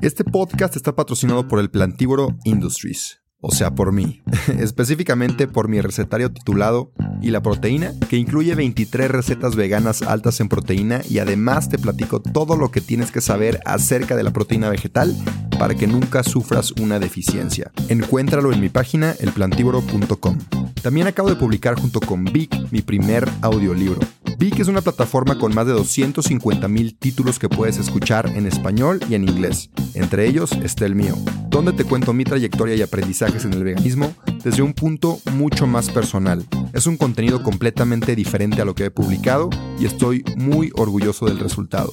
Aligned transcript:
Este 0.00 0.22
podcast 0.22 0.76
está 0.76 0.94
patrocinado 0.94 1.48
por 1.48 1.58
el 1.58 1.70
Plantívoro 1.70 2.36
Industries, 2.44 3.20
o 3.40 3.50
sea, 3.50 3.74
por 3.74 3.92
mí, 3.92 4.22
específicamente 4.58 5.48
por 5.48 5.66
mi 5.66 5.80
recetario 5.80 6.30
titulado 6.32 6.92
Y 7.20 7.32
la 7.32 7.42
proteína, 7.42 7.92
que 8.08 8.16
incluye 8.16 8.54
23 8.54 9.10
recetas 9.10 9.56
veganas 9.56 10.02
altas 10.02 10.38
en 10.38 10.48
proteína 10.48 11.00
y 11.10 11.18
además 11.18 11.68
te 11.68 11.78
platico 11.78 12.22
todo 12.22 12.56
lo 12.56 12.70
que 12.70 12.80
tienes 12.80 13.10
que 13.10 13.20
saber 13.20 13.58
acerca 13.64 14.14
de 14.14 14.22
la 14.22 14.32
proteína 14.32 14.70
vegetal 14.70 15.16
para 15.58 15.74
que 15.74 15.88
nunca 15.88 16.22
sufras 16.22 16.70
una 16.80 17.00
deficiencia. 17.00 17.72
Encuéntralo 17.88 18.52
en 18.52 18.60
mi 18.60 18.68
página 18.68 19.16
elplantívoro.com. 19.18 20.38
También 20.80 21.08
acabo 21.08 21.28
de 21.28 21.34
publicar 21.34 21.74
junto 21.74 21.98
con 21.98 22.22
Vic 22.24 22.54
mi 22.70 22.82
primer 22.82 23.28
audiolibro. 23.42 23.98
Vic 24.38 24.60
es 24.60 24.68
una 24.68 24.82
plataforma 24.82 25.36
con 25.36 25.52
más 25.52 25.66
de 25.66 25.72
250 25.72 26.68
mil 26.68 26.96
títulos 26.96 27.40
que 27.40 27.48
puedes 27.48 27.76
escuchar 27.76 28.28
en 28.36 28.46
español 28.46 29.00
y 29.10 29.16
en 29.16 29.28
inglés. 29.28 29.68
Entre 29.94 30.28
ellos 30.28 30.52
está 30.62 30.86
el 30.86 30.94
mío, 30.94 31.16
donde 31.48 31.72
te 31.72 31.82
cuento 31.82 32.12
mi 32.12 32.22
trayectoria 32.22 32.76
y 32.76 32.82
aprendizajes 32.82 33.44
en 33.44 33.52
el 33.54 33.64
veganismo 33.64 34.14
desde 34.44 34.62
un 34.62 34.74
punto 34.74 35.18
mucho 35.32 35.66
más 35.66 35.90
personal. 35.90 36.46
Es 36.72 36.86
un 36.86 36.96
contenido 36.96 37.42
completamente 37.42 38.14
diferente 38.14 38.62
a 38.62 38.64
lo 38.64 38.76
que 38.76 38.84
he 38.84 38.90
publicado 38.92 39.50
y 39.80 39.86
estoy 39.86 40.22
muy 40.36 40.70
orgulloso 40.76 41.26
del 41.26 41.40
resultado. 41.40 41.92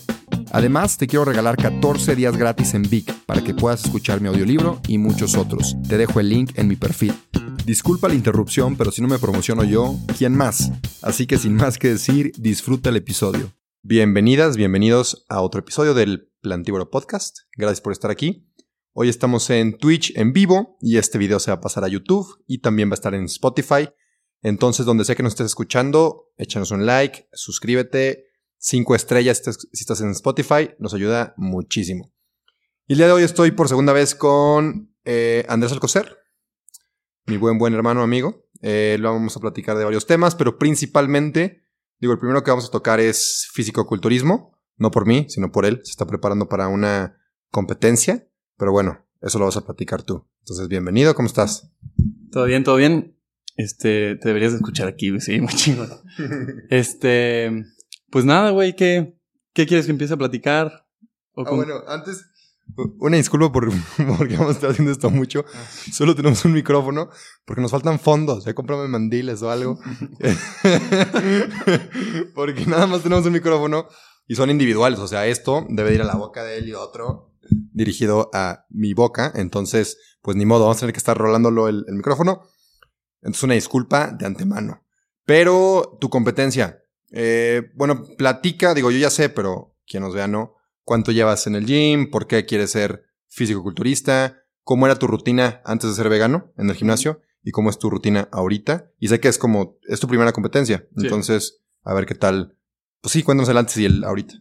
Además, 0.51 0.99
te 0.99 1.07
quiero 1.07 1.25
regalar 1.25 1.57
14 1.57 2.15
días 2.15 2.37
gratis 2.37 2.75
en 2.75 2.83
Vic 2.83 3.11
para 3.25 3.43
que 3.43 3.55
puedas 3.55 3.83
escuchar 3.83 4.21
mi 4.21 4.27
audiolibro 4.27 4.81
y 4.87 4.99
muchos 4.99 5.35
otros. 5.35 5.75
Te 5.89 5.97
dejo 5.97 6.19
el 6.19 6.29
link 6.29 6.51
en 6.57 6.67
mi 6.67 6.75
perfil. 6.75 7.15
Disculpa 7.65 8.07
la 8.07 8.13
interrupción, 8.13 8.77
pero 8.77 8.91
si 8.91 9.01
no 9.01 9.07
me 9.07 9.17
promociono 9.17 9.63
yo, 9.63 9.95
¿quién 10.19 10.35
más? 10.37 10.71
Así 11.01 11.25
que 11.25 11.39
sin 11.39 11.55
más 11.55 11.79
que 11.79 11.87
decir, 11.87 12.31
disfruta 12.37 12.89
el 12.89 12.95
episodio. 12.95 13.53
Bienvenidas, 13.81 14.55
bienvenidos 14.55 15.25
a 15.29 15.41
otro 15.41 15.61
episodio 15.61 15.95
del 15.95 16.31
Plantívoro 16.41 16.91
Podcast. 16.91 17.39
Gracias 17.57 17.81
por 17.81 17.91
estar 17.91 18.11
aquí. 18.11 18.47
Hoy 18.93 19.09
estamos 19.09 19.49
en 19.49 19.79
Twitch 19.79 20.15
en 20.15 20.31
vivo 20.31 20.77
y 20.79 20.97
este 20.97 21.17
video 21.17 21.39
se 21.39 21.49
va 21.49 21.55
a 21.55 21.61
pasar 21.61 21.83
a 21.83 21.87
YouTube 21.87 22.27
y 22.45 22.59
también 22.59 22.89
va 22.89 22.93
a 22.93 23.01
estar 23.01 23.15
en 23.15 23.25
Spotify. 23.25 23.89
Entonces, 24.43 24.85
donde 24.85 25.03
sea 25.03 25.15
que 25.15 25.23
nos 25.23 25.31
estés 25.33 25.47
escuchando, 25.47 26.31
échanos 26.37 26.69
un 26.69 26.85
like, 26.85 27.27
suscríbete, 27.33 28.25
cinco 28.59 28.93
estrellas 28.93 29.41
si 29.43 29.81
estás 29.81 30.01
en 30.01 30.11
Spotify, 30.11 30.69
nos 30.77 30.93
ayuda 30.93 31.33
muchísimo. 31.35 32.13
Y 32.85 32.93
el 32.93 32.97
día 32.99 33.07
de 33.07 33.13
hoy 33.13 33.23
estoy 33.23 33.49
por 33.49 33.69
segunda 33.69 33.91
vez 33.91 34.13
con 34.13 34.95
eh, 35.03 35.47
Andrés 35.49 35.71
Alcocer 35.71 36.24
mi 37.25 37.37
buen, 37.37 37.57
buen 37.57 37.73
hermano 37.73 38.01
amigo. 38.01 38.45
Eh, 38.61 38.97
lo 38.99 39.11
vamos 39.11 39.35
a 39.35 39.39
platicar 39.39 39.77
de 39.77 39.83
varios 39.83 40.05
temas, 40.05 40.35
pero 40.35 40.57
principalmente, 40.57 41.63
digo, 41.99 42.13
el 42.13 42.19
primero 42.19 42.43
que 42.43 42.51
vamos 42.51 42.67
a 42.67 42.71
tocar 42.71 42.99
es 42.99 43.47
físico-culturismo. 43.53 44.55
No 44.77 44.91
por 44.91 45.05
mí, 45.05 45.25
sino 45.29 45.51
por 45.51 45.65
él. 45.65 45.81
Se 45.83 45.91
está 45.91 46.05
preparando 46.05 46.49
para 46.49 46.67
una 46.67 47.17
competencia. 47.49 48.27
Pero 48.57 48.71
bueno, 48.71 49.05
eso 49.21 49.39
lo 49.39 49.45
vas 49.45 49.57
a 49.57 49.65
platicar 49.65 50.03
tú. 50.03 50.27
Entonces, 50.39 50.67
bienvenido, 50.67 51.15
¿cómo 51.15 51.27
estás? 51.27 51.71
Todo 52.31 52.45
bien, 52.45 52.63
todo 52.63 52.75
bien. 52.75 53.17
Este, 53.55 54.15
te 54.15 54.27
deberías 54.27 54.53
escuchar 54.53 54.87
aquí, 54.87 55.17
sí, 55.21 55.39
muy 55.39 55.53
chingón. 55.53 55.89
este, 56.69 57.65
pues 58.09 58.25
nada, 58.25 58.51
güey, 58.51 58.75
¿qué, 58.75 59.17
¿qué 59.53 59.65
quieres 59.65 59.85
que 59.85 59.93
empiece 59.93 60.13
a 60.13 60.17
platicar? 60.17 60.85
ah, 61.37 61.51
bueno, 61.51 61.75
antes, 61.87 62.25
una 62.99 63.17
disculpa 63.17 63.51
por, 63.51 63.69
porque 64.17 64.35
vamos 64.35 64.49
a 64.49 64.53
estar 64.53 64.71
haciendo 64.71 64.91
esto 64.91 65.09
mucho. 65.09 65.45
Solo 65.91 66.15
tenemos 66.15 66.43
un 66.45 66.53
micrófono 66.53 67.09
porque 67.45 67.61
nos 67.61 67.71
faltan 67.71 67.99
fondos. 67.99 68.45
Ya 68.45 68.53
comprame 68.53 68.87
mandiles 68.87 69.41
o 69.41 69.51
algo. 69.51 69.79
porque 72.35 72.65
nada 72.65 72.87
más 72.87 73.03
tenemos 73.03 73.25
un 73.25 73.33
micrófono 73.33 73.87
y 74.27 74.35
son 74.35 74.49
individuales. 74.49 74.99
O 74.99 75.07
sea, 75.07 75.27
esto 75.27 75.65
debe 75.69 75.93
ir 75.93 76.01
a 76.01 76.05
la 76.05 76.15
boca 76.15 76.43
de 76.43 76.57
él 76.57 76.69
y 76.69 76.73
otro 76.73 77.33
dirigido 77.49 78.29
a 78.33 78.65
mi 78.69 78.93
boca. 78.93 79.31
Entonces, 79.35 79.97
pues 80.21 80.35
ni 80.35 80.45
modo, 80.45 80.61
vamos 80.61 80.77
a 80.77 80.79
tener 80.81 80.93
que 80.93 80.99
estar 80.99 81.17
rolándolo 81.17 81.67
el, 81.67 81.85
el 81.87 81.95
micrófono. 81.95 82.41
Entonces, 83.21 83.43
una 83.43 83.53
disculpa 83.53 84.11
de 84.11 84.25
antemano. 84.25 84.83
Pero 85.25 85.97
tu 86.01 86.09
competencia. 86.09 86.81
Eh, 87.11 87.71
bueno, 87.75 88.03
platica, 88.17 88.73
digo, 88.73 88.91
yo 88.91 88.97
ya 88.97 89.09
sé, 89.09 89.29
pero 89.29 89.77
quien 89.85 90.03
nos 90.03 90.13
vea 90.13 90.27
no 90.27 90.55
cuánto 90.85 91.11
llevas 91.11 91.47
en 91.47 91.55
el 91.55 91.65
gym, 91.65 92.09
por 92.09 92.27
qué 92.27 92.45
quieres 92.45 92.71
ser 92.71 93.03
físico-culturista, 93.27 94.43
cómo 94.63 94.85
era 94.85 94.97
tu 94.97 95.07
rutina 95.07 95.61
antes 95.65 95.89
de 95.89 95.95
ser 95.95 96.07
vegano 96.09 96.53
en 96.57 96.69
el 96.69 96.75
gimnasio 96.75 97.21
y 97.43 97.51
cómo 97.51 97.69
es 97.69 97.77
tu 97.77 97.89
rutina 97.89 98.29
ahorita. 98.31 98.91
Y 98.99 99.09
sé 99.09 99.19
que 99.19 99.27
es 99.27 99.37
como, 99.37 99.77
es 99.89 99.99
tu 99.99 100.07
primera 100.07 100.31
competencia. 100.31 100.87
Entonces, 100.95 101.61
a 101.83 101.93
ver 101.93 102.05
qué 102.05 102.15
tal. 102.15 102.57
Pues 103.01 103.11
sí, 103.11 103.23
cuéntanos 103.23 103.49
el 103.49 103.57
antes 103.57 103.77
y 103.77 103.85
el 103.85 104.03
ahorita. 104.03 104.35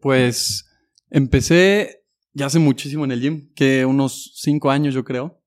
Pues 0.00 0.66
empecé 1.10 2.04
ya 2.36 2.46
hace 2.46 2.58
muchísimo 2.58 3.04
en 3.06 3.12
el 3.12 3.20
gym, 3.22 3.52
que 3.54 3.86
unos 3.86 4.32
cinco 4.36 4.70
años 4.70 4.92
yo 4.92 5.04
creo, 5.04 5.42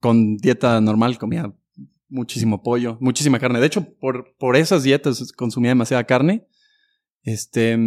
con 0.00 0.36
dieta 0.36 0.80
normal, 0.80 1.16
comía 1.16 1.54
muchísimo 2.08 2.60
pollo, 2.60 2.98
muchísima 3.00 3.38
carne. 3.38 3.60
De 3.60 3.66
hecho, 3.66 3.86
por, 4.00 4.34
por 4.36 4.56
esas 4.56 4.82
dietas 4.82 5.32
consumía 5.32 5.70
demasiada 5.70 6.02
carne. 6.04 6.48
Este, 7.22 7.78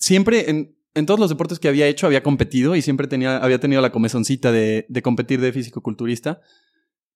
siempre 0.00 0.50
en, 0.50 1.06
todos 1.06 1.20
los 1.20 1.30
deportes 1.30 1.60
que 1.60 1.68
había 1.68 1.86
hecho 1.86 2.06
había 2.06 2.22
competido 2.22 2.74
y 2.74 2.82
siempre 2.82 3.06
tenía, 3.06 3.36
había 3.36 3.60
tenido 3.60 3.80
la 3.80 3.92
comezoncita 3.92 4.50
de, 4.50 4.86
de 4.88 5.02
competir 5.02 5.40
de 5.40 5.52
físico-culturista. 5.52 6.40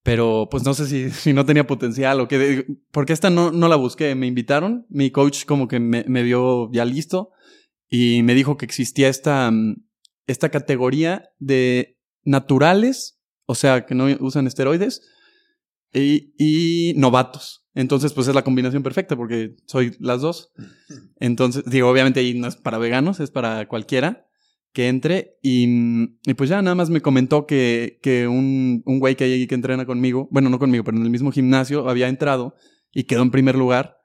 Pero 0.05 0.49
pues 0.51 0.65
no 0.65 0.75
sé 0.75 0.87
si, 0.87 1.11
si 1.11 1.33
no 1.33 1.45
tenía 1.45 1.67
potencial 1.67 2.21
o 2.21 2.29
qué. 2.29 2.67
Porque 2.93 3.13
esta 3.13 3.31
no, 3.31 3.51
no 3.51 3.69
la 3.69 3.77
busqué. 3.77 4.15
Me 4.15 4.27
invitaron. 4.27 4.87
Mi 4.89 5.11
coach 5.11 5.45
como 5.45 5.67
que 5.67 5.81
me, 5.81 6.05
me 6.07 6.23
vio 6.23 6.71
ya 6.73 6.85
listo 6.85 7.33
y 7.89 8.23
me 8.23 8.35
dijo 8.35 8.57
que 8.57 8.67
existía 8.67 9.09
esta, 9.09 9.51
mm, 9.51 9.85
esta 10.27 10.51
categoría 10.51 11.31
de 11.39 11.99
naturales, 12.25 13.21
o 13.47 13.55
sea, 13.55 13.87
que 13.87 13.95
no 13.95 14.07
usan 14.21 14.47
esteroides, 14.47 15.03
y, 15.93 16.35
y 16.39 16.95
novatos. 16.97 17.64
Entonces, 17.75 18.13
pues 18.13 18.29
es 18.29 18.35
la 18.35 18.45
combinación 18.45 18.83
perfecta 18.83 19.17
porque 19.17 19.57
soy 19.67 19.97
las 19.99 20.21
dos. 20.21 20.53
Entonces, 21.19 21.65
digo, 21.67 21.89
obviamente 21.89 22.21
ahí 22.21 22.35
no 22.35 22.47
es 22.47 22.57
para 22.57 22.79
veganos, 22.79 23.21
es 23.21 23.31
para 23.31 23.67
cualquiera 23.67 24.27
que 24.73 24.89
entre. 24.89 25.39
Y, 25.43 25.67
y 26.25 26.35
pues 26.35 26.51
ya 26.51 26.63
nada 26.63 26.75
más 26.75 26.91
me 26.91 27.01
comentó 27.01 27.47
que, 27.47 27.99
que 28.03 28.29
un, 28.29 28.83
un 28.85 28.99
güey 29.01 29.17
que 29.17 29.25
hay 29.25 29.47
que 29.47 29.55
entrena 29.55 29.87
conmigo, 29.87 30.29
bueno, 30.31 30.51
no 30.51 30.59
conmigo, 30.59 30.85
pero 30.85 30.97
en 30.97 31.05
el 31.05 31.11
mismo 31.11 31.33
gimnasio, 31.33 31.89
había 31.89 32.09
entrado 32.09 32.55
y 32.93 33.05
quedó 33.05 33.23
en 33.23 33.31
primer 33.31 33.57
lugar. 33.57 33.99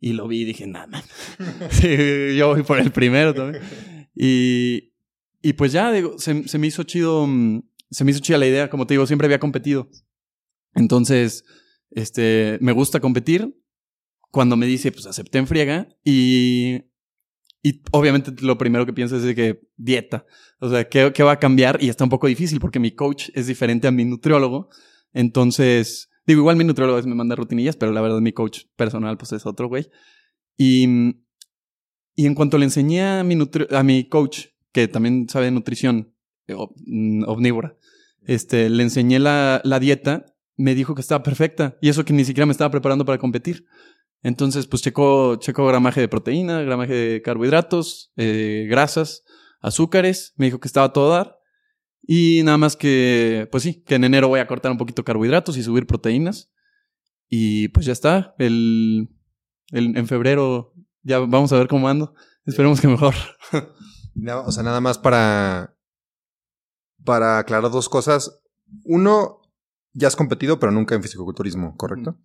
Y 0.00 0.12
lo 0.12 0.28
vi 0.28 0.42
y 0.42 0.44
dije, 0.44 0.66
nada, 0.66 1.02
sí, 1.70 2.36
yo 2.36 2.48
voy 2.48 2.62
por 2.62 2.78
el 2.78 2.90
primero 2.90 3.32
también. 3.32 3.62
Y, 4.14 4.92
y 5.40 5.52
pues 5.54 5.72
ya, 5.72 5.90
digo, 5.92 6.18
se, 6.18 6.46
se 6.46 6.58
me 6.58 6.66
hizo 6.66 6.82
chido, 6.82 7.26
se 7.90 8.04
me 8.04 8.10
hizo 8.10 8.20
chida 8.20 8.38
la 8.38 8.46
idea. 8.46 8.70
Como 8.70 8.86
te 8.86 8.94
digo, 8.94 9.06
siempre 9.06 9.26
había 9.26 9.38
competido. 9.40 9.88
Entonces, 10.74 11.44
este, 11.94 12.58
me 12.60 12.72
gusta 12.72 13.00
competir. 13.00 13.54
Cuando 14.30 14.56
me 14.56 14.66
dice, 14.66 14.90
pues 14.90 15.06
acepté 15.06 15.38
en 15.38 15.46
friega 15.46 15.88
y, 16.02 16.82
y 17.62 17.82
obviamente 17.92 18.32
lo 18.42 18.58
primero 18.58 18.84
que 18.84 18.92
pienso 18.92 19.16
es 19.16 19.34
que 19.34 19.60
dieta. 19.76 20.26
O 20.58 20.68
sea, 20.68 20.88
¿qué, 20.88 21.12
¿qué 21.14 21.22
va 21.22 21.32
a 21.32 21.38
cambiar? 21.38 21.78
Y 21.80 21.88
está 21.88 22.04
un 22.04 22.10
poco 22.10 22.26
difícil 22.26 22.58
porque 22.58 22.80
mi 22.80 22.90
coach 22.90 23.30
es 23.34 23.46
diferente 23.46 23.86
a 23.86 23.92
mi 23.92 24.04
nutriólogo. 24.04 24.70
Entonces, 25.12 26.10
digo, 26.26 26.40
igual 26.40 26.56
mi 26.56 26.64
nutriólogo 26.64 27.00
me 27.06 27.14
manda 27.14 27.36
rutinillas, 27.36 27.76
pero 27.76 27.92
la 27.92 28.00
verdad 28.00 28.20
mi 28.20 28.32
coach 28.32 28.64
personal 28.76 29.16
pues 29.16 29.32
es 29.32 29.46
otro 29.46 29.68
güey. 29.68 29.88
Y, 30.56 30.86
y 32.16 32.26
en 32.26 32.34
cuanto 32.34 32.58
le 32.58 32.64
enseñé 32.64 33.02
a 33.02 33.24
mi, 33.24 33.38
a 33.70 33.82
mi 33.84 34.08
coach, 34.08 34.46
que 34.72 34.88
también 34.88 35.28
sabe 35.28 35.46
de 35.46 35.52
nutrición 35.52 36.12
eh, 36.48 36.56
mm, 36.86 37.24
omnívora, 37.28 37.76
este, 38.26 38.68
le 38.68 38.82
enseñé 38.82 39.20
la, 39.20 39.60
la 39.64 39.78
dieta 39.78 40.33
me 40.56 40.74
dijo 40.74 40.94
que 40.94 41.00
estaba 41.00 41.22
perfecta. 41.22 41.76
Y 41.80 41.88
eso 41.88 42.04
que 42.04 42.12
ni 42.12 42.24
siquiera 42.24 42.46
me 42.46 42.52
estaba 42.52 42.70
preparando 42.70 43.04
para 43.04 43.18
competir. 43.18 43.66
Entonces, 44.22 44.66
pues 44.66 44.82
checó, 44.82 45.36
checó 45.36 45.66
gramaje 45.66 46.00
de 46.00 46.08
proteína, 46.08 46.62
gramaje 46.62 46.94
de 46.94 47.22
carbohidratos, 47.22 48.12
eh, 48.16 48.66
grasas, 48.68 49.24
azúcares. 49.60 50.32
Me 50.36 50.46
dijo 50.46 50.60
que 50.60 50.68
estaba 50.68 50.92
todo 50.92 51.10
dar. 51.10 51.38
Y 52.06 52.42
nada 52.42 52.58
más 52.58 52.76
que, 52.76 53.48
pues 53.50 53.62
sí, 53.62 53.82
que 53.82 53.94
en 53.94 54.04
enero 54.04 54.28
voy 54.28 54.40
a 54.40 54.46
cortar 54.46 54.72
un 54.72 54.78
poquito 54.78 55.04
carbohidratos 55.04 55.56
y 55.56 55.62
subir 55.62 55.86
proteínas. 55.86 56.50
Y 57.28 57.68
pues 57.68 57.86
ya 57.86 57.92
está. 57.92 58.34
El, 58.38 59.08
el, 59.72 59.96
en 59.96 60.06
febrero 60.06 60.74
ya 61.02 61.18
vamos 61.18 61.52
a 61.52 61.58
ver 61.58 61.68
cómo 61.68 61.88
ando. 61.88 62.14
Esperemos 62.46 62.80
que 62.80 62.88
mejor. 62.88 63.14
o 64.46 64.52
sea, 64.52 64.62
nada 64.62 64.80
más 64.80 64.98
para, 64.98 65.76
para 67.04 67.38
aclarar 67.38 67.70
dos 67.70 67.88
cosas. 67.88 68.40
Uno, 68.84 69.40
ya 69.94 70.08
has 70.08 70.16
competido, 70.16 70.58
pero 70.58 70.72
nunca 70.72 70.94
en 70.94 71.02
fisicoculturismo, 71.02 71.76
¿correcto? 71.76 72.18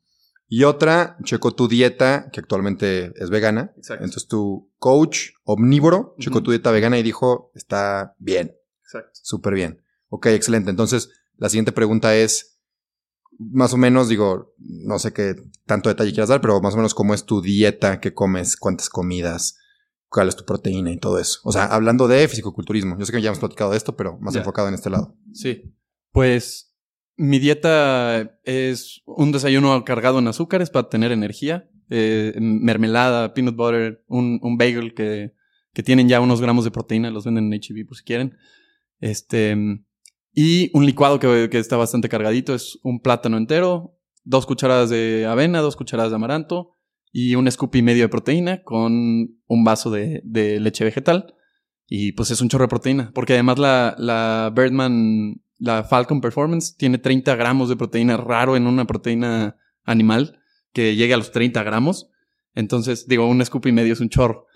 Y 0.48 0.64
otra, 0.64 1.18
checó 1.24 1.54
tu 1.54 1.68
dieta, 1.68 2.30
que 2.34 2.40
actualmente 2.40 3.14
es 3.16 3.30
vegana. 3.30 3.72
Exacto. 3.78 4.04
Entonces 4.04 4.28
tu 4.28 4.72
coach 4.80 5.30
omnívoro 5.44 6.16
checó 6.20 6.42
tu 6.42 6.50
dieta 6.50 6.72
vegana 6.72 6.98
y 6.98 7.04
dijo, 7.04 7.52
está 7.54 8.16
bien. 8.18 8.56
Exacto. 8.84 9.12
Súper 9.14 9.54
bien. 9.54 9.84
Ok, 10.08 10.26
excelente. 10.28 10.72
Entonces, 10.72 11.12
la 11.38 11.50
siguiente 11.50 11.72
pregunta 11.72 12.16
es, 12.16 12.60
más 13.38 13.74
o 13.74 13.78
menos, 13.78 14.10
digo, 14.10 14.56
no 14.58 14.98
sé 14.98 15.14
qué 15.14 15.36
tanto 15.66 15.90
detalle 15.90 16.12
quieras 16.12 16.30
dar, 16.30 16.42
pero 16.42 16.60
más 16.62 16.74
o 16.74 16.78
menos 16.78 16.96
cómo 16.96 17.14
es 17.14 17.26
tu 17.26 17.42
dieta, 17.42 18.00
qué 18.00 18.14
comes, 18.14 18.58
cuántas 18.58 18.90
comidas, 18.90 19.58
cuál 20.10 20.28
es 20.28 20.36
tu 20.36 20.46
proteína 20.46 20.92
y 20.92 20.98
todo 20.98 21.20
eso. 21.20 21.40
O 21.44 21.52
sea, 21.52 21.66
hablando 21.66 22.08
de 22.08 22.28
fisicoculturismo. 22.28 22.98
Yo 22.98 23.06
sé 23.06 23.12
que 23.12 23.22
ya 23.22 23.30
hemos 23.30 23.40
platicado 23.40 23.72
de 23.72 23.78
esto, 23.78 23.96
pero 23.96 24.18
más 24.20 24.36
enfocado 24.36 24.68
en 24.68 24.74
este 24.74 24.90
lado. 24.90 25.16
Sí. 25.32 25.76
Pues 26.12 26.69
mi 27.20 27.38
dieta 27.38 28.40
es 28.46 29.02
un 29.06 29.34
desayuno 29.34 29.84
cargado 29.84 30.20
en 30.20 30.28
azúcares 30.30 30.70
para 30.70 30.88
tener 30.88 31.12
energía. 31.12 31.70
Eh, 31.90 32.34
mermelada, 32.40 33.34
peanut 33.34 33.58
butter, 33.58 34.06
un, 34.08 34.40
un 34.42 34.58
bagel 34.58 34.94
que, 34.94 35.34
que, 35.74 35.84
tienen 35.84 36.08
ya 36.08 36.22
unos 36.22 36.40
gramos 36.40 36.64
de 36.64 36.72
proteína, 36.72 37.12
los 37.12 37.26
venden 37.26 37.52
en 37.52 37.60
HB 37.60 37.86
por 37.86 37.98
si 37.98 38.04
quieren. 38.06 38.38
Este, 39.02 39.58
y 40.34 40.72
un 40.74 40.86
licuado 40.86 41.20
que, 41.20 41.50
que 41.52 41.58
está 41.58 41.76
bastante 41.76 42.08
cargadito 42.08 42.56
es 42.56 42.80
un 42.84 43.02
plátano 43.02 43.36
entero, 43.36 44.00
dos 44.24 44.46
cucharadas 44.46 44.90
de 44.90 45.26
avena, 45.26 45.60
dos 45.60 45.76
cucharadas 45.76 46.12
de 46.12 46.16
amaranto, 46.16 46.78
y 47.12 47.36
un 47.36 47.52
scoop 47.52 47.76
y 47.76 47.82
medio 47.82 48.04
de 48.04 48.10
proteína 48.10 48.64
con 48.64 48.94
un 49.46 49.64
vaso 49.66 49.92
de, 49.92 50.22
de, 50.24 50.62
leche 50.62 50.86
vegetal. 50.86 51.36
Y 51.86 52.14
pues 52.14 52.32
es 52.32 52.40
un 52.40 52.48
chorro 52.48 52.66
de 52.66 52.70
proteína, 52.70 53.12
porque 53.14 53.34
además 53.34 53.60
la, 53.60 53.96
la 53.98 54.54
Birdman, 54.56 55.42
la 55.60 55.84
Falcon 55.84 56.22
Performance, 56.22 56.76
tiene 56.76 56.98
30 56.98 57.36
gramos 57.36 57.70
de 57.70 57.76
proteína, 57.76 58.18
raro 58.18 58.56
en 58.56 58.66
una 58.68 58.86
proteína 58.86 59.58
animal 59.84 60.40
que 60.74 60.96
llegue 60.96 61.14
a 61.14 61.18
los 61.18 61.32
30 61.32 61.62
gramos. 61.64 62.10
Entonces, 62.56 63.08
digo, 63.08 63.28
un 63.28 63.46
scoop 63.46 63.68
y 63.68 63.72
medio 63.72 63.94
es 63.94 64.00
un 64.00 64.10
chorro. 64.10 64.48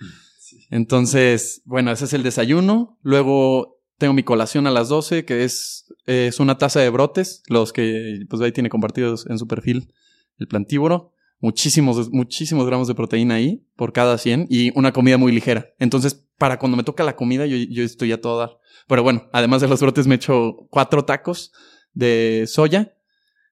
Entonces, 0.69 1.61
bueno, 1.65 1.91
ese 1.91 2.05
es 2.05 2.13
el 2.13 2.23
desayuno. 2.23 2.97
Luego 3.01 3.81
tengo 3.97 4.13
mi 4.13 4.23
colación 4.23 4.65
a 4.65 4.71
las 4.71 4.89
12, 4.89 5.25
que 5.25 5.43
es, 5.43 5.93
es 6.05 6.39
una 6.39 6.57
taza 6.57 6.79
de 6.79 6.89
brotes, 6.89 7.43
los 7.47 7.73
que 7.73 8.25
pues 8.29 8.41
ahí 8.41 8.51
tiene 8.51 8.69
compartidos 8.69 9.25
en 9.29 9.37
su 9.37 9.47
perfil 9.47 9.93
el 10.39 10.47
plantívoro 10.47 11.13
muchísimos, 11.43 12.09
muchísimos 12.13 12.65
gramos 12.65 12.87
de 12.87 12.95
proteína 12.95 13.35
ahí 13.35 13.67
por 13.75 13.91
cada 13.91 14.17
100 14.17 14.47
y 14.49 14.71
una 14.79 14.93
comida 14.93 15.17
muy 15.17 15.33
ligera. 15.33 15.73
Entonces, 15.77 16.25
para 16.37 16.57
cuando 16.57 16.77
me 16.77 16.83
toca 16.83 17.03
la 17.03 17.17
comida, 17.17 17.45
yo, 17.45 17.57
yo 17.57 17.83
estoy 17.83 18.13
a 18.13 18.21
todo 18.21 18.39
dar. 18.39 18.57
Pero 18.87 19.03
bueno, 19.03 19.29
además 19.31 19.61
de 19.61 19.67
los 19.67 19.81
brotes, 19.81 20.07
me 20.07 20.15
echo 20.15 20.67
cuatro 20.69 21.05
tacos 21.05 21.51
de 21.93 22.45
soya 22.47 22.95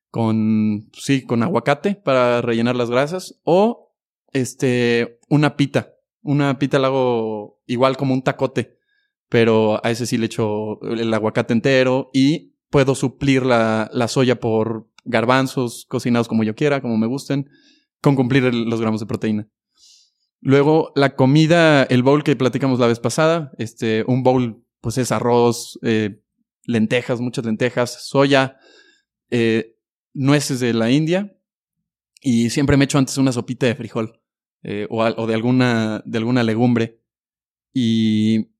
con, 0.09 0.89
sí, 0.93 1.25
con 1.25 1.43
aguacate 1.43 1.95
para 1.95 2.41
rellenar 2.41 2.75
las 2.75 2.89
grasas 2.89 3.39
o 3.43 3.93
este, 4.33 5.19
una 5.29 5.55
pita. 5.55 5.93
Una 6.21 6.59
pita 6.59 6.79
la 6.79 6.87
hago 6.87 7.61
igual 7.65 7.97
como 7.97 8.13
un 8.13 8.23
tacote, 8.23 8.77
pero 9.29 9.83
a 9.85 9.91
ese 9.91 10.05
sí 10.05 10.17
le 10.17 10.27
echo 10.27 10.81
el 10.83 11.13
aguacate 11.13 11.53
entero 11.53 12.09
y 12.13 12.53
puedo 12.69 12.95
suplir 12.95 13.45
la, 13.45 13.89
la 13.93 14.07
soya 14.07 14.39
por 14.39 14.89
garbanzos 15.03 15.85
cocinados 15.87 16.27
como 16.27 16.43
yo 16.43 16.55
quiera, 16.55 16.81
como 16.81 16.97
me 16.97 17.07
gusten 17.07 17.49
con 18.01 18.15
cumplir 18.15 18.53
los 18.53 18.81
gramos 18.81 18.99
de 18.99 19.07
proteína. 19.07 19.47
Luego, 20.41 20.91
la 20.95 21.15
comida, 21.15 21.83
el 21.83 22.01
bowl 22.01 22.23
que 22.23 22.35
platicamos 22.35 22.79
la 22.79 22.87
vez 22.87 22.99
pasada, 22.99 23.51
este, 23.59 24.03
un 24.07 24.23
bowl, 24.23 24.65
pues 24.81 24.97
es 24.97 25.11
arroz, 25.11 25.79
eh, 25.83 26.21
lentejas, 26.65 27.21
muchas 27.21 27.45
lentejas, 27.45 28.07
soya, 28.07 28.57
eh, 29.29 29.77
nueces 30.13 30.59
de 30.59 30.73
la 30.73 30.91
India, 30.91 31.37
y 32.21 32.49
siempre 32.49 32.77
me 32.77 32.85
echo 32.85 32.97
antes 32.97 33.17
una 33.17 33.31
sopita 33.31 33.65
de 33.65 33.75
frijol, 33.75 34.21
eh, 34.63 34.87
o, 34.89 35.03
o, 35.03 35.27
de 35.27 35.33
alguna, 35.33 36.03
de 36.05 36.17
alguna 36.17 36.43
legumbre. 36.43 37.01
Y, 37.73 38.51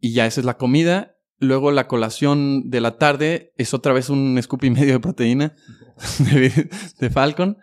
y 0.00 0.12
ya 0.12 0.26
esa 0.26 0.40
es 0.40 0.44
la 0.44 0.56
comida. 0.56 1.16
Luego 1.38 1.70
la 1.72 1.88
colación 1.88 2.70
de 2.70 2.80
la 2.80 2.98
tarde 2.98 3.52
es 3.56 3.74
otra 3.74 3.92
vez 3.92 4.08
un 4.08 4.38
scoop 4.42 4.64
y 4.64 4.70
medio 4.70 4.92
de 4.92 5.00
proteína 5.00 5.56
de, 6.18 6.70
de 6.98 7.10
Falcon. 7.10 7.58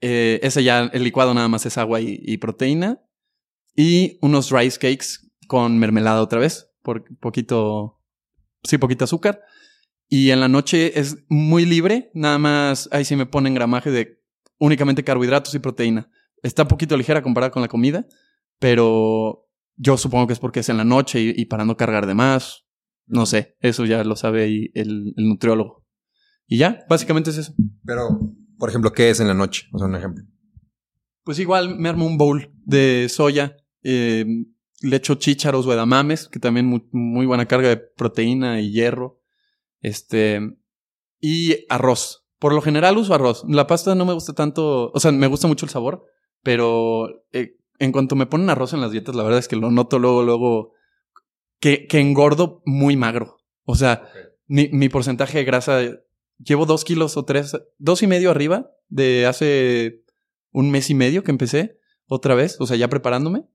Eh, 0.00 0.40
ese 0.42 0.62
ya, 0.62 0.90
el 0.92 1.02
licuado 1.02 1.32
nada 1.32 1.48
más 1.48 1.64
es 1.64 1.78
agua 1.78 2.00
y, 2.00 2.36
proteína. 2.36 3.00
Y 3.74 4.18
unos 4.20 4.50
rice 4.50 4.78
cakes 4.78 5.30
con 5.48 5.78
mermelada 5.78 6.20
otra 6.20 6.38
vez, 6.38 6.70
por 6.84 7.04
poquito, 7.18 8.00
sí, 8.62 8.78
poquito 8.78 9.04
azúcar. 9.04 9.40
Y 10.08 10.30
en 10.30 10.38
la 10.38 10.48
noche 10.48 11.00
es 11.00 11.24
muy 11.28 11.64
libre, 11.64 12.10
nada 12.14 12.38
más 12.38 12.88
ahí 12.92 13.04
sí 13.04 13.16
me 13.16 13.26
ponen 13.26 13.54
gramaje 13.54 13.90
de 13.90 14.22
únicamente 14.58 15.02
carbohidratos 15.02 15.54
y 15.54 15.58
proteína. 15.58 16.10
Está 16.42 16.62
un 16.62 16.68
poquito 16.68 16.96
ligera 16.96 17.22
comparada 17.22 17.50
con 17.50 17.62
la 17.62 17.68
comida, 17.68 18.06
pero 18.58 19.48
yo 19.76 19.96
supongo 19.96 20.26
que 20.26 20.34
es 20.34 20.38
porque 20.38 20.60
es 20.60 20.68
en 20.68 20.76
la 20.76 20.84
noche 20.84 21.20
y, 21.20 21.44
para 21.46 21.64
no 21.64 21.76
cargar 21.76 22.06
de 22.06 22.14
más. 22.14 22.66
No 23.06 23.26
sé, 23.26 23.56
eso 23.60 23.84
ya 23.86 24.04
lo 24.04 24.14
sabe 24.14 24.44
el, 24.44 24.70
el 25.16 25.28
nutriólogo. 25.28 25.84
Y 26.46 26.58
ya, 26.58 26.84
básicamente 26.88 27.30
es 27.30 27.38
eso. 27.38 27.54
Pero 27.84 28.34
por 28.58 28.68
ejemplo, 28.68 28.92
¿qué 28.92 29.10
es 29.10 29.20
en 29.20 29.28
la 29.28 29.34
noche? 29.34 29.66
O 29.72 29.78
sea, 29.78 29.88
un 29.88 29.96
ejemplo. 29.96 30.24
Pues 31.24 31.38
igual 31.38 31.78
me 31.78 31.88
armo 31.88 32.06
un 32.06 32.18
bowl 32.18 32.52
de 32.64 33.08
soya, 33.08 33.56
eh, 33.82 34.26
le 34.80 34.96
echo 34.96 35.14
chícharos 35.14 35.66
o 35.66 35.72
edamames, 35.72 36.28
que 36.28 36.38
también 36.38 36.66
muy, 36.66 36.86
muy, 36.92 37.26
buena 37.26 37.46
carga 37.46 37.68
de 37.68 37.76
proteína 37.76 38.60
y 38.60 38.72
hierro. 38.72 39.20
Este, 39.80 40.40
y 41.20 41.66
arroz. 41.68 42.26
Por 42.38 42.52
lo 42.52 42.60
general 42.60 42.98
uso 42.98 43.14
arroz. 43.14 43.44
La 43.48 43.66
pasta 43.66 43.94
no 43.94 44.04
me 44.04 44.12
gusta 44.12 44.34
tanto, 44.34 44.90
o 44.92 45.00
sea, 45.00 45.12
me 45.12 45.26
gusta 45.26 45.46
mucho 45.46 45.66
el 45.66 45.70
sabor, 45.70 46.04
pero 46.42 47.24
eh, 47.32 47.56
en 47.78 47.92
cuanto 47.92 48.16
me 48.16 48.26
ponen 48.26 48.50
arroz 48.50 48.72
en 48.72 48.80
las 48.80 48.90
dietas, 48.90 49.14
la 49.14 49.22
verdad 49.22 49.38
es 49.38 49.48
que 49.48 49.56
lo 49.56 49.70
noto 49.70 49.98
luego, 49.98 50.22
luego, 50.22 50.72
que, 51.60 51.86
que 51.86 52.00
engordo 52.00 52.62
muy 52.66 52.96
magro. 52.96 53.38
O 53.64 53.74
sea, 53.74 54.08
mi, 54.46 54.68
mi 54.68 54.88
porcentaje 54.88 55.38
de 55.38 55.44
grasa 55.44 55.80
llevo 56.38 56.66
dos 56.66 56.84
kilos 56.84 57.16
o 57.16 57.24
tres, 57.24 57.56
dos 57.78 58.02
y 58.02 58.06
medio 58.06 58.30
arriba 58.30 58.70
de 58.88 59.26
hace 59.26 60.04
un 60.50 60.70
mes 60.70 60.90
y 60.90 60.94
medio 60.94 61.24
que 61.24 61.30
empecé 61.30 61.78
otra 62.06 62.34
vez, 62.34 62.60
o 62.60 62.66
sea, 62.66 62.76
ya 62.76 62.88
preparándome. 62.88 63.46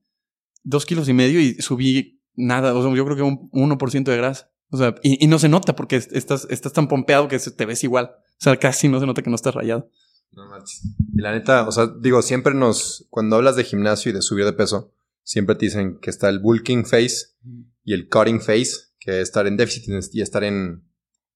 Dos 0.62 0.86
kilos 0.86 1.08
y 1.08 1.12
medio 1.12 1.40
y 1.40 1.54
subí 1.54 2.20
nada, 2.34 2.74
o 2.74 2.82
sea, 2.82 2.94
yo 2.94 3.04
creo 3.04 3.16
que 3.16 3.22
un 3.22 3.50
1% 3.50 4.04
de 4.04 4.16
grasa. 4.16 4.50
O 4.70 4.76
sea, 4.76 4.94
y, 5.02 5.26
no 5.26 5.38
se 5.38 5.48
nota 5.48 5.74
porque 5.74 5.96
estás, 5.96 6.46
estás 6.48 6.72
tan 6.72 6.86
pompeado 6.86 7.28
que 7.28 7.38
te 7.38 7.66
ves 7.66 7.82
igual. 7.82 8.12
O 8.14 8.42
sea, 8.42 8.56
casi 8.56 8.88
no 8.88 9.00
se 9.00 9.06
nota 9.06 9.22
que 9.22 9.30
no 9.30 9.36
estás 9.36 9.54
rayado. 9.54 9.90
No 10.32 10.48
manches. 10.48 10.82
Y 11.12 11.20
la 11.20 11.32
neta, 11.32 11.66
o 11.66 11.72
sea, 11.72 11.88
digo, 12.00 12.22
siempre 12.22 12.54
nos, 12.54 13.06
cuando 13.10 13.36
hablas 13.36 13.56
de 13.56 13.64
gimnasio 13.64 14.10
y 14.10 14.14
de 14.14 14.22
subir 14.22 14.44
de 14.44 14.52
peso, 14.52 14.92
siempre 15.24 15.56
te 15.56 15.66
dicen 15.66 15.98
que 16.00 16.10
está 16.10 16.28
el 16.28 16.38
bulking 16.38 16.86
phase 16.86 17.34
y 17.82 17.94
el 17.94 18.08
cutting 18.08 18.40
phase, 18.40 18.92
que 19.00 19.20
es 19.20 19.28
estar 19.28 19.48
en 19.48 19.56
déficit 19.56 19.90
y 20.12 20.22
estar 20.22 20.44
en, 20.44 20.84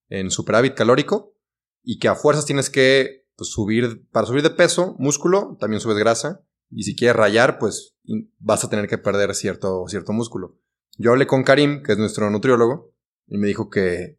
en 0.09 0.31
superávit 0.31 0.75
calórico 0.75 1.37
y 1.83 1.99
que 1.99 2.09
a 2.09 2.15
fuerzas 2.15 2.47
tienes 2.47 2.71
que 2.71 3.27
pues, 3.37 3.51
subir, 3.51 4.07
para 4.11 4.27
subir 4.27 4.43
de 4.43 4.51
peso, 4.51 4.95
músculo, 4.99 5.57
también 5.59 5.81
subes 5.81 5.99
grasa, 5.99 6.45
y 6.71 6.85
si 6.85 6.97
quieres 6.97 7.17
rayar, 7.17 7.59
pues 7.59 7.97
vas 8.39 8.65
a 8.65 8.71
tener 8.71 8.89
que 8.89 8.99
perder 8.99 9.35
cierto, 9.35 9.85
cierto 9.89 10.13
músculo. 10.13 10.61
Yo 10.97 11.11
hablé 11.11 11.27
con 11.27 11.43
Karim, 11.43 11.83
que 11.83 11.93
es 11.93 11.99
nuestro 11.99 12.31
nutriólogo, 12.31 12.95
y 13.27 13.39
me 13.39 13.47
dijo 13.47 13.71
que 13.71 14.19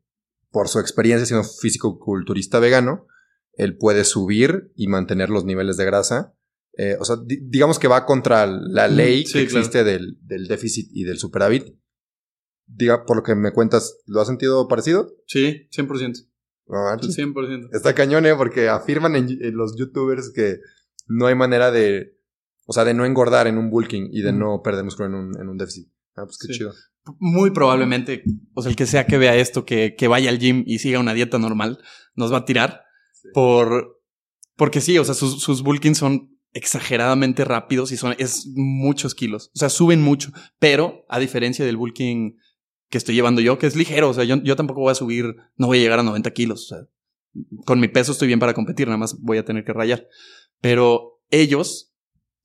por 0.51 0.67
su 0.69 0.79
experiencia 0.79 1.25
siendo 1.25 1.47
físico-culturista 1.47 2.59
vegano, 2.59 3.07
él 3.53 3.77
puede 3.77 4.03
subir 4.03 4.71
y 4.75 4.87
mantener 4.87 5.29
los 5.29 5.45
niveles 5.45 5.77
de 5.77 5.85
grasa. 5.85 6.33
Eh, 6.77 6.97
o 6.99 7.05
sea, 7.05 7.17
digamos 7.25 7.79
que 7.79 7.87
va 7.87 8.05
contra 8.05 8.45
la 8.47 8.87
ley 8.87 9.23
que 9.23 9.41
existe 9.41 9.83
del, 9.83 10.17
del, 10.21 10.47
déficit 10.47 10.89
y 10.91 11.03
del 11.03 11.17
superávit. 11.17 11.77
Diga, 12.67 13.05
por 13.05 13.17
lo 13.17 13.23
que 13.23 13.35
me 13.35 13.53
cuentas, 13.53 13.99
¿lo 14.05 14.19
has 14.19 14.27
sentido 14.27 14.67
parecido? 14.67 15.13
Sí, 15.27 15.67
100%. 15.71 16.27
No 16.67 16.77
100%. 16.77 17.69
Está 17.73 17.93
cañón, 17.93 18.25
¿eh? 18.25 18.33
Porque 18.35 18.69
afirman 18.69 19.15
en, 19.15 19.55
los 19.55 19.77
youtubers 19.77 20.31
que 20.33 20.59
no 21.07 21.27
hay 21.27 21.35
manera 21.35 21.71
de, 21.71 22.14
o 22.65 22.73
sea, 22.73 22.83
de 22.83 22.93
no 22.93 23.05
engordar 23.05 23.47
en 23.47 23.57
un 23.57 23.69
bulking 23.69 24.09
y 24.11 24.21
de 24.21 24.33
no 24.33 24.61
perder 24.63 24.83
músculo 24.83 25.07
en 25.07 25.15
un, 25.15 25.39
en 25.39 25.49
un 25.49 25.57
déficit. 25.57 25.87
Ah, 26.15 26.23
pues 26.25 26.37
qué 26.37 26.53
chido. 26.53 26.73
Muy 27.19 27.51
probablemente, 27.51 28.23
o 28.53 28.61
sea, 28.61 28.69
el 28.69 28.75
que 28.75 28.87
sea 28.87 29.05
que 29.05 29.17
vea 29.17 29.35
esto, 29.35 29.65
que, 29.65 29.95
que 29.95 30.07
vaya 30.07 30.29
al 30.29 30.39
gym 30.39 30.63
y 30.65 30.79
siga 30.79 30.99
una 30.99 31.13
dieta 31.13 31.37
normal, 31.37 31.79
nos 32.15 32.33
va 32.33 32.37
a 32.37 32.45
tirar 32.45 32.83
por, 33.33 34.01
porque 34.55 34.81
sí, 34.81 34.97
o 34.97 35.05
sea, 35.05 35.13
sus, 35.13 35.41
sus 35.41 35.61
bulkings 35.61 35.97
son 35.97 36.35
exageradamente 36.53 37.43
rápidos 37.43 37.91
y 37.91 37.97
son, 37.97 38.15
es 38.17 38.47
muchos 38.55 39.13
kilos. 39.13 39.51
O 39.53 39.59
sea, 39.59 39.69
suben 39.69 40.01
mucho, 40.01 40.31
pero 40.57 41.05
a 41.09 41.19
diferencia 41.19 41.65
del 41.65 41.77
bulking 41.77 42.37
que 42.89 42.97
estoy 42.97 43.13
llevando 43.13 43.41
yo, 43.41 43.59
que 43.59 43.67
es 43.67 43.75
ligero. 43.75 44.09
O 44.09 44.13
sea, 44.13 44.23
yo, 44.23 44.41
yo 44.41 44.55
tampoco 44.55 44.81
voy 44.81 44.91
a 44.91 44.95
subir, 44.95 45.35
no 45.57 45.67
voy 45.67 45.79
a 45.79 45.81
llegar 45.81 45.99
a 45.99 46.03
90 46.03 46.31
kilos. 46.31 46.71
O 46.71 46.75
sea, 46.75 46.87
con 47.65 47.79
mi 47.79 47.87
peso 47.89 48.13
estoy 48.13 48.27
bien 48.27 48.39
para 48.39 48.53
competir, 48.53 48.87
nada 48.87 48.97
más 48.97 49.19
voy 49.19 49.37
a 49.37 49.45
tener 49.45 49.65
que 49.65 49.73
rayar. 49.73 50.07
Pero 50.61 51.21
ellos 51.29 51.93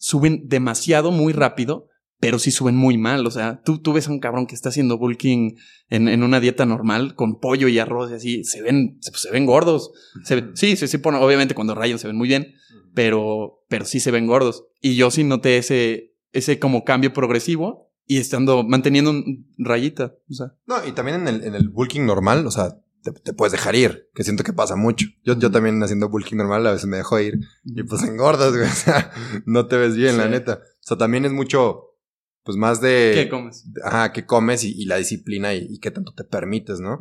suben 0.00 0.48
demasiado, 0.48 1.12
muy 1.12 1.32
rápido, 1.32 1.86
pero 2.18 2.38
sí 2.38 2.50
suben 2.50 2.74
muy 2.74 2.98
mal. 2.98 3.26
O 3.26 3.30
sea, 3.30 3.60
tú, 3.62 3.78
tú 3.78 3.92
ves 3.92 4.08
a 4.08 4.10
un 4.10 4.18
cabrón 4.18 4.46
que 4.46 4.54
está 4.54 4.70
haciendo 4.70 4.98
bulking 4.98 5.56
en, 5.88 6.08
en 6.08 6.22
una 6.22 6.40
dieta 6.40 6.66
normal, 6.66 7.14
con 7.14 7.38
pollo 7.38 7.68
y 7.68 7.78
arroz 7.78 8.10
y 8.10 8.14
así, 8.14 8.44
se 8.44 8.62
ven, 8.62 8.98
se, 9.00 9.30
ven 9.30 9.46
gordos. 9.46 9.92
Se, 10.24 10.50
sí, 10.54 10.76
sí, 10.76 10.88
sí, 10.88 10.98
obviamente 11.04 11.54
cuando 11.54 11.74
rayan 11.74 11.98
se 11.98 12.08
ven 12.08 12.16
muy 12.16 12.28
bien, 12.28 12.54
pero, 12.94 13.62
pero 13.68 13.84
sí 13.84 14.00
se 14.00 14.10
ven 14.10 14.26
gordos. 14.26 14.64
Y 14.80 14.96
yo 14.96 15.10
sí 15.10 15.22
noté 15.22 15.58
ese, 15.58 16.14
ese 16.32 16.58
como 16.58 16.84
cambio 16.84 17.12
progresivo 17.12 17.92
y 18.06 18.16
estando, 18.16 18.64
manteniendo 18.64 19.10
un 19.10 19.46
rayita. 19.58 20.14
O 20.30 20.34
sea. 20.34 20.54
No, 20.66 20.86
y 20.86 20.92
también 20.92 21.20
en 21.20 21.28
el, 21.28 21.44
en 21.44 21.54
el 21.54 21.68
bulking 21.68 22.06
normal, 22.06 22.46
o 22.46 22.50
sea, 22.50 22.80
te, 23.02 23.32
puedes 23.32 23.52
dejar 23.52 23.74
ir, 23.74 24.08
que 24.14 24.24
siento 24.24 24.44
que 24.44 24.52
pasa 24.52 24.76
mucho. 24.76 25.06
Yo, 25.24 25.38
yo 25.38 25.50
también 25.50 25.82
haciendo 25.82 26.08
bulking 26.08 26.36
normal 26.36 26.66
a 26.66 26.72
veces 26.72 26.86
me 26.86 26.98
dejo 26.98 27.18
ir 27.20 27.38
y 27.64 27.82
pues 27.82 28.02
engordas, 28.02 28.52
güey. 28.52 28.68
O 28.68 28.72
sea, 28.72 29.10
no 29.46 29.66
te 29.66 29.76
ves 29.76 29.96
bien, 29.96 30.18
la 30.18 30.28
neta. 30.28 30.60
O 30.62 30.82
sea, 30.82 30.96
también 30.96 31.24
es 31.24 31.32
mucho, 31.32 31.96
pues 32.42 32.56
más 32.56 32.80
de... 32.80 33.12
¿Qué 33.14 33.28
comes? 33.28 33.64
Ajá, 33.84 34.12
qué 34.12 34.26
comes 34.26 34.64
y, 34.64 34.72
y 34.80 34.84
la 34.86 34.96
disciplina 34.96 35.54
y, 35.54 35.66
y, 35.70 35.78
qué 35.78 35.90
tanto 35.90 36.12
te 36.14 36.24
permites, 36.24 36.80
¿no? 36.80 36.98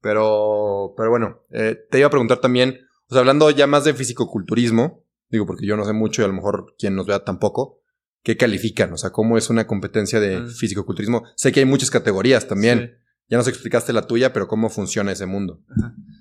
Pero, 0.00 0.94
pero 0.96 1.10
bueno, 1.10 1.42
eh, 1.50 1.76
te 1.90 1.98
iba 1.98 2.08
a 2.08 2.10
preguntar 2.10 2.38
también, 2.40 2.78
o 3.08 3.14
sea, 3.14 3.20
hablando 3.20 3.50
ya 3.50 3.66
más 3.66 3.84
de 3.84 3.94
fisicoculturismo, 3.94 5.04
digo 5.30 5.46
porque 5.46 5.66
yo 5.66 5.76
no 5.76 5.84
sé 5.84 5.92
mucho 5.92 6.22
y 6.22 6.24
a 6.24 6.28
lo 6.28 6.34
mejor 6.34 6.74
quien 6.78 6.96
nos 6.96 7.06
vea 7.06 7.24
tampoco, 7.24 7.80
¿qué 8.22 8.36
califican? 8.36 8.92
O 8.92 8.96
sea, 8.96 9.10
¿cómo 9.10 9.38
es 9.38 9.48
una 9.50 9.66
competencia 9.66 10.18
de 10.20 10.36
Ah. 10.36 10.46
fisicoculturismo? 10.46 11.22
Sé 11.36 11.52
que 11.52 11.60
hay 11.60 11.66
muchas 11.66 11.90
categorías 11.90 12.48
también. 12.48 12.78
Sí. 12.80 13.01
Ya 13.32 13.38
nos 13.38 13.48
explicaste 13.48 13.94
la 13.94 14.06
tuya, 14.06 14.34
pero 14.34 14.46
¿cómo 14.46 14.68
funciona 14.68 15.10
ese 15.10 15.24
mundo? 15.24 15.64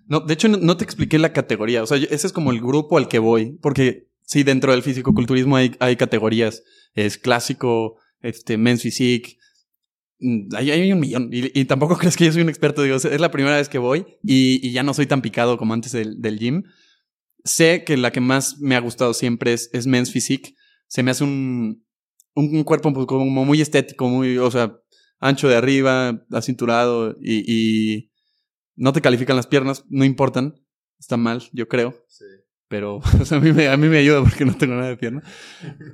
No, 0.08 0.22
de 0.22 0.34
hecho, 0.34 0.48
no, 0.48 0.78
te 0.78 0.86
expliqué 0.86 1.20
la 1.20 1.34
categoría. 1.34 1.84
O 1.84 1.86
sea, 1.86 1.98
ese 1.98 2.26
es 2.26 2.32
como 2.32 2.52
el 2.52 2.62
grupo 2.62 2.98
al 2.98 3.10
que 3.10 3.20
voy. 3.20 3.60
Porque 3.62 4.08
sí, 4.22 4.44
dentro 4.44 4.72
del 4.72 4.82
fisicoculturismo 4.82 5.58
hay, 5.58 5.76
hay 5.82 5.98
categorías. 5.98 6.64
Es 6.94 7.18
clásico, 7.18 7.98
este, 8.22 8.58
men's 8.58 8.84
physique. 8.84 9.40
Mm, 10.22 10.56
Hay, 10.56 10.72
hay 10.72 10.90
un 10.94 11.02
millón. 11.02 11.28
Y, 11.34 11.66
tampoco 11.66 11.98
crees 12.00 12.16
que 12.16 12.24
yo 12.24 12.32
soy 12.32 12.44
un 12.44 12.48
experto. 12.48 12.82
Digo, 12.82 12.96
es 12.96 13.20
la 13.20 13.32
primera 13.32 13.58
vez 13.58 13.68
que 13.68 13.78
voy 13.78 14.06
y, 14.24 14.66
y 14.66 14.72
ya 14.72 14.82
no 14.82 14.94
soy 14.94 15.06
tan 15.06 15.22
picado 15.22 15.58
como 15.58 15.74
antes 15.74 15.92
del, 15.92 16.22
del 16.22 16.40
gym. 16.40 16.64
Sé 17.44 17.84
que 17.84 17.98
la 17.98 18.14
que 18.14 18.22
más 18.22 18.58
me 18.62 18.78
ha 18.78 18.80
gustado 18.80 19.14
siempre 19.14 19.52
es, 19.52 19.70
es 19.74 19.86
men's 19.86 20.14
physique. 20.14 20.56
Se 20.88 21.04
me 21.04 21.12
hace 21.12 21.26
un, 21.26 21.84
un, 22.36 22.56
un 22.56 22.64
cuerpo 22.64 22.94
pues, 22.94 23.06
como 23.06 23.44
muy 23.44 23.60
estético, 23.60 24.08
muy, 24.08 24.38
o 24.38 24.50
sea, 24.50 24.81
ancho 25.22 25.48
de 25.48 25.56
arriba, 25.56 26.26
acinturado 26.32 27.16
y, 27.22 27.46
y 27.50 28.12
no 28.76 28.92
te 28.92 29.00
califican 29.02 29.38
las 29.38 29.48
piernas, 29.48 29.86
no 29.90 30.04
importan. 30.04 30.56
Está 31.00 31.16
mal, 31.16 31.42
yo 31.54 31.68
creo. 31.70 31.96
Sí. 32.10 32.26
Pero 32.68 32.98
o 33.22 33.26
sea, 33.26 33.38
a, 33.38 33.42
mí 33.42 33.54
me, 33.54 33.70
a 33.70 33.78
mí 33.78 33.88
me 33.88 34.00
ayuda 34.00 34.22
porque 34.24 34.44
no 34.46 34.58
tengo 34.58 34.76
nada 34.76 34.90
de 34.90 34.98
pierna. 34.98 35.24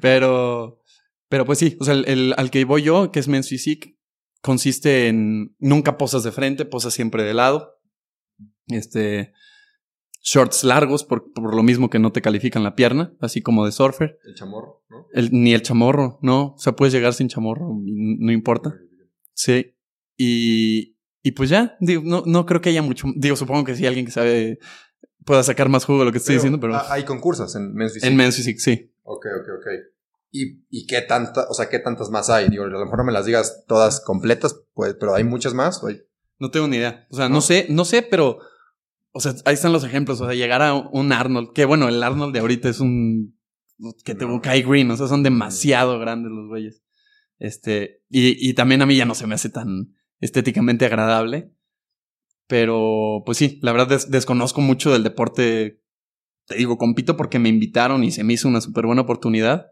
Pero, 0.02 0.82
pero 1.30 1.46
pues 1.46 1.60
sí, 1.60 1.78
o 1.80 1.86
sea, 1.86 1.94
el, 1.94 2.06
el- 2.08 2.34
al 2.38 2.50
que 2.50 2.66
voy 2.66 2.82
yo, 2.84 3.12
que 3.12 3.20
es 3.20 3.28
Men's 3.28 3.50
Physique, 3.50 3.98
consiste 4.42 5.08
en 5.08 5.56
nunca 5.60 5.98
posas 5.98 6.24
de 6.24 6.32
frente, 6.32 6.66
posas 6.66 6.94
siempre 6.94 7.24
de 7.24 7.34
lado. 7.34 7.74
Este, 8.68 9.34
shorts 10.22 10.64
largos, 10.64 11.04
por, 11.04 11.32
por 11.34 11.56
lo 11.56 11.64
mismo 11.64 11.90
que 11.90 12.00
no 12.00 12.12
te 12.12 12.22
califican 12.22 12.64
la 12.64 12.76
pierna, 12.76 13.14
así 13.22 13.42
como 13.42 13.66
de 13.66 13.72
surfer. 13.72 14.20
El 14.26 14.36
chamorro, 14.36 14.84
¿no? 14.90 15.06
El- 15.14 15.32
ni 15.32 15.54
el 15.54 15.62
chamorro, 15.62 16.20
no. 16.22 16.54
O 16.54 16.58
sea, 16.60 16.76
puedes 16.76 16.94
llegar 16.94 17.14
sin 17.14 17.28
chamorro, 17.30 17.70
no 17.84 18.32
importa. 18.32 18.76
Sí. 19.38 19.76
Y, 20.18 20.98
y 21.22 21.32
pues 21.32 21.50
ya, 21.50 21.78
digo, 21.80 22.02
no, 22.04 22.24
no 22.26 22.46
creo 22.46 22.60
que 22.60 22.70
haya 22.70 22.82
mucho. 22.82 23.08
Digo, 23.16 23.36
supongo 23.36 23.64
que 23.64 23.76
sí, 23.76 23.86
alguien 23.86 24.06
que 24.06 24.12
sabe 24.12 24.60
pueda 25.24 25.44
sacar 25.44 25.70
más 25.70 25.86
jugo 25.86 26.00
de 26.00 26.06
lo 26.06 26.12
que 26.12 26.18
estoy 26.18 26.36
diciendo, 26.36 26.60
pero 26.60 26.76
hay 26.90 27.04
concursos 27.04 27.56
en 27.56 27.74
Men's 27.74 27.94
Physique. 27.94 28.08
en 28.12 28.18
Men's 28.18 28.36
Physique, 28.36 28.60
sí. 28.60 28.92
Ok, 29.04 29.26
ok, 29.40 29.48
ok. 29.60 29.68
¿Y, 30.32 30.64
¿Y 30.70 30.88
qué 30.88 31.02
tanta, 31.02 31.46
o 31.50 31.54
sea, 31.54 31.70
qué 31.70 31.80
tantas 31.80 32.10
más 32.10 32.30
hay? 32.30 32.50
Digo, 32.50 32.64
a 32.64 32.68
lo 32.68 32.80
mejor 32.80 32.98
no 32.98 33.04
me 33.04 33.12
las 33.12 33.26
digas 33.26 33.64
todas 33.68 34.02
completas, 34.02 34.60
pues, 34.74 34.96
pero 35.00 35.16
hay 35.16 35.24
muchas 35.24 35.54
más. 35.54 35.84
¿o 35.84 35.88
hay? 35.88 36.02
No 36.40 36.50
tengo 36.50 36.68
ni 36.68 36.78
idea. 36.78 37.06
O 37.12 37.16
sea, 37.16 37.30
no, 37.30 37.36
¿No? 37.36 37.42
sé, 37.42 37.68
no 37.70 37.86
sé, 37.86 38.02
pero. 38.02 38.40
O 39.12 39.20
sea, 39.20 39.34
ahí 39.46 39.54
están 39.54 39.74
los 39.74 39.84
ejemplos. 39.84 40.20
O 40.22 40.26
sea, 40.26 40.34
llegar 40.34 40.62
a 40.62 40.74
un 40.74 41.12
Arnold, 41.12 41.52
que 41.54 41.66
bueno, 41.66 41.88
el 41.90 42.02
Arnold 42.02 42.34
de 42.34 42.40
ahorita 42.40 42.70
es 42.70 42.80
un. 42.80 43.38
que 44.04 44.16
tengo 44.16 44.34
un 44.34 44.40
Kai 44.40 44.64
Green, 44.64 44.90
o 44.92 44.98
sea, 44.98 45.08
son 45.08 45.24
demasiado 45.24 46.00
grandes 46.00 46.32
los 46.32 46.48
güeyes. 46.48 46.84
Este. 47.40 48.04
Y, 48.10 48.50
y 48.50 48.54
también 48.54 48.82
a 48.82 48.86
mí 48.86 48.96
ya 48.96 49.06
no 49.06 49.16
se 49.16 49.28
me 49.28 49.36
hace 49.36 49.50
tan 49.50 49.96
estéticamente 50.20 50.86
agradable. 50.86 51.54
Pero, 52.48 53.24
pues 53.26 53.38
sí, 53.38 53.60
la 53.62 53.72
verdad 53.74 53.90
des- 53.90 54.10
desconozco 54.10 54.62
mucho 54.62 54.92
del 54.94 55.04
deporte. 55.04 55.84
Te 56.48 56.56
digo, 56.56 56.78
compito 56.78 57.18
porque 57.18 57.40
me 57.40 57.50
invitaron 57.50 58.04
y 58.04 58.12
se 58.12 58.24
me 58.24 58.34
hizo 58.34 58.48
una 58.48 58.62
súper 58.62 58.86
buena 58.86 59.02
oportunidad. 59.02 59.68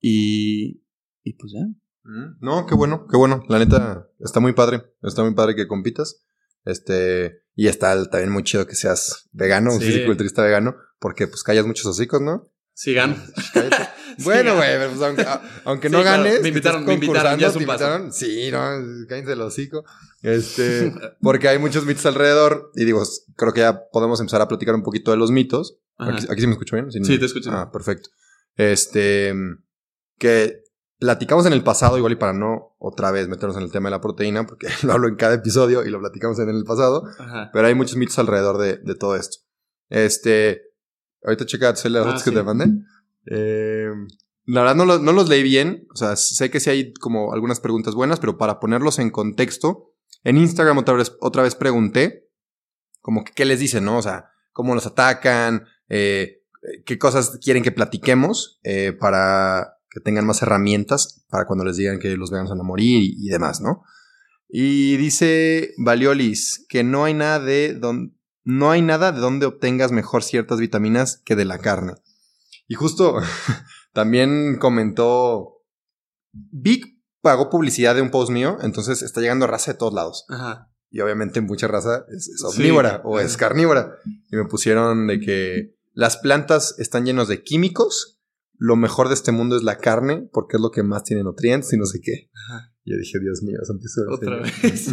Y. 0.00 0.82
Y 1.22 1.34
pues 1.34 1.52
ya. 1.52 1.66
Mm, 2.04 2.38
No, 2.40 2.66
qué 2.66 2.74
bueno, 2.74 3.06
qué 3.10 3.16
bueno. 3.18 3.42
La 3.48 3.58
neta, 3.58 4.08
está 4.18 4.40
muy 4.40 4.54
padre. 4.54 4.82
Está 5.02 5.22
muy 5.22 5.34
padre 5.34 5.54
que 5.54 5.68
compitas. 5.68 6.24
Este, 6.64 7.42
y 7.54 7.68
está 7.68 8.08
también 8.08 8.32
muy 8.32 8.42
chido 8.44 8.66
que 8.66 8.74
seas 8.74 9.28
vegano, 9.32 9.72
un 9.74 9.80
Sí. 9.80 9.86
fisiculturista 9.86 10.42
vegano, 10.42 10.76
porque 10.98 11.26
pues 11.26 11.42
callas 11.42 11.66
muchos 11.66 11.86
hocicos, 11.86 12.20
¿no? 12.22 12.50
Sí, 12.74 12.94
gano. 12.94 13.16
Cállate. 13.52 13.76
Sí, 14.22 14.24
Bueno, 14.24 14.56
güey, 14.56 14.88
pues, 14.88 15.02
aunque, 15.02 15.26
aunque 15.64 15.88
Sí, 15.88 15.92
no 15.94 16.02
claro. 16.02 16.22
ganes, 16.24 16.42
Me 16.42 16.48
invitaron, 16.48 16.84
me 16.84 16.94
invitaron, 16.94 17.38
ya 17.38 17.48
es 17.48 17.56
un 17.56 17.64
paso. 17.66 18.10
Sí, 18.12 18.50
no, 18.50 18.58
cállense 19.08 19.32
el 19.32 19.40
hocico. 19.40 19.84
Este, 20.22 20.92
porque 21.22 21.48
hay 21.48 21.58
muchos 21.58 21.86
mitos 21.86 22.04
alrededor, 22.06 22.70
y 22.74 22.84
digo, 22.84 23.02
creo 23.36 23.52
que 23.52 23.60
ya 23.60 23.88
podemos 23.90 24.20
empezar 24.20 24.40
a 24.42 24.48
platicar 24.48 24.74
un 24.74 24.82
poquito 24.82 25.10
de 25.10 25.16
los 25.16 25.30
mitos. 25.30 25.78
Aquí, 25.98 26.26
aquí 26.30 26.40
sí 26.40 26.46
me 26.46 26.52
escucho 26.54 26.76
bien. 26.76 26.90
Sí, 26.92 27.18
te 27.18 27.24
escucho. 27.26 27.50
Ah, 27.52 27.70
perfecto. 27.72 28.10
Este, 28.56 29.34
que 30.18 30.62
platicamos 30.98 31.46
en 31.46 31.52
el 31.54 31.62
pasado, 31.64 31.96
igual 31.96 32.12
y 32.12 32.16
para 32.16 32.32
no 32.34 32.76
otra 32.78 33.10
vez 33.10 33.26
meternos 33.28 33.56
en 33.56 33.62
el 33.62 33.72
tema 33.72 33.88
de 33.88 33.92
la 33.96 34.00
proteína, 34.00 34.46
porque 34.46 34.68
lo 34.82 34.92
hablo 34.92 35.08
en 35.08 35.16
cada 35.16 35.34
episodio 35.34 35.84
y 35.84 35.90
lo 35.90 35.98
platicamos 36.00 36.38
en 36.38 36.48
el 36.50 36.64
pasado, 36.64 37.04
Ajá. 37.18 37.50
pero 37.52 37.66
hay 37.66 37.74
muchos 37.74 37.96
mitos 37.96 38.18
alrededor 38.18 38.58
de, 38.58 38.76
de 38.76 38.94
todo 38.94 39.16
esto. 39.16 39.38
Este, 39.88 40.60
ahorita 41.24 41.46
checa 41.46 41.70
las 41.72 41.84
Ah, 41.86 42.04
fotos 42.04 42.22
que 42.22 42.30
sí. 42.30 42.36
te 42.36 42.42
mandé. 42.42 42.66
Eh, 43.26 43.88
la 44.46 44.60
verdad 44.62 44.74
no, 44.76 44.84
lo- 44.84 44.98
no 44.98 45.12
los 45.12 45.28
leí 45.28 45.42
bien, 45.42 45.86
o 45.92 45.96
sea, 45.96 46.16
sé 46.16 46.50
que 46.50 46.60
sí 46.60 46.70
hay 46.70 46.92
como 46.94 47.32
algunas 47.32 47.60
preguntas 47.60 47.94
buenas, 47.94 48.20
pero 48.20 48.38
para 48.38 48.58
ponerlos 48.60 48.98
en 48.98 49.10
contexto, 49.10 49.92
en 50.24 50.36
Instagram 50.36 50.78
otra 50.78 50.94
vez, 50.94 51.12
otra 51.20 51.42
vez 51.42 51.54
pregunté, 51.54 52.28
como 53.00 53.24
que 53.24 53.32
qué 53.32 53.44
les 53.44 53.60
dicen, 53.60 53.84
¿no? 53.84 53.98
O 53.98 54.02
sea, 54.02 54.30
cómo 54.52 54.74
los 54.74 54.86
atacan, 54.86 55.64
eh, 55.88 56.42
qué 56.84 56.98
cosas 56.98 57.38
quieren 57.42 57.62
que 57.62 57.72
platiquemos 57.72 58.60
eh, 58.64 58.92
para 58.92 59.74
que 59.90 60.00
tengan 60.00 60.26
más 60.26 60.42
herramientas 60.42 61.24
para 61.30 61.46
cuando 61.46 61.64
les 61.64 61.76
digan 61.76 61.98
que 61.98 62.16
los 62.16 62.30
veganos 62.30 62.50
van 62.50 62.60
a 62.60 62.64
morir 62.64 63.02
y, 63.02 63.26
y 63.26 63.28
demás, 63.28 63.60
¿no? 63.60 63.82
Y 64.48 64.96
dice 64.96 65.74
Valiolis 65.78 66.66
que 66.68 66.82
no 66.84 67.04
hay 67.04 67.14
nada 67.14 67.38
de 67.40 67.74
don- 67.74 68.16
no 68.44 68.70
hay 68.70 68.82
nada 68.82 69.12
de 69.12 69.20
donde 69.20 69.46
obtengas 69.46 69.92
mejor 69.92 70.22
ciertas 70.24 70.58
vitaminas 70.58 71.22
que 71.24 71.36
de 71.36 71.44
la 71.44 71.58
carne. 71.58 71.94
Y 72.70 72.76
justo 72.76 73.16
también 73.92 74.56
comentó 74.58 75.64
Vic 76.32 76.86
pagó 77.20 77.50
publicidad 77.50 77.96
de 77.96 78.02
un 78.02 78.10
post 78.10 78.30
mío, 78.30 78.58
entonces 78.62 79.02
está 79.02 79.20
llegando 79.20 79.48
raza 79.48 79.72
de 79.72 79.78
todos 79.78 79.92
lados. 79.92 80.24
Ajá. 80.28 80.70
Y 80.88 81.00
obviamente 81.00 81.40
mucha 81.40 81.66
raza 81.66 82.04
es, 82.16 82.28
es 82.28 82.40
Sí. 82.40 82.46
omnívora 82.62 83.02
o 83.04 83.18
es 83.18 83.36
carnívora. 83.36 83.96
Y 84.30 84.36
me 84.36 84.44
pusieron 84.44 85.08
de 85.08 85.18
que 85.20 85.74
las 85.92 86.16
plantas 86.16 86.76
están 86.78 87.04
llenos 87.04 87.26
de 87.28 87.42
químicos. 87.42 88.20
Lo 88.56 88.76
mejor 88.76 89.08
de 89.08 89.14
este 89.14 89.32
mundo 89.32 89.56
es 89.56 89.62
la 89.64 89.78
carne 89.78 90.28
porque 90.32 90.56
es 90.56 90.60
lo 90.62 90.70
que 90.70 90.82
más 90.84 91.02
tiene 91.02 91.24
nutrientes 91.24 91.72
y 91.72 91.76
no 91.76 91.86
sé 91.86 92.00
qué. 92.00 92.30
Ajá. 92.48 92.72
Y 92.84 92.92
yo 92.92 92.98
dije, 92.98 93.18
Dios 93.20 93.42
mío, 93.42 93.58
santísimo 93.64 94.14
Otra 94.14 94.48
Señor". 94.48 94.62
vez. 94.62 94.88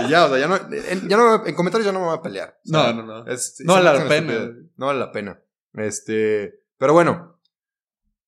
Y 0.06 0.08
ya, 0.10 0.24
o 0.26 0.28
sea, 0.30 0.38
ya 0.38 0.48
no, 0.48 0.56
en, 0.56 1.08
ya 1.08 1.16
no, 1.16 1.44
en 1.46 1.54
comentarios 1.54 1.84
ya 1.86 1.92
no 1.92 2.00
me 2.00 2.06
voy 2.06 2.16
a 2.18 2.22
pelear. 2.22 2.56
O 2.64 2.68
sea, 2.68 2.92
No, 2.94 3.02
no, 3.02 3.24
no. 3.24 3.26
es- 3.30 3.56
No 3.64 3.74
vale 3.74 3.84
la 3.98 4.08
pena. 4.08 4.50
No 4.76 4.86
vale 4.86 4.98
la 4.98 5.12
pena. 5.12 5.40
Este, 5.74 6.54
pero 6.78 6.92
bueno, 6.92 7.40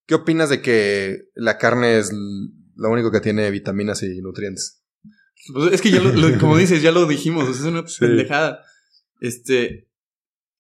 ¿qué 0.06 0.14
opinas 0.14 0.49
de 0.50 0.62
que 0.62 1.28
la 1.34 1.58
carne 1.58 1.99
es 1.99 2.12
lo 2.12 2.90
único 2.90 3.11
que 3.11 3.20
tiene 3.20 3.50
vitaminas 3.50 4.02
y 4.02 4.20
nutrientes? 4.20 4.84
Pues 5.52 5.72
es 5.72 5.82
que 5.82 5.90
ya 5.90 6.00
lo, 6.00 6.12
lo- 6.12 6.38
como 6.38 6.56
dices, 6.56 6.82
ya 6.82 6.92
lo 6.92 7.06
dijimos, 7.06 7.49
es 7.49 7.62
una 7.62 7.87
Sí. 7.87 7.96
pendejada. 8.00 8.62
Este. 9.20 9.88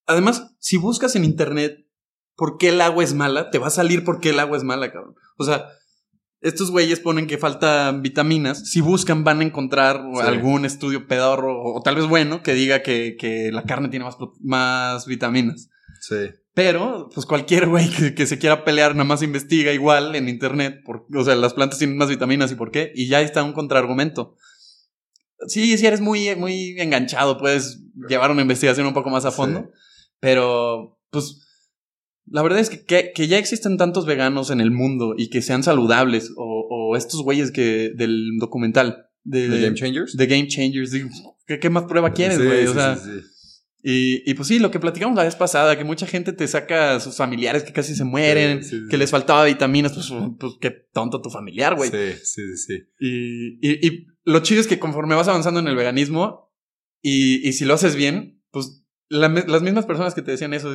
Además, 0.06 0.54
si 0.58 0.76
buscas 0.76 1.14
en 1.14 1.24
internet 1.24 1.86
por 2.34 2.58
qué 2.58 2.70
el 2.70 2.80
agua 2.80 3.04
es 3.04 3.14
mala, 3.14 3.50
te 3.50 3.58
va 3.58 3.68
a 3.68 3.70
salir 3.70 4.04
por 4.04 4.18
qué 4.20 4.30
el 4.30 4.40
agua 4.40 4.56
es 4.56 4.64
mala, 4.64 4.90
cabrón. 4.92 5.14
O 5.38 5.44
sea, 5.44 5.68
estos 6.40 6.72
güeyes 6.72 6.98
ponen 6.98 7.28
que 7.28 7.38
faltan 7.38 8.02
vitaminas. 8.02 8.68
Si 8.68 8.80
buscan, 8.80 9.22
van 9.22 9.40
a 9.40 9.44
encontrar 9.44 10.02
Sí. 10.14 10.20
algún 10.22 10.64
estudio 10.64 11.06
pedorro 11.06 11.56
o, 11.62 11.78
o 11.78 11.82
tal 11.82 11.94
vez 11.94 12.06
bueno 12.06 12.42
que 12.42 12.54
diga 12.54 12.82
que, 12.82 13.16
que 13.16 13.52
la 13.52 13.62
carne 13.62 13.88
tiene 13.88 14.04
más, 14.04 14.16
más 14.40 15.06
vitaminas. 15.06 15.68
Sí. 16.00 16.16
Pero, 16.54 17.08
pues 17.14 17.24
cualquier 17.26 17.66
güey 17.68 17.88
que, 17.88 18.14
que 18.14 18.26
se 18.26 18.38
quiera 18.38 18.64
pelear 18.64 18.92
nada 18.92 19.04
más 19.04 19.22
investiga 19.22 19.72
igual 19.72 20.14
en 20.14 20.28
internet. 20.28 20.82
Por, 20.84 21.06
o 21.14 21.24
sea, 21.24 21.34
las 21.34 21.54
plantas 21.54 21.78
tienen 21.78 21.96
más 21.96 22.10
vitaminas 22.10 22.52
y 22.52 22.56
por 22.56 22.70
qué. 22.70 22.92
Y 22.94 23.08
ya 23.08 23.20
está 23.22 23.42
un 23.42 23.52
contraargumento. 23.54 24.36
Sí, 25.48 25.76
si 25.78 25.86
eres 25.86 26.00
muy, 26.00 26.34
muy 26.36 26.76
enganchado, 26.78 27.38
puedes 27.38 27.80
llevar 28.08 28.30
una 28.30 28.42
investigación 28.42 28.86
un 28.86 28.94
poco 28.94 29.10
más 29.10 29.24
a 29.24 29.30
fondo. 29.32 29.60
Sí. 29.60 29.66
Pero, 30.20 31.00
pues, 31.10 31.40
la 32.26 32.42
verdad 32.42 32.60
es 32.60 32.70
que, 32.70 32.84
que, 32.84 33.12
que 33.14 33.26
ya 33.28 33.38
existen 33.38 33.76
tantos 33.78 34.06
veganos 34.06 34.50
en 34.50 34.60
el 34.60 34.70
mundo 34.70 35.14
y 35.16 35.30
que 35.30 35.42
sean 35.42 35.62
saludables. 35.62 36.32
O, 36.36 36.66
o 36.70 36.96
estos 36.96 37.22
güeyes 37.22 37.50
que 37.50 37.90
del 37.96 38.36
documental. 38.38 39.06
De, 39.24 39.48
¿The 39.48 39.60
Game 39.62 39.74
Changers? 39.76 40.16
de 40.16 40.26
Game 40.26 40.48
Changers. 40.48 40.90
digo, 40.90 41.08
¿Qué, 41.46 41.58
qué 41.58 41.70
más 41.70 41.84
prueba 41.84 42.12
quieres, 42.12 42.38
Sí, 42.38 42.44
güey? 42.44 42.66
o 42.66 42.74
sea. 42.74 42.98
Y, 43.82 44.28
y 44.30 44.34
pues 44.34 44.48
sí, 44.48 44.58
lo 44.58 44.70
que 44.70 44.78
platicamos 44.78 45.16
la 45.16 45.24
vez 45.24 45.34
pasada, 45.34 45.76
que 45.76 45.84
mucha 45.84 46.06
gente 46.06 46.32
te 46.32 46.46
saca 46.46 46.94
a 46.96 47.00
sus 47.00 47.16
familiares 47.16 47.64
que 47.64 47.72
casi 47.72 47.94
se 47.96 48.04
mueren, 48.04 48.62
Sí, 48.62 48.70
sí, 48.70 48.76
sí. 48.82 48.88
que 48.88 48.96
les 48.98 49.10
faltaba 49.10 49.44
vitaminas, 49.44 49.92
pues, 49.92 50.12
pues 50.38 50.52
qué 50.60 50.70
tonto 50.70 51.20
tu 51.20 51.30
familiar, 51.30 51.74
güey. 51.74 51.90
Sí, 51.90 52.20
sí, 52.24 52.56
sí. 52.56 52.82
Y, 53.00 53.58
y, 53.60 53.86
y 53.86 54.06
lo 54.24 54.40
chido 54.40 54.60
es 54.60 54.66
que 54.68 54.78
conforme 54.78 55.14
vas 55.16 55.28
avanzando 55.28 55.60
en 55.60 55.66
el 55.68 55.76
veganismo, 55.76 56.52
y, 57.02 57.46
y 57.48 57.52
si 57.54 57.64
lo 57.64 57.74
haces 57.74 57.96
bien, 57.96 58.40
pues 58.52 58.84
la 59.08 59.28
las 59.28 59.62
mismas 59.62 59.84
personas 59.84 60.14
que 60.14 60.22
te 60.22 60.30
decían 60.30 60.54
eso, 60.54 60.72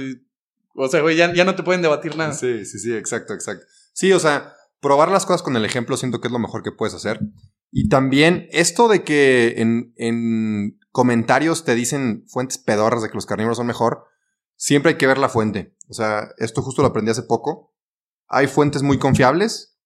o 0.75 0.87
sea, 0.89 1.01
güey, 1.01 1.15
ya, 1.15 1.33
ya 1.33 1.45
no 1.45 1.55
te 1.55 1.63
pueden 1.63 1.81
debatir 1.81 2.17
nada. 2.17 2.33
Sí, 2.33 2.65
sí, 2.65 2.77
sí, 2.79 2.93
exacto, 2.93 3.33
exacto. 3.33 3.65
Sí, 3.93 4.11
o 4.11 4.19
sea, 4.19 4.53
probar 4.81 5.09
las 5.09 5.25
cosas 5.25 5.41
con 5.41 5.55
el 5.55 5.65
ejemplo 5.65 5.97
siento 5.97 6.19
que 6.19 6.27
es 6.27 6.31
lo 6.31 6.39
mejor 6.39 6.61
que 6.61 6.71
puedes 6.71 6.93
hacer. 6.93 7.19
Y 7.71 7.89
también 7.89 8.47
esto 8.51 8.87
de 8.87 9.03
que 9.03 9.55
en, 9.57 9.93
en 9.97 10.76
comentarios 10.91 11.63
te 11.63 11.75
dicen 11.75 12.25
fuentes 12.27 12.58
pedorras 12.58 13.01
de 13.01 13.10
que 13.10 13.15
los 13.15 13.25
carnívoros 13.25 13.58
son 13.58 13.67
mejor, 13.67 14.06
siempre 14.56 14.91
hay 14.91 14.98
que 14.98 15.08
ver 15.08 15.17
la 15.17 15.29
fuente. 15.29 15.75
O 15.89 15.94
sea, 15.94 16.29
esto 16.38 16.62
justo 16.62 16.82
lo 16.82 16.89
aprendí 16.89 17.12
hace 17.12 17.24
poco. 17.24 17.74
Hay 18.27 18.48
fuentes 18.48 18.84
muy 18.84 19.00
confiables, 19.00 19.77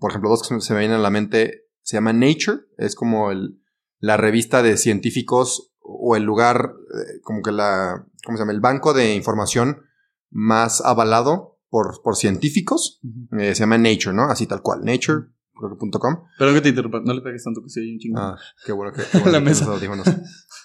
por 0.00 0.10
ejemplo, 0.10 0.30
dos 0.30 0.46
que 0.46 0.60
se 0.60 0.74
me 0.74 0.80
vienen 0.80 0.98
a 0.98 1.02
la 1.02 1.10
mente, 1.10 1.66
se 1.82 1.96
llama 1.96 2.12
Nature, 2.12 2.64
es 2.78 2.94
como 2.94 3.30
el, 3.30 3.62
la 3.98 4.16
revista 4.16 4.62
de 4.62 4.76
científicos 4.76 5.72
o 5.80 6.16
el 6.16 6.24
lugar, 6.24 6.74
eh, 6.94 7.20
como 7.22 7.42
que 7.42 7.52
la, 7.52 8.06
¿cómo 8.24 8.36
se 8.36 8.42
llama? 8.42 8.52
El 8.52 8.60
banco 8.60 8.92
de 8.92 9.14
información 9.14 9.82
más 10.30 10.80
avalado 10.84 11.60
por, 11.68 12.02
por 12.02 12.16
científicos. 12.16 13.00
Eh, 13.38 13.54
se 13.54 13.60
llama 13.60 13.78
Nature, 13.78 14.14
¿no? 14.14 14.24
Así 14.24 14.46
tal 14.46 14.62
cual, 14.62 14.84
Nature. 14.84 15.28
Creo 15.58 15.78
que 15.78 15.98
.com. 15.98 16.24
Pero 16.38 16.54
que 16.54 16.60
te 16.60 16.68
interrumpa, 16.68 17.00
no 17.00 17.14
le 17.14 17.22
pegues 17.22 17.44
tanto 17.44 17.62
que 17.62 17.70
si 17.70 17.80
hay 17.80 17.92
un 17.92 17.98
chingo. 17.98 18.18
Ah, 18.18 18.38
qué 18.64 18.72
bueno 18.72 18.92
que. 18.92 19.02
Qué 19.10 19.18
bueno 19.18 19.32
la 19.32 19.38
que 19.38 19.44
mesa. 19.44 19.66
los. 19.66 20.08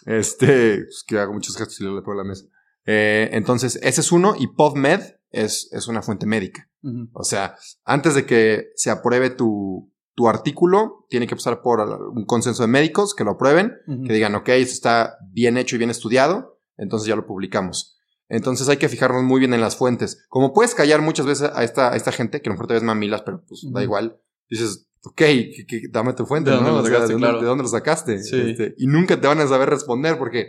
Este, 0.06 0.78
pues 0.84 1.04
que 1.08 1.20
hago 1.20 1.34
muchos 1.34 1.56
gestos 1.56 1.80
y 1.80 1.84
le 1.84 2.02
pego 2.02 2.14
la 2.14 2.24
mesa. 2.24 2.46
Eh, 2.86 3.30
entonces, 3.34 3.80
ese 3.84 4.02
es 4.02 4.12
uno 4.12 4.36
y 4.38 4.48
PubMed 4.48 5.02
es, 5.30 5.70
es 5.72 5.88
una 5.88 6.02
fuente 6.02 6.26
médica. 6.26 6.68
O 7.14 7.24
sea, 7.24 7.56
antes 7.86 8.16
de 8.16 8.26
que 8.26 8.72
se 8.76 8.90
apruebe 8.90 9.30
tu, 9.30 9.94
tu 10.16 10.28
artículo, 10.28 11.06
tiene 11.10 11.28
que 11.28 11.36
pasar 11.36 11.62
por 11.62 11.80
un 11.80 12.26
consenso 12.26 12.64
de 12.64 12.68
médicos 12.68 13.14
que 13.14 13.24
lo 13.24 13.32
aprueben, 13.32 13.78
que 14.08 14.14
digan, 14.14 14.34
ok, 14.36 14.50
esto 14.50 14.74
está 14.74 15.18
bien 15.30 15.58
hecho 15.58 15.76
y 15.76 15.80
bien 15.80 15.92
estudiado, 15.92 16.60
entonces 16.78 17.08
ya 17.08 17.16
lo 17.16 17.28
publicamos. 17.28 18.00
Entonces 18.28 18.70
hay 18.70 18.78
que 18.78 18.88
fijarnos 18.88 19.24
muy 19.24 19.40
bien 19.40 19.54
en 19.54 19.62
las 19.62 19.76
fuentes. 19.76 20.26
Como 20.30 20.54
puedes 20.54 20.74
callar 20.74 21.02
muchas 21.02 21.26
veces 21.26 21.52
a 21.54 21.64
esta, 21.64 21.92
a 21.92 21.98
esta 21.98 22.14
gente, 22.14 22.42
que 22.42 22.50
a 22.50 22.52
lo 22.52 22.54
mejor 22.54 22.68
te 22.68 22.76
ves 22.76 22.84
mamilas, 22.84 23.22
pero 23.24 23.44
pues 23.46 23.62
da 23.72 23.84
igual. 23.84 24.21
Dices, 24.51 24.86
ok, 25.03 25.15
que- 25.15 25.65
que- 25.67 25.81
dame 25.89 26.13
tu 26.13 26.25
fuente, 26.27 26.50
¿De 26.51 26.58
dónde 26.58 26.70
¿no? 26.72 26.77
lo 26.77 26.84
O 26.84 26.86
sea, 26.86 26.93
sacaste? 26.93 27.08
¿de, 27.08 27.13
dónde, 27.13 27.27
Claro. 27.27 27.41
de 27.41 27.48
dónde 27.48 27.63
lo 27.63 27.70
sacaste? 27.70 28.24
Sí. 28.24 28.39
Este, 28.51 28.75
y 28.77 28.86
nunca 28.86 29.20
te 29.20 29.27
van 29.27 29.39
a 29.39 29.48
saber 29.48 29.70
responder 29.70 30.17
porque 30.20 30.48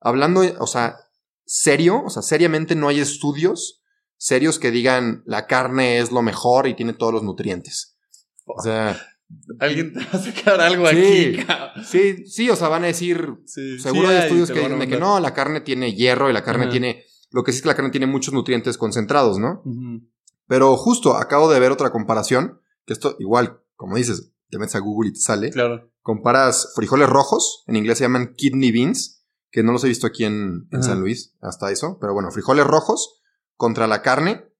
hablando, 0.00 0.40
o 0.60 0.66
sea, 0.66 0.96
serio, 1.44 2.02
o 2.04 2.08
sea, 2.08 2.22
seriamente 2.22 2.74
no 2.74 2.88
hay 2.88 3.00
estudios 3.00 3.82
serios 4.16 4.58
que 4.60 4.70
digan 4.70 5.22
la 5.26 5.46
carne 5.48 5.98
es 5.98 6.12
lo 6.12 6.22
mejor 6.22 6.68
y 6.68 6.74
tiene 6.74 6.92
todos 6.92 7.12
los 7.12 7.22
nutrientes. 7.24 7.96
O 8.46 8.62
sea, 8.62 8.98
Alguien 9.58 9.92
te 9.94 9.98
va 10.00 10.10
a 10.12 10.18
sacar 10.18 10.60
algo 10.60 10.86
Sí. 10.88 10.96
aquí, 10.96 11.44
cabrón. 11.44 11.84
sí, 11.84 12.26
sí, 12.26 12.48
o 12.50 12.54
sea, 12.56 12.68
van 12.68 12.84
a 12.84 12.88
decir, 12.88 13.34
Sí, 13.46 13.78
seguro 13.80 14.08
hay 14.08 14.18
estudios 14.18 14.50
que 14.50 14.60
dicen 14.60 14.78
que 14.88 14.98
no, 14.98 15.18
la 15.20 15.34
carne 15.34 15.60
tiene 15.62 15.94
hierro 15.94 16.30
y 16.30 16.32
la 16.32 16.44
carne 16.44 16.68
tiene, 16.68 17.02
lo 17.30 17.42
que 17.42 17.50
sí 17.52 17.56
es 17.56 17.62
que 17.62 17.68
la 17.68 17.74
carne 17.74 17.90
tiene 17.90 18.06
muchos 18.06 18.32
nutrientes 18.34 18.76
concentrados, 18.78 19.38
¿no? 19.38 19.62
Pero 20.46 20.76
justo 20.76 21.16
acabo 21.16 21.50
de 21.50 21.58
ver 21.60 21.72
otra 21.72 21.90
comparación, 21.90 22.60
que 22.86 22.92
esto 22.92 23.16
igual, 23.18 23.60
como 23.76 23.96
dices, 23.96 24.32
te 24.50 24.58
metes 24.58 24.74
a 24.74 24.80
Google 24.80 25.10
y 25.10 25.12
te 25.14 25.20
sale. 25.20 25.50
Claro. 25.50 25.90
Comparas 26.02 26.72
frijoles 26.74 27.08
rojos, 27.08 27.64
en 27.66 27.76
inglés 27.76 27.98
se 27.98 28.04
llaman 28.04 28.34
kidney 28.36 28.72
beans, 28.72 29.24
que 29.50 29.62
no 29.62 29.72
los 29.72 29.84
he 29.84 29.88
visto 29.88 30.06
aquí 30.06 30.24
en. 30.24 30.68
San 30.80 31.00
Luis, 31.00 31.36
hasta 31.40 31.70
eso, 31.70 31.98
pero 32.00 32.14
bueno, 32.14 32.30
frijoles 32.30 32.66
rojos 32.66 33.20
contra 33.56 33.86
la 33.86 34.02
carne 34.02 34.52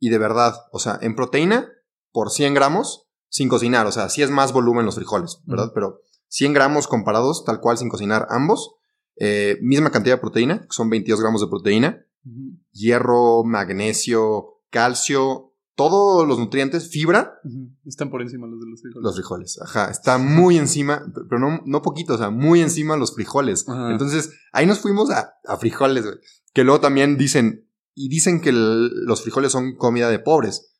y 0.00 0.08
de 0.08 0.18
verdad, 0.18 0.54
o 0.72 0.78
sea, 0.78 0.98
en 1.02 1.14
proteína 1.14 1.70
por 2.12 2.30
100 2.30 2.54
gramos 2.54 3.08
sin 3.28 3.48
cocinar, 3.48 3.86
o 3.86 3.92
sea, 3.92 4.08
sí 4.08 4.22
es 4.22 4.30
más 4.30 4.52
volumen 4.52 4.86
los 4.86 4.94
frijoles, 4.94 5.40
¿verdad? 5.44 5.72
Pero 5.74 6.00
100 6.28 6.54
gramos 6.54 6.88
comparados 6.88 7.44
tal 7.44 7.60
cual 7.60 7.78
sin 7.78 7.88
cocinar 7.88 8.26
ambos, 8.30 8.76
eh, 9.16 9.58
misma 9.60 9.90
cantidad 9.90 10.16
de 10.16 10.20
proteína, 10.20 10.60
que 10.60 10.66
son 10.70 10.88
22 10.88 11.20
gramos 11.20 11.40
de 11.40 11.48
proteína, 11.48 12.06
hierro, 12.72 13.44
magnesio, 13.44 14.60
calcio, 14.70 15.47
todos 15.78 16.26
los 16.28 16.38
nutrientes, 16.38 16.90
fibra. 16.90 17.38
Están 17.86 18.10
por 18.10 18.20
encima 18.20 18.46
los 18.48 18.60
de 18.60 18.66
los 18.66 18.82
frijoles. 18.82 19.02
los 19.04 19.14
frijoles, 19.14 19.60
ajá. 19.62 19.90
Está 19.90 20.18
muy 20.18 20.58
encima, 20.58 21.06
pero 21.30 21.38
no, 21.38 21.60
no 21.64 21.80
poquito, 21.82 22.14
o 22.14 22.18
sea, 22.18 22.30
muy 22.30 22.60
encima 22.60 22.96
los 22.96 23.14
frijoles. 23.14 23.64
Entonces, 23.92 24.32
ahí 24.52 24.66
nos 24.66 24.80
fuimos 24.80 25.08
a, 25.10 25.34
a 25.46 25.56
frijoles, 25.56 26.04
güey. 26.04 26.16
Que 26.52 26.64
luego 26.64 26.80
también 26.80 27.16
dicen, 27.16 27.66
y 27.94 28.08
dicen 28.08 28.40
que 28.40 28.50
el- 28.50 28.88
los 29.06 29.22
frijoles 29.22 29.52
son 29.52 29.76
comida 29.76 30.10
de 30.10 30.18
pobres. 30.18 30.74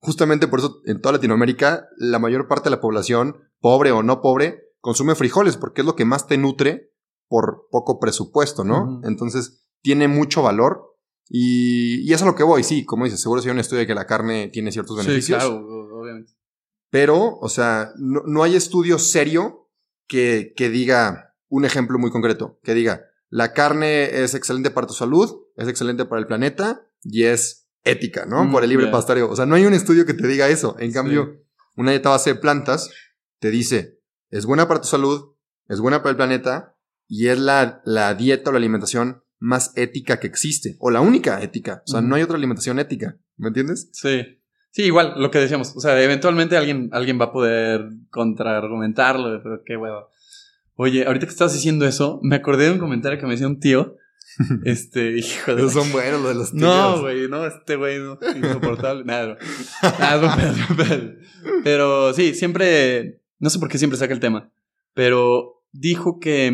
Justamente 0.00 0.46
por 0.46 0.58
eso 0.58 0.82
en 0.84 1.00
toda 1.00 1.14
Latinoamérica, 1.14 1.88
la 1.96 2.18
mayor 2.18 2.46
parte 2.46 2.64
de 2.68 2.76
la 2.76 2.80
población, 2.82 3.36
pobre 3.60 3.90
o 3.92 4.02
no 4.02 4.20
pobre, 4.20 4.60
consume 4.80 5.14
frijoles, 5.14 5.56
porque 5.56 5.80
es 5.80 5.86
lo 5.86 5.96
que 5.96 6.04
más 6.04 6.26
te 6.26 6.36
nutre 6.36 6.92
por 7.28 7.66
poco 7.70 7.98
presupuesto, 7.98 8.62
¿no? 8.64 9.00
Entonces, 9.04 9.64
tiene 9.80 10.06
mucho 10.08 10.42
valor. 10.42 10.93
Y, 11.28 12.00
y 12.08 12.12
es 12.12 12.22
a 12.22 12.26
lo 12.26 12.34
que 12.34 12.42
voy, 12.42 12.62
sí, 12.62 12.84
como 12.84 13.04
dices, 13.04 13.20
seguro 13.20 13.40
si 13.40 13.48
hay 13.48 13.52
un 13.54 13.58
estudio 13.60 13.80
de 13.80 13.86
que 13.86 13.94
la 13.94 14.06
carne 14.06 14.48
tiene 14.48 14.70
ciertos 14.72 14.98
Sí, 15.00 15.06
beneficios. 15.06 15.38
claro, 15.42 15.56
o- 15.56 16.00
obviamente. 16.02 16.32
Pero, 16.90 17.36
o 17.38 17.48
sea, 17.48 17.92
no, 17.96 18.22
no 18.26 18.42
hay 18.42 18.54
estudio 18.56 18.98
serio 18.98 19.70
que, 20.06 20.52
que 20.56 20.68
diga 20.70 21.34
un 21.48 21.64
ejemplo 21.64 21.98
muy 21.98 22.10
concreto, 22.10 22.60
que 22.62 22.74
diga, 22.74 23.02
la 23.30 23.52
carne 23.52 24.22
es 24.22 24.34
excelente 24.34 24.70
para 24.70 24.86
tu 24.86 24.92
salud, 24.94 25.42
es 25.56 25.66
excelente 25.66 26.04
para 26.04 26.20
el 26.20 26.26
planeta 26.26 26.86
y 27.02 27.24
es 27.24 27.68
ética, 27.82 28.26
¿no? 28.26 28.44
Mm, 28.44 28.52
Por 28.52 28.62
el 28.64 28.70
libre 28.70 28.86
pastoreo. 28.88 29.28
O 29.30 29.34
sea, 29.36 29.44
no 29.46 29.56
hay 29.56 29.64
un 29.64 29.74
estudio 29.74 30.06
que 30.06 30.14
te 30.14 30.28
diga 30.28 30.48
eso. 30.48 30.76
En 30.78 30.92
cambio, 30.92 31.42
una 31.76 31.90
dieta 31.90 32.10
base 32.10 32.34
de 32.34 32.38
plantas 32.38 32.90
te 33.40 33.50
dice, 33.50 34.00
es 34.30 34.46
buena 34.46 34.68
para 34.68 34.80
tu 34.80 34.86
salud, 34.86 35.34
es 35.68 35.80
buena 35.80 35.98
para 36.02 36.10
el 36.10 36.16
planeta 36.16 36.76
y 37.08 37.26
es 37.28 37.38
la, 37.38 37.82
la 37.84 38.14
dieta 38.14 38.50
o 38.50 38.52
la 38.52 38.58
alimentación 38.58 39.23
más 39.44 39.72
ética 39.76 40.18
que 40.18 40.26
existe, 40.26 40.76
o 40.80 40.90
la 40.90 41.02
única 41.02 41.42
ética. 41.42 41.82
O 41.86 41.90
sea, 41.90 42.00
no 42.00 42.14
hay 42.16 42.22
otra 42.22 42.36
alimentación 42.36 42.78
ética. 42.78 43.18
¿Me 43.36 43.48
entiendes? 43.48 43.90
Sí. 43.92 44.38
Sí, 44.70 44.84
igual, 44.84 45.14
lo 45.18 45.30
que 45.30 45.38
decíamos. 45.38 45.76
O 45.76 45.80
sea, 45.80 46.02
eventualmente 46.02 46.56
alguien, 46.56 46.88
alguien 46.92 47.20
va 47.20 47.26
a 47.26 47.32
poder 47.32 47.90
contraargumentarlo, 48.10 49.40
pero 49.42 49.62
qué 49.64 49.76
hueva. 49.76 50.08
Oye, 50.76 51.06
ahorita 51.06 51.26
que 51.26 51.32
estabas 51.32 51.52
diciendo 51.52 51.86
eso, 51.86 52.18
me 52.22 52.36
acordé 52.36 52.64
de 52.64 52.72
un 52.72 52.78
comentario 52.78 53.18
que 53.20 53.26
me 53.26 53.32
decía 53.32 53.46
un 53.46 53.60
tío. 53.60 53.96
Este, 54.64 55.16
hijo 55.18 55.54
de. 55.54 55.70
Son 55.70 55.92
buenos 55.92 56.20
los 56.20 56.28
de 56.30 56.34
los 56.34 56.54
No, 56.54 56.88
tíos. 56.88 57.00
güey, 57.02 57.28
no, 57.28 57.46
este 57.46 57.76
güey 57.76 57.98
no. 58.00 58.18
Insoportable. 58.34 59.04
Nada, 59.06 59.26
no. 59.28 59.98
Nada. 59.98 60.36
Pero 61.62 62.12
sí, 62.14 62.34
siempre. 62.34 63.20
No 63.38 63.50
sé 63.50 63.58
por 63.60 63.68
qué 63.68 63.78
siempre 63.78 63.98
saca 63.98 64.14
el 64.14 64.20
tema. 64.20 64.50
Pero 64.94 65.62
dijo 65.70 66.18
que. 66.18 66.52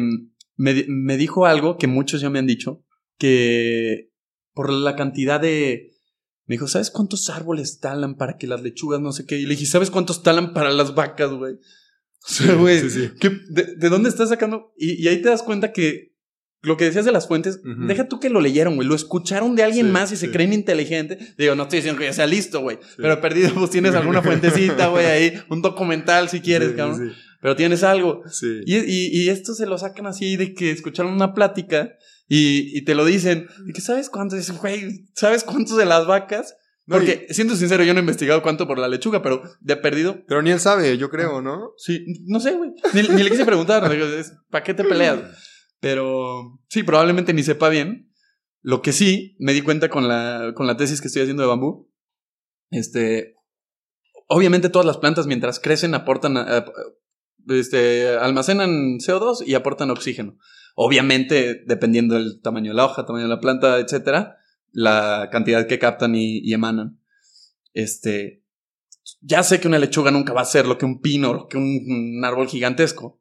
Me, 0.60 0.84
me 0.88 1.16
dijo 1.16 1.46
algo 1.46 1.78
que 1.78 1.86
muchos 1.86 2.20
ya 2.20 2.28
me 2.30 2.38
han 2.38 2.46
dicho. 2.46 2.84
Que 3.18 4.10
por 4.54 4.70
la 4.72 4.96
cantidad 4.96 5.40
de. 5.40 5.90
Me 6.46 6.54
dijo, 6.54 6.66
¿sabes 6.66 6.90
cuántos 6.90 7.30
árboles 7.30 7.78
talan 7.80 8.16
para 8.16 8.36
que 8.36 8.46
las 8.46 8.62
lechugas 8.62 9.00
no 9.00 9.12
sé 9.12 9.24
qué? 9.24 9.38
Y 9.38 9.42
le 9.44 9.50
dije, 9.54 9.66
¿sabes 9.66 9.90
cuántos 9.90 10.22
talan 10.22 10.52
para 10.52 10.70
las 10.72 10.94
vacas, 10.94 11.30
güey? 11.30 11.54
O 11.54 12.28
sea, 12.28 12.54
güey, 12.56 12.80
Sí, 12.80 12.90
sí. 12.90 13.10
¿qué- 13.20 13.30
de, 13.48 13.76
de 13.76 13.88
dónde 13.88 14.08
estás 14.08 14.28
sacando? 14.28 14.72
Y, 14.76 15.02
y 15.02 15.08
ahí 15.08 15.22
te 15.22 15.28
das 15.28 15.42
cuenta 15.42 15.72
que 15.72 16.10
lo 16.62 16.76
que 16.76 16.84
decías 16.84 17.06
de 17.06 17.12
las 17.12 17.26
fuentes, 17.26 17.60
deja 17.86 18.06
tú 18.08 18.20
que 18.20 18.28
lo 18.28 18.40
leyeron, 18.42 18.74
güey. 18.76 18.86
Lo 18.86 18.94
escucharon 18.94 19.56
de 19.56 19.62
alguien 19.62 19.90
más 19.90 20.12
y 20.12 20.16
se 20.16 20.30
creen 20.30 20.52
inteligentes. 20.52 21.34
Digo, 21.38 21.54
no 21.54 21.62
estoy 21.62 21.78
diciendo 21.78 21.98
que 21.98 22.04
ya 22.04 22.12
sea 22.12 22.26
listo, 22.26 22.60
güey. 22.60 22.78
Pero 22.98 23.18
perdido, 23.22 23.54
pues 23.54 23.70
tienes 23.70 23.94
alguna 23.94 24.20
fuentecita, 24.22 24.88
güey, 24.88 25.06
ahí. 25.06 25.42
Un 25.48 25.62
documental 25.62 26.28
si 26.28 26.40
quieres, 26.40 26.70
Sí, 26.72 26.76
cabrón. 26.76 27.12
Pero 27.40 27.56
tienes 27.56 27.82
algo. 27.82 28.22
sí. 28.30 28.60
Y, 28.66 28.76
y, 28.76 29.22
y 29.24 29.28
esto 29.30 29.54
se 29.54 29.66
lo 29.66 29.78
sacan 29.78 30.06
así 30.06 30.36
de 30.36 30.54
que 30.54 30.70
escucharon 30.70 31.12
una 31.12 31.32
plática 31.34 31.92
y, 32.28 32.76
y 32.76 32.84
te 32.84 32.94
lo 32.94 33.04
dicen. 33.04 33.46
Y 33.66 33.72
que 33.72 33.80
sabes 33.80 34.10
cuántos, 34.10 34.38
Dicen, 34.38 34.58
güey, 34.58 35.06
¿sabes 35.14 35.44
cuántos 35.44 35.76
de 35.76 35.86
las 35.86 36.06
vacas? 36.06 36.54
No, 36.86 36.96
Porque, 36.96 37.26
siendo 37.30 37.54
sincero, 37.54 37.84
yo 37.84 37.92
no 37.94 38.00
he 38.00 38.02
investigado 38.02 38.42
cuánto 38.42 38.66
por 38.66 38.78
la 38.78 38.88
lechuga, 38.88 39.22
pero 39.22 39.42
de 39.60 39.76
perdido, 39.76 40.24
Pero 40.26 40.42
ni 40.42 40.50
él 40.50 40.58
sabe, 40.60 40.98
yo 40.98 41.08
creo, 41.08 41.40
¿no? 41.40 41.72
sí, 41.76 42.04
no 42.26 42.40
sé, 42.40 42.52
güey. 42.52 42.70
Ni, 42.94 43.02
ni 43.02 43.22
le 43.22 43.30
quise 43.30 43.44
preguntar, 43.44 43.82
¿para 44.50 44.64
qué 44.64 44.74
te 44.74 44.84
peleas? 44.84 45.20
Pero 45.80 46.58
sí, 46.68 46.82
probablemente 46.82 47.32
ni 47.32 47.42
sepa 47.42 47.68
bien. 47.68 48.12
Lo 48.62 48.82
que 48.82 48.92
sí, 48.92 49.36
me 49.38 49.52
di 49.54 49.62
cuenta 49.62 49.88
con 49.88 50.08
la, 50.08 50.52
con 50.54 50.66
la 50.66 50.76
tesis 50.76 51.00
que 51.00 51.06
estoy 51.06 51.22
haciendo 51.22 51.42
de 51.42 51.48
bambú. 51.48 51.90
Este, 52.70 53.34
obviamente 54.26 54.68
todas 54.68 54.86
las 54.86 54.98
plantas 54.98 55.26
mientras 55.26 55.58
crecen 55.60 55.94
aportan, 55.94 56.36
eh, 56.36 56.64
este, 57.48 58.16
almacenan 58.16 58.98
CO2 58.98 59.44
y 59.46 59.54
aportan 59.54 59.90
oxígeno. 59.90 60.38
Obviamente, 60.74 61.62
dependiendo 61.66 62.14
del 62.14 62.40
tamaño 62.40 62.70
de 62.70 62.76
la 62.76 62.84
hoja, 62.84 63.04
tamaño 63.06 63.24
de 63.24 63.30
la 63.34 63.40
planta, 63.40 63.78
etcétera, 63.78 64.38
la 64.72 65.28
cantidad 65.32 65.66
que 65.66 65.78
captan 65.78 66.14
y, 66.14 66.38
y 66.38 66.52
emanan. 66.54 67.00
Este, 67.72 68.44
ya 69.20 69.42
sé 69.42 69.60
que 69.60 69.68
una 69.68 69.78
lechuga 69.78 70.10
nunca 70.10 70.32
va 70.32 70.42
a 70.42 70.46
ser 70.46 70.66
lo 70.66 70.78
que 70.78 70.84
un 70.86 71.00
pino, 71.00 71.34
lo 71.34 71.48
que 71.48 71.56
un, 71.58 72.16
un 72.18 72.24
árbol 72.24 72.48
gigantesco, 72.48 73.20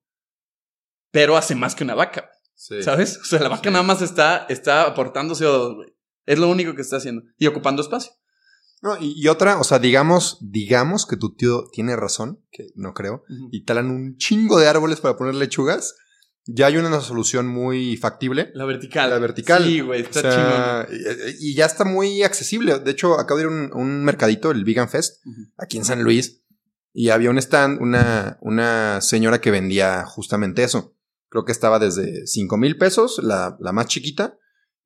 pero 1.12 1.38
hace 1.38 1.56
más 1.56 1.76
que 1.76 1.84
una 1.84 1.96
vaca. 1.96 2.30
Sí. 2.56 2.84
¿Sabes? 2.84 3.18
O 3.18 3.24
sea, 3.26 3.40
la 3.40 3.50
vaca 3.50 3.64
Sí. 3.64 3.72
nada 3.72 3.84
más 3.84 4.02
está, 4.02 4.46
está 4.50 4.84
aportando 4.84 5.34
CO2, 5.34 5.76
güey. 5.76 5.96
Es 6.26 6.38
lo 6.38 6.50
único 6.50 6.76
que 6.76 6.82
está 6.82 6.98
haciendo. 6.98 7.24
Y 7.38 7.48
ocupando 7.48 7.82
espacio. 7.82 8.12
No, 8.82 8.98
y, 9.00 9.14
y 9.16 9.28
otra, 9.28 9.60
o 9.60 9.64
sea, 9.64 9.80
digamos, 9.80 10.38
digamos 10.42 11.06
que 11.06 11.18
tu 11.18 11.36
tío 11.36 11.66
tiene 11.72 11.96
razón, 11.96 12.44
que 12.52 12.68
no 12.76 12.94
creo, 12.94 13.24
y 13.52 13.66
talan 13.66 13.92
un 13.92 14.18
chingo 14.18 14.58
de 14.60 14.68
árboles 14.68 15.02
para 15.02 15.18
poner 15.18 15.36
lechugas. 15.36 15.96
Ya 16.52 16.68
hay 16.68 16.78
una 16.78 17.00
solución 17.02 17.48
muy 17.48 17.96
factible. 17.98 18.50
La 18.56 18.66
vertical. 18.66 19.10
La 19.12 19.20
vertical. 19.20 19.64
Sí, 19.64 19.82
güey, 19.82 20.02
O 20.02 20.06
está 20.06 20.22
sea, 20.22 20.88
y, 21.38 21.52
y 21.52 21.56
ya 21.56 21.66
está 21.66 21.86
muy 21.86 22.24
accesible. 22.24 22.80
De 22.80 22.92
hecho, 22.92 23.20
acabo 23.20 23.38
de 23.38 23.44
ir 23.44 23.52
a 23.52 23.54
un, 23.54 23.72
un 23.74 24.04
mercadito, 24.04 24.50
el 24.50 24.64
Vegan 24.64 24.90
Fest, 24.90 25.22
aquí 25.58 25.78
en 25.78 25.86
San 25.86 26.02
Luis. 26.02 26.42
Y 26.92 27.10
había 27.10 27.30
un 27.30 27.38
stand, 27.38 27.80
una, 27.82 28.40
una 28.42 29.00
señora 29.02 29.42
que 29.42 29.52
vendía 29.52 30.06
justamente 30.06 30.64
eso. 30.64 30.96
Creo 31.28 31.46
que 31.46 31.52
estaba 31.52 31.78
desde 31.78 32.26
5 32.26 32.58
mil 32.58 32.78
pesos, 32.78 33.20
la, 33.22 33.56
la 33.60 33.72
más 33.72 33.86
chiquita, 33.86 34.39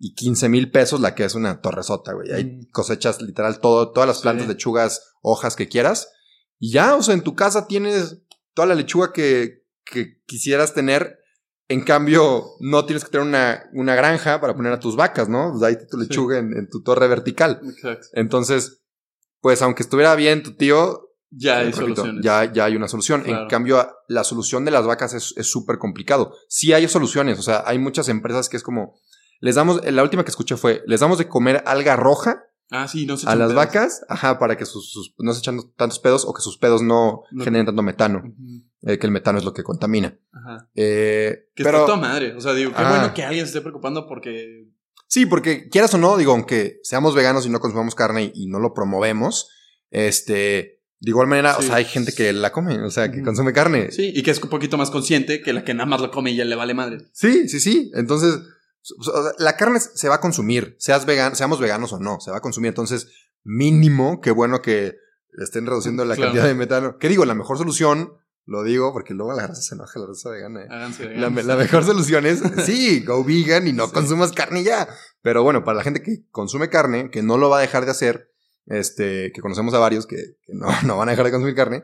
y 0.05 0.15
15 0.15 0.49
mil 0.49 0.69
pesos 0.69 0.99
la 0.99 1.15
que 1.15 1.23
es 1.23 1.33
una 1.33 1.61
torresota, 1.61 2.11
güey. 2.11 2.29
Hay 2.33 2.43
Mm. 2.45 2.71
cosechas 2.71 3.21
literal 3.21 3.59
todo, 3.61 3.91
todas 3.93 4.05
las 4.07 4.19
plantas, 4.19 4.47
Sí. 4.47 4.51
lechugas, 4.51 5.13
hojas 5.21 5.55
que 5.55 5.69
quieras. 5.69 6.09
Y 6.59 6.71
ya, 6.73 6.95
o 6.95 7.01
sea, 7.01 7.13
en 7.13 7.21
tu 7.21 7.35
casa 7.35 7.67
tienes 7.67 8.17
toda 8.53 8.67
la 8.67 8.75
lechuga 8.75 9.13
que, 9.13 9.63
que 9.85 10.21
quisieras 10.25 10.73
tener. 10.73 11.19
En 11.69 11.81
cambio, 11.85 12.43
no 12.59 12.85
tienes 12.85 13.05
que 13.05 13.11
tener 13.11 13.25
una, 13.25 13.63
una 13.73 13.95
granja 13.95 14.41
para 14.41 14.53
poner 14.55 14.73
a 14.73 14.79
tus 14.79 14.97
vacas, 14.97 15.29
¿no? 15.29 15.51
Pues 15.51 15.63
ahí 15.63 15.77
tu 15.89 15.97
Sí. 15.97 16.03
lechuga 16.03 16.37
en, 16.37 16.53
en 16.57 16.67
tu 16.69 16.83
torre 16.83 17.07
vertical. 17.07 17.61
Exacto. 17.63 18.05
Entonces, 18.11 18.81
pues 19.39 19.61
aunque 19.61 19.83
estuviera 19.83 20.15
bien 20.15 20.43
tu 20.43 20.55
tío, 20.57 20.99
Ya 21.35 21.59
hay 21.59 21.71
repito. 21.71 22.03
Ya, 22.21 22.51
ya 22.51 22.65
hay 22.65 22.75
una 22.75 22.87
solución. 22.89 23.23
En 23.25 23.47
cambio, 23.47 23.87
la 24.09 24.23
solución 24.25 24.65
de 24.65 24.71
las 24.71 24.85
vacas 24.85 25.13
es 25.13 25.33
es 25.37 25.47
súper 25.49 25.77
complicado. 25.79 26.35
Sí 26.49 26.73
hay 26.73 26.87
soluciones, 26.89 27.39
o 27.39 27.41
sea, 27.41 27.63
hay 27.65 27.79
muchas 27.79 28.07
empresas 28.09 28.49
que 28.49 28.57
es 28.57 28.63
como, 28.63 28.99
les 29.43 29.55
damos, 29.55 29.81
la 29.85 30.03
última 30.03 30.23
que 30.23 30.31
escuché 30.31 30.55
fue, 30.55 30.81
les 30.87 31.01
damos 31.01 31.17
de 31.17 31.27
comer 31.27 31.61
alga 31.65 31.95
roja 31.97 32.43
Ah, 32.71 32.87
sí, 32.87 33.05
no 33.05 33.17
se 33.17 33.27
a 33.29 33.35
las 33.35 33.49
pedos. 33.49 33.55
vacas, 33.55 34.05
ajá, 34.07 34.39
para 34.39 34.57
que 34.57 34.65
sus, 34.65 34.89
sus- 34.91 35.13
no 35.19 35.33
se 35.33 35.39
echan 35.39 35.59
tantos 35.75 35.99
pedos 35.99 36.25
o 36.25 36.33
que 36.33 36.41
sus 36.41 36.57
pedos 36.57 36.81
no, 36.81 37.23
No. 37.31 37.43
generen 37.43 37.65
tanto 37.67 37.83
metano, 37.83 38.23
eh, 38.83 38.97
que 38.97 39.05
el 39.05 39.11
metano 39.11 39.37
es 39.37 39.43
lo 39.45 39.53
que 39.53 39.61
contamina. 39.63 40.17
Ajá. 40.31 40.69
Eh, 40.73 41.49
Que 41.55 41.63
pero 41.63 41.79
está 41.79 41.85
toda 41.93 41.97
madre. 41.97 42.33
O 42.35 42.41
sea, 42.41 42.53
digo, 42.53 42.71
qué 42.71 42.77
Ah. 42.81 42.89
bueno 42.89 43.13
que 43.13 43.23
alguien 43.23 43.45
se 43.45 43.49
esté 43.49 43.61
preocupando 43.61 44.07
porque. 44.07 44.69
sí, 45.07 45.25
porque 45.27 45.67
quieras 45.69 45.93
o 45.93 45.97
no, 45.99 46.17
digo, 46.17 46.31
aunque 46.31 46.79
seamos 46.83 47.13
veganos 47.13 47.45
y 47.45 47.49
no 47.49 47.59
consumamos 47.59 47.93
carne 47.95 48.31
y, 48.33 48.43
y 48.43 48.47
no 48.47 48.59
lo 48.59 48.73
promovemos, 48.73 49.49
este, 49.91 50.79
de 50.99 51.09
igual 51.11 51.27
manera, 51.27 51.57
o 51.57 51.61
sea, 51.61 51.75
hay 51.75 51.85
gente 51.85 52.13
que 52.13 52.33
la 52.33 52.51
come, 52.51 52.81
o 52.81 52.89
sea, 52.89 53.11
que 53.11 53.21
consume 53.21 53.53
carne. 53.53 53.91
Sí, 53.91 54.11
y 54.15 54.23
que 54.23 54.31
es 54.31 54.41
un 54.41 54.49
poquito 54.49 54.77
más 54.77 54.89
consciente 54.89 55.41
que 55.41 55.53
la 55.53 55.63
que 55.63 55.73
nada 55.73 55.85
más 55.85 56.01
lo 56.01 56.09
come 56.11 56.31
y 56.31 56.37
ya 56.37 56.45
le 56.45 56.55
vale 56.55 56.73
madre. 56.73 56.99
Sí, 57.11 57.47
sí, 57.49 57.59
sí. 57.59 57.91
Entonces, 57.93 58.39
o 58.97 59.03
sea, 59.03 59.13
la 59.37 59.55
carne 59.57 59.79
se 59.79 60.09
va 60.09 60.15
a 60.15 60.19
consumir, 60.21 60.75
seas 60.79 61.05
vegan, 61.05 61.35
seamos 61.35 61.59
veganos 61.59 61.93
o 61.93 61.99
no, 61.99 62.19
se 62.19 62.31
va 62.31 62.37
a 62.37 62.41
consumir. 62.41 62.69
Entonces, 62.69 63.07
mínimo, 63.43 64.21
qué 64.21 64.31
bueno 64.31 64.61
que 64.61 64.95
estén 65.41 65.65
reduciendo 65.65 66.05
la 66.05 66.15
Claro. 66.15 66.31
cantidad 66.31 66.47
de 66.47 66.55
metano. 66.55 66.97
¿Qué 66.97 67.09
digo? 67.09 67.25
La 67.25 67.35
mejor 67.35 67.57
solución, 67.57 68.13
lo 68.45 68.63
digo 68.63 68.91
porque 68.93 69.13
luego 69.13 69.33
la 69.33 69.47
raza 69.47 69.61
se 69.61 69.75
enoja, 69.75 69.99
la 69.99 70.07
raza 70.07 70.29
vegana. 70.29 70.63
¿eh? 70.63 70.67
La, 71.17 71.29
la 71.29 71.55
mejor 71.55 71.83
solución 71.85 72.25
es, 72.25 72.41
sí, 72.65 73.03
go 73.03 73.23
vegan 73.23 73.67
y 73.67 73.73
no 73.73 73.87
Sí. 73.87 73.93
consumas 73.93 74.31
carne 74.31 74.61
y 74.61 74.65
ya. 74.65 74.87
Pero 75.21 75.43
bueno, 75.43 75.63
para 75.63 75.77
la 75.77 75.83
gente 75.83 76.01
que 76.03 76.25
consume 76.29 76.69
carne, 76.69 77.09
que 77.09 77.23
no 77.23 77.37
lo 77.37 77.49
va 77.49 77.59
a 77.59 77.61
dejar 77.61 77.85
de 77.85 77.91
hacer, 77.91 78.31
este, 78.65 79.31
que 79.33 79.41
conocemos 79.41 79.73
a 79.73 79.79
varios 79.79 80.05
que, 80.07 80.15
que 80.45 80.53
no, 80.53 80.67
no 80.85 80.97
van 80.97 81.09
a 81.09 81.11
dejar 81.11 81.25
de 81.25 81.31
consumir 81.31 81.55
carne, 81.55 81.83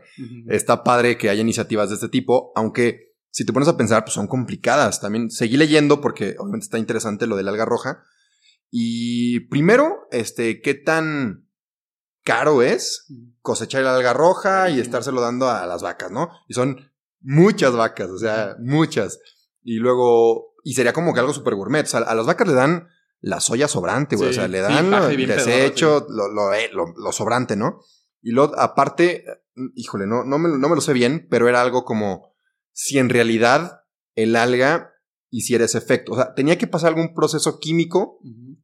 está 0.50 0.84
padre 0.84 1.18
que 1.18 1.30
haya 1.30 1.42
iniciativas 1.42 1.90
de 1.90 1.96
este 1.96 2.10
tipo, 2.10 2.52
aunque 2.56 3.09
si 3.32 3.46
te 3.46 3.54
pones 3.54 3.68
a 3.70 3.78
pensar, 3.78 4.04
pues 4.04 4.14
son 4.14 4.28
complicadas. 4.28 5.00
También 5.02 5.30
seguí 5.32 5.58
leyendo 5.58 6.02
porque 6.02 6.36
obviamente 6.40 6.66
está 6.66 6.78
interesante 6.78 7.28
lo 7.28 7.36
del 7.36 7.48
alga 7.48 7.66
roja. 7.66 8.04
Y 8.72 9.42
primero, 9.50 10.08
este, 10.12 10.62
qué 10.62 10.74
tan 10.76 11.48
caro 12.24 12.62
es 12.62 13.08
cosechar 13.42 13.82
el 13.82 13.88
alga 13.88 14.14
roja 14.14 14.70
y 14.70 14.80
estárselo 14.80 15.22
dando 15.22 15.50
a 15.50 15.66
las 15.66 15.82
vacas, 15.82 16.12
¿no? 16.12 16.30
Y 16.48 16.54
son 16.54 16.92
muchas 17.22 17.74
vacas, 17.76 18.10
o 18.10 18.18
sea, 18.20 18.56
muchas. 18.60 19.20
Y 19.64 19.78
luego, 19.78 20.54
y 20.64 20.74
sería 20.74 20.94
como 20.94 21.14
que 21.14 21.20
algo 21.20 21.34
súper 21.34 21.56
gourmet. 21.56 21.84
O 21.86 21.90
sea, 21.90 22.02
a 22.02 22.16
las 22.16 22.26
vacas 22.26 22.48
le 22.48 22.54
dan 22.54 22.88
la 23.22 23.40
soya 23.40 23.68
sobrante, 23.68 24.16
güey. 24.16 24.30
Sí, 24.34 24.40
o 24.40 24.42
sea, 24.42 24.48
le 24.48 24.62
dan 24.62 24.72
bien 25.18 25.30
desecho, 25.46 26.06
lo, 26.10 26.28
lo, 26.30 26.54
eh, 26.54 26.70
lo- 26.74 26.94
lo 26.96 27.12
sobrante, 27.12 27.56
¿no? 27.56 27.82
Y 28.22 28.32
luego, 28.32 28.54
aparte, 28.60 29.26
híjole, 29.76 30.06
no, 30.06 30.24
no, 30.24 30.38
me, 30.38 30.50
no 30.50 30.70
me 30.70 30.76
lo 30.76 30.82
sé 30.82 30.94
bien, 30.94 31.28
pero 31.30 31.48
era 31.50 31.62
algo 31.62 31.84
como 31.86 32.29
si 32.82 32.98
en 32.98 33.10
realidad 33.10 33.82
el 34.16 34.38
alga 34.38 34.94
hiciera 35.30 35.66
ese 35.66 35.78
efecto. 35.80 36.14
O 36.14 36.16
sea, 36.16 36.34
tenía 36.34 36.58
que 36.58 36.66
pasar 36.66 36.90
algún 36.90 37.14
proceso 37.14 37.60
químico 37.60 38.20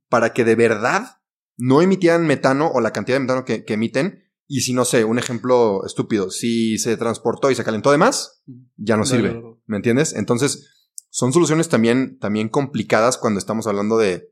para 0.07 0.31
que 0.31 0.45
de 0.45 0.55
verdad 0.55 1.17
no 1.57 1.81
emitieran 1.81 2.25
metano 2.25 2.71
o 2.73 2.79
la 2.79 2.91
cantidad 2.93 3.17
de 3.17 3.19
metano 3.25 3.43
que, 3.43 3.65
que 3.65 3.73
emiten. 3.73 4.23
Y 4.47 4.61
si 4.61 4.71
no 4.73 4.85
sé, 4.85 5.03
un 5.03 5.19
ejemplo 5.19 5.85
estúpido, 5.85 6.31
si 6.31 6.77
se 6.77 6.95
transportó 6.95 7.51
y 7.51 7.55
se 7.55 7.65
calentó 7.65 7.91
de 7.91 7.97
más, 7.97 8.41
ya 8.77 8.95
no 8.95 9.01
No, 9.01 9.05
sirve. 9.05 9.33
no, 9.33 9.41
no. 9.41 9.61
¿Me 9.65 9.75
entiendes? 9.75 10.13
Entonces, 10.13 10.93
son 11.09 11.33
soluciones 11.33 11.67
también, 11.67 12.17
también 12.17 12.47
complicadas 12.47 13.17
cuando 13.17 13.37
estamos 13.39 13.67
hablando 13.67 13.97
de, 13.97 14.29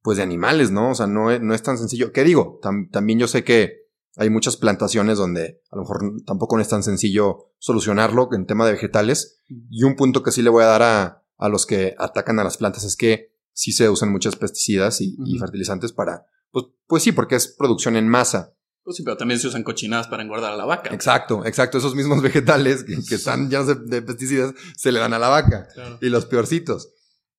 pues, 0.00 0.16
de 0.16 0.22
animales, 0.22 0.70
¿no? 0.70 0.92
O 0.92 0.94
sea, 0.94 1.06
no 1.06 1.30
es, 1.30 1.42
no 1.42 1.54
es 1.54 1.62
tan 1.62 1.76
sencillo. 1.76 2.12
¿Qué 2.12 2.24
digo? 2.24 2.60
Tam- 2.62 2.88
también 2.90 3.18
yo 3.18 3.28
sé 3.28 3.44
que 3.44 3.87
hay 4.16 4.30
muchas 4.30 4.56
plantaciones 4.56 5.18
donde 5.18 5.62
a 5.70 5.76
lo 5.76 5.82
mejor 5.82 6.00
tampoco 6.26 6.56
no 6.56 6.62
es 6.62 6.68
tan 6.68 6.82
sencillo 6.82 7.52
solucionarlo 7.58 8.28
en 8.32 8.46
tema 8.46 8.66
de 8.66 8.72
vegetales. 8.72 9.42
Y 9.48 9.84
un 9.84 9.96
punto 9.96 10.22
que 10.22 10.32
sí 10.32 10.42
le 10.42 10.50
voy 10.50 10.64
a 10.64 10.66
dar 10.66 10.82
a, 10.82 11.24
a 11.36 11.48
los 11.48 11.66
que 11.66 11.94
atacan 11.98 12.38
a 12.38 12.44
las 12.44 12.56
plantas 12.56 12.84
es 12.84 12.96
que 12.96 13.32
sí 13.52 13.72
se 13.72 13.88
usan 13.88 14.10
muchos 14.10 14.36
pesticidas 14.36 15.00
y, 15.00 15.16
fertilizantes 15.38 15.92
para, 15.92 16.26
pues, 16.50 16.66
pues 16.86 17.02
sí, 17.02 17.12
porque 17.12 17.36
es 17.36 17.48
producción 17.48 17.96
en 17.96 18.08
masa. 18.08 18.54
Pues 18.82 18.96
sí, 18.96 19.02
pero 19.02 19.16
también 19.16 19.38
se 19.38 19.48
usan 19.48 19.64
cochinadas 19.64 20.08
para 20.08 20.22
engordar 20.22 20.52
a 20.52 20.56
la 20.56 20.64
vaca. 20.64 20.94
Exacto, 20.94 21.44
exacto. 21.44 21.78
Esos 21.78 21.94
mismos 21.94 22.22
vegetales 22.22 22.84
que, 22.84 22.96
que 23.04 23.16
están 23.16 23.50
llenos 23.50 23.66
de, 23.66 23.74
de 23.74 24.02
pesticidas 24.02 24.54
se 24.76 24.92
le 24.92 25.00
dan 25.00 25.12
a 25.12 25.18
la 25.18 25.28
vaca. 25.28 25.68
Claro. 25.74 25.98
Y 26.00 26.08
los 26.08 26.26
peorcitos. 26.26 26.90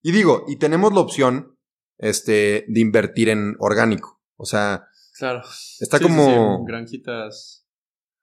Y 0.01 0.11
digo, 0.11 0.45
y 0.47 0.57
tenemos 0.57 0.93
la 0.93 0.99
opción, 0.99 1.57
este, 1.97 2.65
de 2.67 2.79
invertir 2.79 3.29
en 3.29 3.55
orgánico. 3.59 4.21
O 4.35 4.45
sea, 4.45 4.87
Claro. 5.19 5.41
está 5.79 5.97
Sí, 5.97 6.03
como, 6.03 6.25
sí, 6.25 6.63
granjitas. 6.65 7.67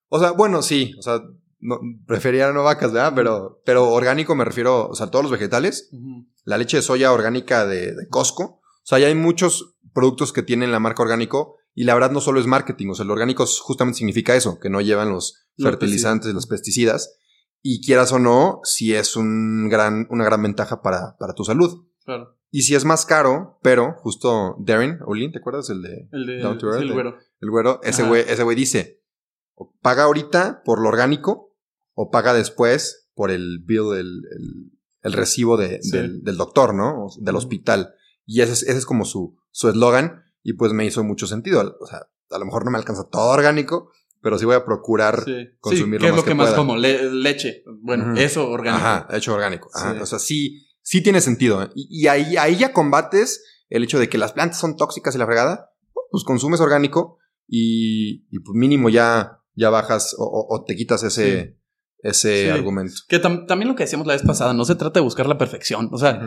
o 0.09 0.19
sea, 0.19 0.31
bueno, 0.33 0.63
sí, 0.63 0.95
o 0.99 1.03
sea, 1.03 1.21
no, 1.61 1.79
prefería 2.07 2.51
no 2.53 2.65
vacas, 2.65 2.93
¿verdad? 2.93 3.13
Pero, 3.15 3.61
pero 3.65 3.91
orgánico 3.91 4.35
me 4.35 4.45
refiero, 4.47 4.89
o 4.89 4.95
sea, 4.95 5.09
todos 5.09 5.23
los 5.23 5.33
vegetales, 5.33 5.91
la 6.45 6.59
leche 6.59 6.79
de 6.79 6.83
soya 6.83 7.13
orgánica 7.13 7.67
de, 7.67 7.95
de 7.95 8.09
Costco. 8.09 8.45
O 8.45 8.89
sea, 8.89 8.99
ya 8.99 9.09
hay 9.09 9.15
muchos 9.15 9.77
productos 9.93 10.33
que 10.33 10.43
tienen 10.43 10.73
la 10.73 10.81
marca 10.81 11.03
orgánico 11.03 11.57
y 11.75 11.85
la 11.85 11.95
verdad 11.95 12.11
no 12.11 12.21
solo 12.21 12.41
es 12.41 12.47
marketing, 12.47 12.89
o 12.89 12.95
sea, 12.95 13.05
el 13.05 13.11
orgánico 13.11 13.45
justamente 13.47 13.99
significa 13.99 14.35
eso, 14.35 14.59
que 14.59 14.71
no 14.71 14.81
llevan 14.81 15.11
los 15.11 15.47
Los 15.57 15.71
fertilizantes, 15.71 16.33
los 16.33 16.47
pesticidas. 16.47 17.19
Y 17.63 17.85
quieras 17.85 18.13
o 18.13 18.19
no, 18.19 18.61
si 18.63 18.95
es 18.95 19.17
un 19.17 19.69
gran, 19.69 20.07
una 20.09 20.25
gran 20.25 20.43
ventaja 20.43 20.83
para, 20.83 21.17
para 21.19 21.35
tu 21.35 21.45
salud. 21.45 21.87
Claro. 22.05 22.36
Y 22.51 22.63
si 22.63 22.75
es 22.75 22.85
más 22.85 23.05
caro, 23.07 23.59
pero 23.63 23.95
justo 23.99 24.57
Darren 24.61 24.99
Olin, 25.07 25.33
¿te 25.33 25.39
acuerdas? 25.39 25.69
El 25.71 25.83
de 25.83 26.09
El 26.13 26.27
de 26.27 26.39
Down 26.41 26.59
to 26.59 26.69
Earth, 26.73 26.83
el 26.83 26.93
güero. 26.93 27.19
el 27.41 27.51
güero, 27.51 27.81
ese 27.83 28.03
güey, 28.05 28.25
ese 28.27 28.43
güey 28.45 28.57
dice, 28.57 29.03
paga 29.83 30.05
ahorita 30.05 30.63
por 30.65 30.81
lo 30.81 30.89
orgánico 30.89 31.55
o 31.95 32.11
paga 32.11 32.35
después 32.35 33.09
por 33.15 33.31
el 33.31 33.59
bill, 33.65 33.93
el, 33.95 34.23
el, 34.37 34.73
el 35.03 35.13
recibo 35.13 35.57
de- 35.57 35.83
Sí. 35.83 35.91
del, 35.97 36.23
del 36.23 36.37
doctor, 36.37 36.75
¿no? 36.75 37.05
O 37.07 37.11
Del 37.21 37.37
hospital. 37.37 37.95
Y 38.25 38.41
ese 38.43 38.53
es, 38.53 38.63
ese 38.65 38.79
es 38.79 38.87
como 38.87 39.05
su 39.05 39.37
su 39.51 39.69
eslogan 39.71 40.23
y 40.43 40.53
pues 40.53 40.73
me 40.73 40.85
hizo 40.85 41.03
mucho 41.03 41.27
sentido. 41.27 41.77
O 41.81 41.87
sea, 41.87 42.07
a 42.31 42.39
lo 42.39 42.45
mejor 42.45 42.65
no 42.65 42.71
me 42.71 42.77
alcanza 42.79 43.09
todo 43.09 43.31
orgánico, 43.33 43.91
pero 44.21 44.39
sí 44.39 44.45
voy 44.45 44.57
a 44.57 44.65
procurar 44.67 45.25
Sí. 45.25 45.49
consumir 45.61 46.01
sí, 46.01 46.07
lo 46.07 46.07
¿qué 46.07 46.07
es 46.07 46.13
más 46.13 46.17
lo 46.19 46.25
que 46.25 46.31
que 46.31 46.35
más 46.35 46.47
pueda. 46.49 46.57
como? 46.59 46.77
Le- 46.77 47.11
leche. 47.11 47.65
Bueno, 47.81 48.15
eso 48.17 48.49
orgánico. 48.51 48.85
Ajá, 48.85 49.09
hecho 49.17 49.33
orgánico. 49.35 49.71
Ajá. 49.75 49.97
O 50.03 50.07
sea, 50.07 50.19
sí, 50.19 50.66
sí 50.87 51.03
tiene 51.03 51.21
sentido. 51.21 51.63
¿eh? 51.65 51.69
Y, 51.75 52.05
y 52.05 52.07
ahí, 52.07 52.37
ahí 52.37 52.57
ya 52.57 52.73
combates 52.73 53.43
el 53.69 53.83
hecho 53.83 53.99
de 53.99 54.09
que 54.09 54.19
las 54.19 54.33
plantas 54.33 54.61
son 54.61 54.77
tóxicas 54.77 55.15
y 55.15 55.19
la 55.19 55.27
fregada. 55.27 55.71
Pues 56.13 56.23
consumes 56.23 56.61
orgánico 56.61 57.19
y, 57.49 58.27
y 58.31 58.39
pues 58.45 58.55
mínimo 58.55 58.89
ya, 58.89 59.41
ya 59.57 59.71
bajas 59.71 60.15
o, 60.17 60.25
o- 60.25 60.55
o 60.55 60.65
te 60.65 60.77
quitas 60.77 61.03
ese, 61.03 61.59
ese 61.99 62.45
Sí. 62.45 62.49
argumento. 62.49 62.95
Que 63.09 63.21
tam- 63.21 63.47
también 63.47 63.69
lo 63.69 63.75
que 63.75 63.83
decíamos 63.83 64.07
la 64.07 64.13
vez 64.15 64.23
pasada, 64.23 64.55
no 64.55 64.65
se 64.65 64.77
trata 64.77 65.01
de 65.01 65.05
buscar 65.05 65.27
la 65.27 65.37
perfección. 65.39 65.89
O 65.93 65.99
sea, 65.99 66.23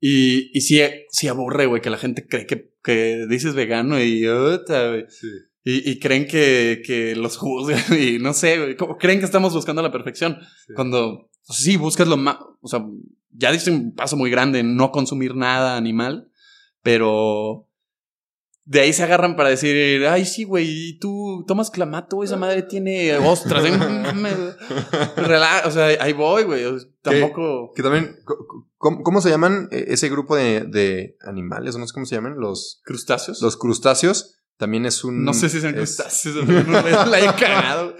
y, 0.00 0.50
y 0.56 0.60
sí, 0.60 0.80
sí 1.10 1.28
aburre, 1.28 1.64
güey, 1.66 1.80
que 1.80 1.88
la 1.90 1.96
gente 1.96 2.26
cree 2.28 2.46
que, 2.46 2.74
que 2.82 3.26
dices 3.30 3.54
vegano 3.54 3.98
y, 4.02 4.28
"Uta, 4.28 4.88
güey". 4.90 5.06
Y, 5.64 5.90
y 5.90 5.98
creen 5.98 6.26
que, 6.26 6.82
que 6.86 7.16
los 7.16 7.38
juzgan 7.38 7.82
y 7.98 8.18
no 8.18 8.34
sé, 8.34 8.76
creen 8.98 9.18
que 9.18 9.24
estamos 9.24 9.54
buscando 9.54 9.82
la 9.82 9.90
perfección. 9.90 10.38
Sí. 10.66 10.74
Cuando 10.74 11.30
sí 11.42 11.76
buscas 11.76 12.06
lo 12.06 12.16
más, 12.16 12.36
o 12.60 12.68
sea, 12.68 12.84
ya 13.30 13.50
diste 13.50 13.70
un 13.70 13.94
paso 13.94 14.16
muy 14.16 14.30
grande 14.30 14.60
en 14.60 14.76
no 14.76 14.92
consumir 14.92 15.34
nada 15.34 15.76
animal, 15.76 16.30
pero 16.82 17.66
de 18.66 18.80
ahí 18.80 18.92
se 18.92 19.02
agarran 19.02 19.36
para 19.36 19.50
decir, 19.50 20.06
ay, 20.06 20.24
sí, 20.24 20.44
güey, 20.44 20.66
y 20.68 20.98
tú 20.98 21.44
tomas 21.46 21.70
clamato, 21.70 22.22
esa 22.22 22.36
madre 22.36 22.62
tiene 22.62 23.14
ostras, 23.16 23.64
¿eh? 23.64 23.72
O 25.66 25.70
sea, 25.70 25.86
ahí 26.00 26.12
voy, 26.14 26.44
güey, 26.44 26.64
tampoco... 27.02 27.72
Que 27.74 27.82
también, 27.82 28.16
¿cómo, 28.78 29.02
cómo 29.02 29.20
se 29.20 29.28
llaman 29.28 29.68
eh, 29.70 29.86
ese 29.88 30.08
grupo 30.08 30.34
de, 30.36 30.60
de 30.62 31.16
animales? 31.20 31.76
No 31.76 31.86
sé 31.86 31.92
cómo 31.92 32.06
se 32.06 32.14
llaman. 32.14 32.36
Los, 32.38 32.80
¿Crustáceos? 32.84 33.42
los 33.42 33.56
crustáceos. 33.58 34.33
También 34.56 34.86
es 34.86 35.02
un. 35.04 35.24
no 35.24 35.34
sé 35.34 35.48
si 35.48 35.60
sean 35.60 35.74
es- 35.74 35.96
crustáceos, 35.96 36.46
la 36.48 37.16
haya 37.16 37.34
cagado. 37.36 37.96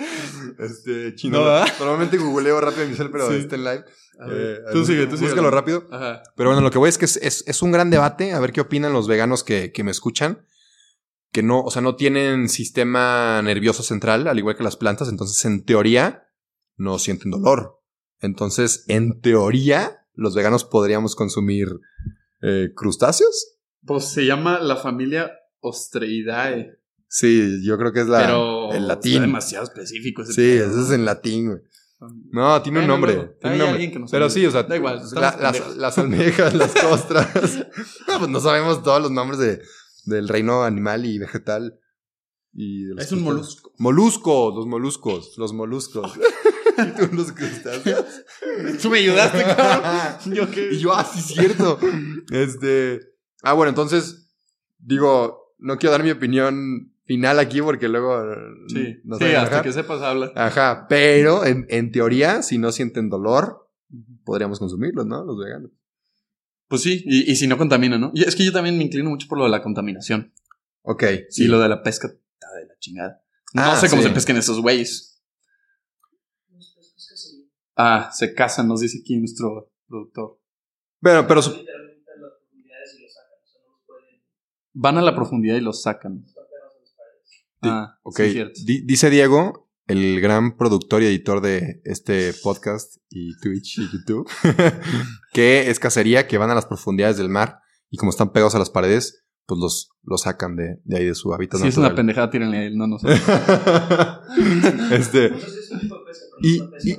Este, 0.59 1.15
chino. 1.17 1.43
Normalmente 1.81 2.17
googleo 2.17 2.61
rápido 2.61 2.87
cel, 2.95 3.11
pero 3.11 3.29
Sí. 3.31 3.37
está 3.39 3.57
en 3.57 3.65
live. 3.65 3.85
Eh, 4.31 4.59
tú 4.73 4.85
sigue, 4.85 5.07
tú 5.07 5.17
sigue. 5.17 5.31
Búscalo 5.31 5.51
rápido. 5.51 5.87
Ajá. 5.91 6.23
Pero 6.37 6.51
bueno, 6.51 6.63
lo 6.63 6.71
que 6.71 6.79
voy 6.79 6.89
es 6.89 6.99
que 6.99 7.07
es, 7.07 7.17
es, 7.17 7.43
es 7.49 7.63
un 7.63 7.73
gran 7.73 7.91
debate, 7.91 8.33
a 8.33 8.39
ver 8.41 8.53
qué 8.53 8.61
opinan 8.61 8.93
los 8.93 9.09
veganos 9.09 9.43
que, 9.43 9.73
que 9.73 9.83
me 9.83 9.91
escuchan. 9.91 10.47
que 11.33 11.43
no, 11.43 11.63
o 11.63 11.71
sea, 11.73 11.83
no 11.83 11.97
tienen 11.97 12.49
sistema 12.49 13.43
nervioso 13.43 13.83
central, 13.83 14.29
al 14.29 14.39
igual 14.39 14.57
que 14.57 14.63
las 14.63 14.77
plantas, 14.77 15.09
entonces 15.09 15.45
en 15.45 15.65
teoría 15.65 16.29
no 16.77 17.01
sienten 17.01 17.33
dolor. 17.33 17.81
Entonces, 18.21 18.85
en 18.87 19.21
teoría, 19.21 20.07
los 20.15 20.37
veganos 20.37 20.63
podríamos 20.65 21.17
consumir 21.17 21.67
eh, 22.41 22.69
crustáceos. 22.77 23.57
Pues 23.85 24.05
se 24.05 24.25
llama 24.27 24.61
la 24.61 24.77
familia 24.77 25.33
Ostreidae. 25.69 26.79
Sí, 27.09 27.61
yo 27.65 27.79
creo 27.79 27.93
que 27.93 28.01
es 28.01 28.07
la 28.09 28.19
pero 28.21 28.71
el 28.73 28.83
es 28.83 28.89
latín. 28.89 29.21
demasiado 29.23 29.65
específico 29.65 30.23
ese 30.23 30.33
Sí, 30.33 30.51
eso 30.59 30.83
es 30.85 30.91
en 30.91 31.05
latín, 31.05 31.47
güey. 31.51 31.61
No, 32.33 32.61
tiene 32.61 32.81
un 32.81 32.87
nombre. 32.87 33.37
tiene 33.41 33.57
un 33.57 33.63
nombre. 33.63 33.91
que 33.91 34.01
Pero 34.11 34.29
sí, 34.29 34.45
o 34.45 34.51
sea, 34.51 34.65
Da 34.65 34.77
igual, 34.77 35.01
la- 35.15 35.37
las, 35.41 35.77
las 35.77 35.99
almejas, 35.99 36.53
las 36.55 36.75
costras. 36.75 37.29
no, 38.09 38.19
pues 38.19 38.31
no 38.31 38.41
sabemos 38.41 38.83
todos 38.83 39.01
los 39.01 39.11
nombres 39.11 39.39
de, 39.39 39.63
del 40.05 40.29
reino 40.29 40.65
animal 40.65 41.07
y 41.07 41.19
vegetal. 41.19 41.79
Y 42.53 42.91
Es 43.01 43.11
un 43.13 43.23
molusco. 43.23 43.73
Moluscos, 43.79 44.55
los 44.55 44.67
moluscos, 44.67 45.35
los 45.39 45.53
moluscos. 45.55 46.13
y 46.17 46.91
tú 47.09 47.15
los 47.17 47.33
crustáceos. 47.33 48.05
Tú 48.83 48.91
me 48.91 48.99
ayudaste, 48.99 49.43
cabrón. 49.45 50.35
Yo 50.35 50.51
qué. 50.51 50.73
Y 50.73 50.79
yo, 50.79 50.93
ah, 50.93 51.05
sí, 51.05 51.21
cierto. 51.23 51.79
Este. 52.33 53.01
Ah, 53.43 53.55
bueno, 53.55 53.71
entonces, 53.71 54.31
digo, 54.79 55.44
no 55.65 55.79
quiero 55.79 55.93
dar 55.93 56.05
mi 56.05 56.11
opinión 56.11 56.93
final 57.05 57.39
aquí 57.39 57.61
porque 57.63 57.89
luego. 57.89 58.23
Sí, 58.69 59.01
nos 59.05 59.19
sí 59.19 59.25
hasta 59.35 59.63
que 59.63 59.73
sepas 59.73 60.01
habla. 60.03 60.33
Ajá, 60.37 60.87
pero 60.89 61.45
en, 61.45 61.67
en 61.69 61.91
teoría, 61.93 62.43
si 62.43 62.59
no 62.59 62.71
sienten 62.73 63.09
dolor, 63.11 63.69
podríamos 64.25 64.59
consumirlos, 64.59 65.07
¿no? 65.07 65.25
Los 65.25 65.39
veganos. 65.39 65.71
Pues 66.69 66.83
sí, 66.83 67.03
y, 67.07 67.31
y 67.31 67.37
si 67.37 67.47
no 67.47 67.59
contamina, 67.59 67.99
¿no? 67.99 68.11
Y 68.15 68.23
es 68.25 68.35
que 68.35 68.45
yo 68.45 68.53
también 68.53 68.79
me 68.79 68.85
inclino 68.85 69.11
mucho 69.11 69.29
por 69.29 69.39
lo 69.39 69.45
de 69.45 69.51
la 69.51 69.63
contaminación. 69.63 70.33
Ok. 70.83 71.05
Y 71.37 71.45
lo 71.47 71.61
de 71.61 71.69
la 71.69 71.83
pesca 71.83 72.09
está 72.09 72.53
de 72.59 72.67
la 72.67 72.75
chingada. 72.79 73.23
No 73.53 73.63
Ah, 73.63 73.77
sé 73.77 73.89
cómo 73.89 74.03
sí. 74.03 74.09
se 74.09 74.15
pescan 74.15 74.37
esos 74.37 74.61
güeyes. 74.61 75.23
Ah, 77.77 78.11
se 78.13 78.35
casan, 78.35 78.69
nos 78.69 78.81
dice 78.81 78.99
aquí 79.03 79.17
nuestro 79.19 79.73
productor. 79.89 80.39
Bueno, 81.01 81.27
pero 81.27 81.43
su- 81.43 81.51
literalmente 81.57 82.11
a 82.11 82.21
las 82.21 82.33
profundidades 82.39 82.95
y 82.99 83.03
lo 83.03 83.09
sacan. 83.09 83.39
O 83.43 83.47
sea, 83.47 83.61
no 83.63 83.71
los 83.73 83.81
pueden 83.87 84.23
Van 84.75 84.99
a 84.99 85.03
la 85.03 85.15
profundidad 85.15 85.57
y 85.57 85.61
los 85.61 85.83
sacan. 85.83 86.25
Ah, 87.63 87.99
ok. 88.03 88.21
sí, 88.55 88.83
dice 88.85 89.09
Diego, 89.09 89.69
el 89.87 90.21
gran 90.21 90.57
productor 90.57 91.03
y 91.03 91.07
editor 91.07 91.41
de 91.41 91.81
este 91.85 92.35
podcast 92.43 92.97
y 93.09 93.39
Twitch 93.41 93.79
y 93.79 93.89
YouTube, 93.91 94.29
que 95.33 95.71
es 95.71 95.79
cacería, 95.81 96.27
que 96.27 96.37
van 96.37 96.51
a 96.51 96.55
las 96.55 96.67
profundidades 96.67 97.17
del 97.17 97.31
mar 97.31 97.61
y 97.91 97.97
como 97.97 98.11
están 98.11 98.33
pegados 98.33 98.55
a 98.55 98.59
las 98.59 98.69
paredes, 98.71 99.25
pues 99.47 99.59
los, 99.61 99.91
los 100.03 100.23
sacan 100.23 100.57
de, 100.57 100.81
de 100.85 100.99
ahí 100.99 101.05
de 101.07 101.15
su 101.15 101.33
hábitat 101.33 101.61
Si 101.61 101.69
es 101.69 101.77
una 101.79 101.95
pendejada, 101.95 102.31
tírenle 102.31 102.59
a 102.59 102.65
él, 102.65 102.77
no 102.77 102.87
nosotros. 102.87 103.19
este, 104.93 105.33
Y- 106.43 106.61
y- 106.85 106.99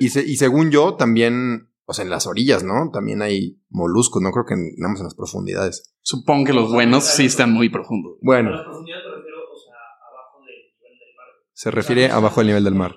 y, 0.00 0.08
se- 0.08 0.24
y 0.26 0.36
según 0.36 0.70
yo, 0.70 0.94
también, 0.96 1.68
o 1.84 1.92
sea, 1.92 2.04
en 2.04 2.10
las 2.10 2.26
orillas, 2.26 2.64
¿no? 2.64 2.90
También 2.92 3.22
hay 3.22 3.60
moluscos, 3.68 4.22
no 4.22 4.30
creo 4.32 4.44
que 4.46 4.54
más 4.78 4.98
en 4.98 5.04
las 5.04 5.14
profundidades. 5.14 5.94
Supongo 6.10 6.46
que 6.46 6.52
los 6.54 6.72
buenos 6.72 7.04
sí 7.04 7.26
están 7.26 7.52
muy 7.52 7.68
profundos. 7.68 8.14
A 8.14 8.18
Bueno, 8.22 8.50
las 8.50 8.62
profundidades 8.64 9.04
me 9.04 9.16
refiero, 9.16 9.38
o 9.52 9.58
sea, 9.58 9.74
abajo 10.10 10.38
del 10.40 10.56
nivel 10.80 10.98
del 10.98 11.14
mar. 11.16 11.26
se 11.52 11.70
refiere 11.70 12.10
abajo 12.10 12.40
del 12.40 12.46
nivel 12.46 12.64
del 12.64 12.74
mar. 12.74 12.96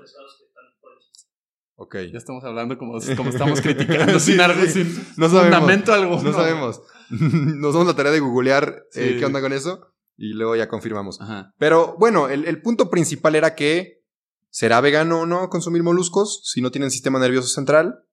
Ok. 1.76 1.96
Ya 2.12 2.18
estamos 2.20 2.44
hablando 2.46 2.78
como, 2.78 3.00
como 3.18 3.30
estamos 3.32 3.60
criticando 3.60 4.18
Sí, 4.20 4.32
sin, 4.34 4.42
algo, 4.42 4.62
sí. 4.64 4.70
sin 4.86 5.06
No 5.18 5.28
sabemos. 5.28 5.42
fundamento 5.58 5.94
alguno. 5.94 6.22
No 6.24 6.32
sabemos. 6.32 6.82
Nos 7.10 7.74
damos 7.74 7.88
la 7.88 7.96
tarea 7.96 8.12
de 8.14 8.20
googlear 8.22 8.84
eh, 8.94 9.10
Sí. 9.14 9.20
qué 9.20 9.26
onda 9.26 9.42
con 9.42 9.52
eso 9.52 9.88
y 10.16 10.34
luego 10.34 10.56
ya 10.56 10.68
confirmamos. 10.70 11.20
Ajá. 11.20 11.54
Pero 11.58 11.96
bueno, 12.00 12.30
el, 12.30 12.46
el 12.46 12.62
punto 12.62 12.90
principal 12.90 13.36
era 13.36 13.56
que 13.56 14.04
será 14.50 14.80
vegano 14.80 15.22
o 15.22 15.26
no 15.26 15.50
consumir 15.50 15.84
moluscos 15.84 16.42
si 16.46 16.62
no 16.62 16.72
tienen 16.72 16.92
sistema 16.92 17.20
nervioso 17.20 17.50
central. 17.50 18.06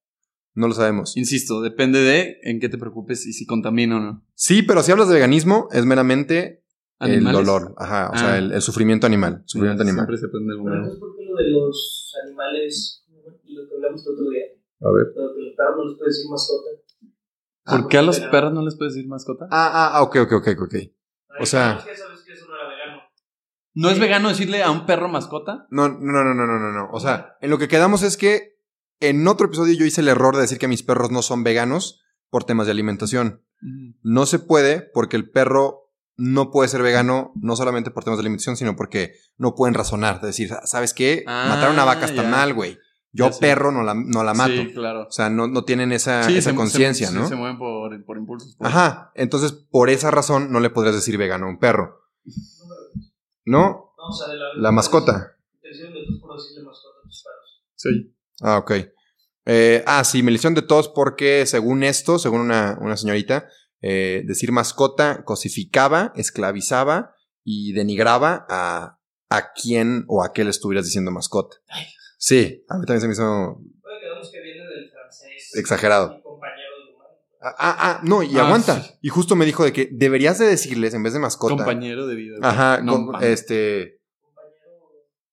No 0.58 0.66
lo 0.66 0.74
sabemos. 0.74 1.16
Insisto, 1.16 1.60
depende 1.62 2.00
de 2.00 2.38
en 2.42 2.58
qué 2.58 2.68
te 2.68 2.78
preocupes 2.78 3.24
y 3.26 3.32
si 3.32 3.46
contamina 3.46 3.96
o 3.96 4.00
no. 4.00 4.26
Sí, 4.34 4.62
pero 4.64 4.82
si 4.82 4.90
hablas 4.90 5.06
de 5.08 5.14
veganismo 5.14 5.68
es 5.70 5.86
meramente 5.86 6.64
¿Animales? 6.98 7.38
el 7.40 7.46
dolor. 7.46 7.74
Ajá, 7.78 8.08
o 8.10 8.14
Ah. 8.14 8.18
sea, 8.18 8.38
el, 8.38 8.50
el 8.50 8.60
sufrimiento 8.60 9.06
animal. 9.06 9.42
Sí, 9.46 9.52
Sufrimiento 9.52 9.84
animal. 9.84 10.06
Siempre 10.06 10.16
se 10.18 10.28
prende 10.28 10.54
Pero 10.56 10.74
entonces, 10.74 10.98
¿por 10.98 11.16
qué 11.16 11.22
lo 11.24 11.36
de 11.36 11.50
los 11.52 12.12
animales, 12.26 13.04
lo 13.44 13.68
que 13.68 13.74
hablamos 13.76 14.04
el 14.04 14.12
otro 14.14 14.30
día? 14.30 14.44
A 14.80 14.90
ver. 14.90 15.06
Lo 15.14 15.34
que 15.34 15.40
los 15.42 15.54
perros 15.56 15.76
no 15.76 15.84
les 15.84 15.96
puede 15.96 16.10
decir 16.10 16.26
mascota. 16.28 16.70
¿Por 17.64 17.88
qué 17.88 17.98
a 17.98 18.02
los 18.02 18.20
perros 18.20 18.52
no 18.52 18.62
les 18.64 18.76
puedes 18.76 18.94
decir 18.94 19.08
mascota? 19.08 19.44
Ah, 19.52 19.70
ah, 19.72 19.90
ah, 19.98 20.02
ok, 20.02 20.16
ok, 20.22 20.32
ok, 20.32 20.48
ok. 20.60 20.74
O 21.40 21.46
sea-. 21.46 21.78
¿No 23.74 23.90
es 23.90 24.00
vegano 24.00 24.28
decirle 24.28 24.64
a 24.64 24.72
un 24.72 24.86
perro 24.86 25.08
mascota? 25.08 25.68
No, 25.70 25.88
no, 25.88 26.24
no, 26.24 26.34
no, 26.34 26.46
no, 26.46 26.58
no, 26.58 26.72
no. 26.72 26.88
O 26.90 26.98
sea, 26.98 27.36
en 27.40 27.50
lo 27.50 27.58
que 27.58 27.68
quedamos 27.68 28.02
es 28.02 28.16
que 28.16 28.57
en 29.00 29.26
otro 29.28 29.46
episodio 29.46 29.74
yo 29.74 29.84
hice 29.86 30.00
el 30.00 30.08
error 30.08 30.34
de 30.34 30.42
decir 30.42 30.58
que 30.58 30.68
mis 30.68 30.82
perros 30.82 31.10
no 31.10 31.22
son 31.22 31.44
veganos 31.44 32.02
por 32.30 32.44
temas 32.44 32.66
de 32.66 32.72
alimentación. 32.72 33.42
No 34.02 34.26
se 34.26 34.38
puede 34.38 34.80
porque 34.80 35.16
el 35.16 35.30
perro 35.30 35.90
no 36.16 36.50
puede 36.50 36.68
ser 36.68 36.82
vegano 36.82 37.32
no 37.36 37.56
solamente 37.56 37.90
por 37.90 38.04
temas 38.04 38.18
de 38.18 38.22
alimentación, 38.22 38.56
sino 38.56 38.76
porque 38.76 39.14
no 39.36 39.54
pueden 39.54 39.74
razonar. 39.74 40.20
De 40.20 40.28
decir, 40.28 40.50
¿sabes 40.64 40.94
qué? 40.94 41.24
Ah, 41.26 41.46
Matar 41.48 41.68
a 41.70 41.72
una 41.72 41.84
vaca 41.84 42.06
está 42.06 42.22
ya. 42.22 42.28
mal, 42.28 42.54
güey. 42.54 42.78
Yo 43.10 43.30
Ya 43.30 43.38
perro 43.38 43.72
no 43.72 43.82
la, 43.82 43.94
no 43.94 44.22
la 44.22 44.34
mato. 44.34 44.52
Sí, 44.52 44.72
claro. 44.74 45.06
O 45.08 45.10
sea, 45.10 45.30
no, 45.30 45.48
no 45.48 45.64
tienen 45.64 45.92
esa, 45.92 46.22
Sí, 46.24 46.36
esa 46.36 46.54
conciencia, 46.54 47.10
¿no? 47.10 47.22
sí, 47.22 47.30
se 47.30 47.36
mueven 47.36 47.56
por, 47.58 48.04
por 48.04 48.16
impulsos. 48.18 48.54
por- 48.56 48.66
Ajá. 48.66 49.12
Entonces, 49.14 49.52
por 49.52 49.88
esa 49.90 50.10
razón 50.10 50.52
no 50.52 50.60
le 50.60 50.70
podrías 50.70 50.94
decir 50.94 51.16
vegano 51.16 51.46
a 51.46 51.48
un 51.48 51.58
perro. 51.58 52.02
¿No? 53.44 53.92
No, 53.96 54.04
o 54.08 54.12
sea, 54.12 54.28
de 54.28 54.36
la, 54.36 54.46
La 54.56 54.72
mascota. 54.72 55.36
Te 55.62 55.70
hicieron 55.70 55.94
de 55.94 56.04
tos 56.06 56.20
por 56.20 56.36
decirle 56.36 56.64
mascota 56.64 56.98
a 57.00 57.08
tus 57.08 57.22
perros. 57.24 57.64
Sí. 57.76 58.14
Ah, 58.40 58.58
ok. 58.58 58.72
Eh, 59.46 59.82
ah, 59.86 60.04
sí, 60.04 60.18
hicieron 60.18 60.54
de 60.54 60.62
tos 60.62 60.88
porque, 60.88 61.46
según 61.46 61.82
esto, 61.82 62.18
según 62.18 62.40
una, 62.42 62.78
una 62.80 62.96
señorita, 62.96 63.48
eh, 63.80 64.22
decir 64.26 64.52
mascota 64.52 65.24
cosificaba, 65.24 66.12
esclavizaba 66.16 67.14
y 67.44 67.72
denigraba 67.72 68.46
a, 68.50 68.98
a 69.30 69.52
quien 69.52 70.04
o 70.08 70.22
a 70.22 70.32
qué 70.32 70.44
le 70.44 70.50
estuvieras 70.50 70.84
diciendo 70.84 71.10
mascota. 71.10 71.56
Sí, 72.18 72.64
a 72.68 72.76
mí 72.78 72.84
también 72.84 73.00
se 73.00 73.06
me 73.06 73.12
hizo 73.14 73.60
quedamos 74.02 74.30
que 74.30 74.40
viene 74.42 74.60
del 74.66 74.90
francés. 74.90 75.54
Exagerado. 75.54 76.16
Y 76.18 76.22
compañero 76.22 76.70
del 76.84 76.94
humano. 76.94 77.10
Ah, 77.40 77.54
ah, 77.58 77.76
ah, 77.78 78.00
no, 78.02 78.22
y 78.22 78.36
Ah, 78.36 78.46
aguanta. 78.46 78.82
sí. 78.82 78.90
Y 79.02 79.08
justo 79.08 79.34
me 79.36 79.46
dijo 79.46 79.64
de 79.64 79.72
que 79.72 79.88
deberías 79.92 80.38
de 80.38 80.46
decirles 80.46 80.92
en 80.94 81.02
vez 81.02 81.12
de 81.14 81.20
mascota. 81.20 81.54
Compañero 81.56 82.06
de 82.06 82.14
vida. 82.16 82.36
Ajá, 82.42 82.80
No, 82.82 83.18
este. 83.20 83.97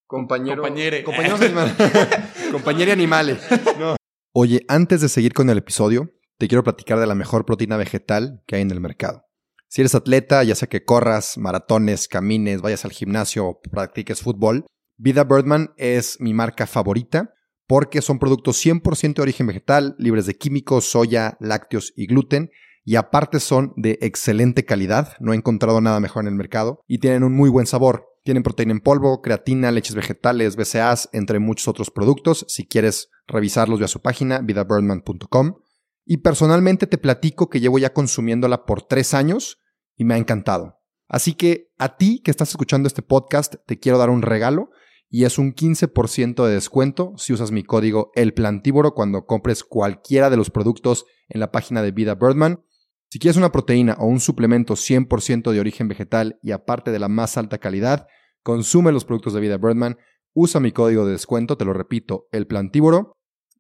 Compañero. 0.07 0.61
Compañero. 0.61 1.03
Compañere. 1.03 1.39
Compañeros 1.39 1.41
animales. 1.41 1.73
Compañero 2.51 2.91
animales. 2.91 3.39
No. 3.79 3.95
Oye, 4.33 4.61
antes 4.67 5.01
de 5.01 5.09
seguir 5.09 5.33
con 5.33 5.49
el 5.49 5.57
episodio, 5.57 6.11
te 6.37 6.47
quiero 6.47 6.63
platicar 6.63 6.99
de 6.99 7.07
la 7.07 7.15
mejor 7.15 7.45
proteína 7.45 7.77
vegetal 7.77 8.43
que 8.45 8.57
hay 8.57 8.61
en 8.61 8.71
el 8.71 8.81
mercado. 8.81 9.23
Si 9.67 9.81
eres 9.81 9.95
atleta, 9.95 10.43
ya 10.43 10.55
sea 10.55 10.69
que 10.69 10.85
corras, 10.85 11.37
maratones, 11.37 12.07
camines, 12.07 12.61
vayas 12.61 12.85
al 12.85 12.91
gimnasio 12.91 13.45
o 13.45 13.59
practiques 13.59 14.21
fútbol, 14.21 14.65
Vida 14.97 15.23
Birdman 15.25 15.73
es 15.77 16.21
mi 16.21 16.33
marca 16.33 16.67
favorita 16.67 17.33
porque 17.67 18.01
son 18.01 18.19
productos 18.19 18.63
100% 18.63 19.15
de 19.15 19.21
origen 19.21 19.47
vegetal, 19.47 19.95
libres 19.97 20.25
de 20.25 20.35
químicos, 20.35 20.85
soya, 20.85 21.35
lácteos 21.39 21.93
y 21.95 22.05
gluten, 22.05 22.51
y 22.83 22.95
aparte 22.95 23.39
son 23.39 23.73
de 23.75 23.97
excelente 24.01 24.65
calidad, 24.65 25.13
no 25.19 25.33
he 25.33 25.35
encontrado 25.35 25.81
nada 25.81 25.99
mejor 25.99 26.23
en 26.23 26.27
el 26.27 26.35
mercado, 26.35 26.81
y 26.87 26.99
tienen 26.99 27.23
un 27.23 27.33
muy 27.33 27.49
buen 27.49 27.65
sabor. 27.65 28.05
Tienen 28.25 28.41
proteína 28.41 28.71
en 28.71 28.79
polvo, 28.79 29.21
creatina, 29.21 29.69
leches 29.69 29.93
vegetales, 29.93 30.55
BCAAs, 30.55 31.09
entre 31.13 31.37
muchos 31.37 31.67
otros 31.67 31.91
productos. 31.91 32.43
Si 32.49 32.65
quieres 32.65 33.11
revisarlos, 33.27 33.77
ve 33.77 33.85
a 33.85 33.87
su 33.87 34.01
página, 34.01 34.39
vidabirdman.com. 34.39 35.57
Y 36.05 36.17
personalmente 36.17 36.87
te 36.87 36.97
platico 36.97 37.51
que 37.51 37.59
llevo 37.59 37.77
ya 37.77 37.93
consumiéndola 37.93 38.65
por 38.65 38.81
tres 38.81 39.13
años 39.13 39.59
y 39.95 40.05
me 40.05 40.15
ha 40.15 40.17
encantado. 40.17 40.79
Así 41.07 41.35
que 41.35 41.67
a 41.77 41.97
ti 41.97 42.23
que 42.23 42.31
estás 42.31 42.49
escuchando 42.49 42.87
este 42.87 43.03
podcast, 43.03 43.57
te 43.67 43.77
quiero 43.77 43.99
dar 43.99 44.09
un 44.09 44.23
regalo 44.23 44.71
y 45.07 45.25
es 45.25 45.37
un 45.37 45.53
15% 45.53 46.47
de 46.47 46.53
descuento 46.55 47.13
si 47.17 47.31
usas 47.31 47.51
mi 47.51 47.61
código 47.61 48.09
El 48.15 48.33
Plantívoro 48.33 48.95
cuando 48.95 49.27
compres 49.27 49.63
cualquiera 49.63 50.31
de 50.31 50.37
los 50.37 50.49
productos 50.49 51.05
en 51.29 51.41
la 51.41 51.51
página 51.51 51.83
de 51.83 51.91
Vida 51.91 52.15
Birdman. 52.15 52.65
Si 53.15 53.19
quieres 53.19 53.37
una 53.37 53.49
proteína 53.53 53.95
o 53.97 54.07
un 54.07 54.19
suplemento 54.19 54.73
100% 54.73 55.53
de 55.53 55.61
origen 55.61 55.87
vegetal 55.87 56.37
y 56.43 56.51
aparte 56.51 56.91
de 56.91 56.99
la 56.99 57.07
más 57.07 57.37
alta 57.37 57.59
calidad, 57.59 58.07
consume 58.43 58.91
los 58.91 59.05
productos 59.05 59.31
de 59.31 59.39
Vida 59.39 59.55
Birdman, 59.55 59.97
usa 60.33 60.59
mi 60.59 60.73
código 60.73 61.05
de 61.05 61.13
descuento, 61.13 61.55
te 61.57 61.63
lo 61.63 61.71
repito, 61.71 62.27
El 62.33 62.45
Plantívoro, 62.45 63.13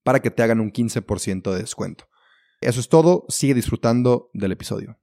para 0.03 0.19
que 0.19 0.29
te 0.29 0.43
hagan 0.43 0.59
un 0.59 0.73
15% 0.73 1.53
de 1.53 1.59
descuento. 1.61 2.03
Eso 2.59 2.81
es 2.81 2.89
todo, 2.89 3.23
sigue 3.29 3.53
disfrutando 3.53 4.29
del 4.33 4.51
episodio. 4.51 4.99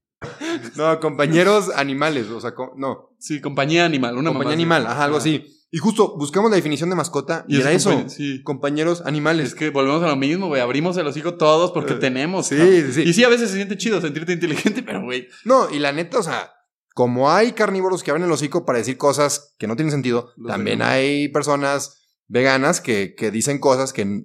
No, 0.76 1.00
compañeros 1.00 1.70
animales, 1.74 2.28
o 2.28 2.38
sea, 2.38 2.52
no, 2.76 3.08
Sí, 3.18 3.40
compañía 3.40 3.86
animal. 3.86 4.18
Una 4.18 4.32
compañía 4.32 4.34
mamá 4.34 4.50
así. 4.50 4.62
animal, 4.82 4.86
ajá, 4.86 5.04
algo 5.04 5.16
Ah. 5.16 5.20
así. 5.20 5.46
Y 5.74 5.78
justo 5.78 6.16
buscamos 6.18 6.50
la 6.50 6.56
definición 6.56 6.90
de 6.90 6.96
mascota 6.96 7.46
y, 7.48 7.56
Y 7.56 7.60
era 7.62 7.72
es 7.72 7.78
eso, 7.86 8.04
Sí. 8.08 8.42
compañeros 8.42 9.02
animales. 9.06 9.48
Es 9.48 9.54
que 9.54 9.70
volvemos 9.70 10.02
a 10.02 10.08
lo 10.08 10.16
mismo, 10.16 10.48
güey. 10.48 10.60
Abrimos 10.60 10.96
el 10.98 11.06
hocico 11.06 11.34
todos 11.38 11.72
porque 11.72 11.94
Eh, 11.94 11.96
tenemos. 11.96 12.46
sí, 12.46 12.92
sí. 12.92 13.02
Y 13.02 13.12
sí, 13.14 13.24
a 13.24 13.30
veces 13.30 13.48
se 13.50 13.56
siente 13.56 13.78
chido 13.78 14.00
sentirte 14.00 14.32
inteligente, 14.34 14.82
pero, 14.86 15.02
güey. 15.02 15.28
No, 15.46 15.70
y 15.70 15.78
la 15.78 15.92
neta, 15.92 16.18
o 16.18 16.22
sea, 16.22 16.52
como 16.94 17.30
hay 17.30 17.52
carnívoros 17.52 18.02
que 18.02 18.10
abren 18.10 18.26
el 18.26 18.30
hocico 18.32 18.66
para 18.66 18.78
decir 18.78 18.98
cosas 18.98 19.54
que 19.58 19.66
no 19.66 19.74
tienen 19.74 19.92
sentido, 19.92 20.30
Los 20.36 20.52
también 20.52 20.78
veganos. 20.80 20.94
hay 20.94 21.28
personas 21.30 21.98
veganas 22.28 22.82
que, 22.82 23.14
que 23.16 23.30
dicen 23.30 23.58
cosas 23.58 23.94
que, 23.94 24.24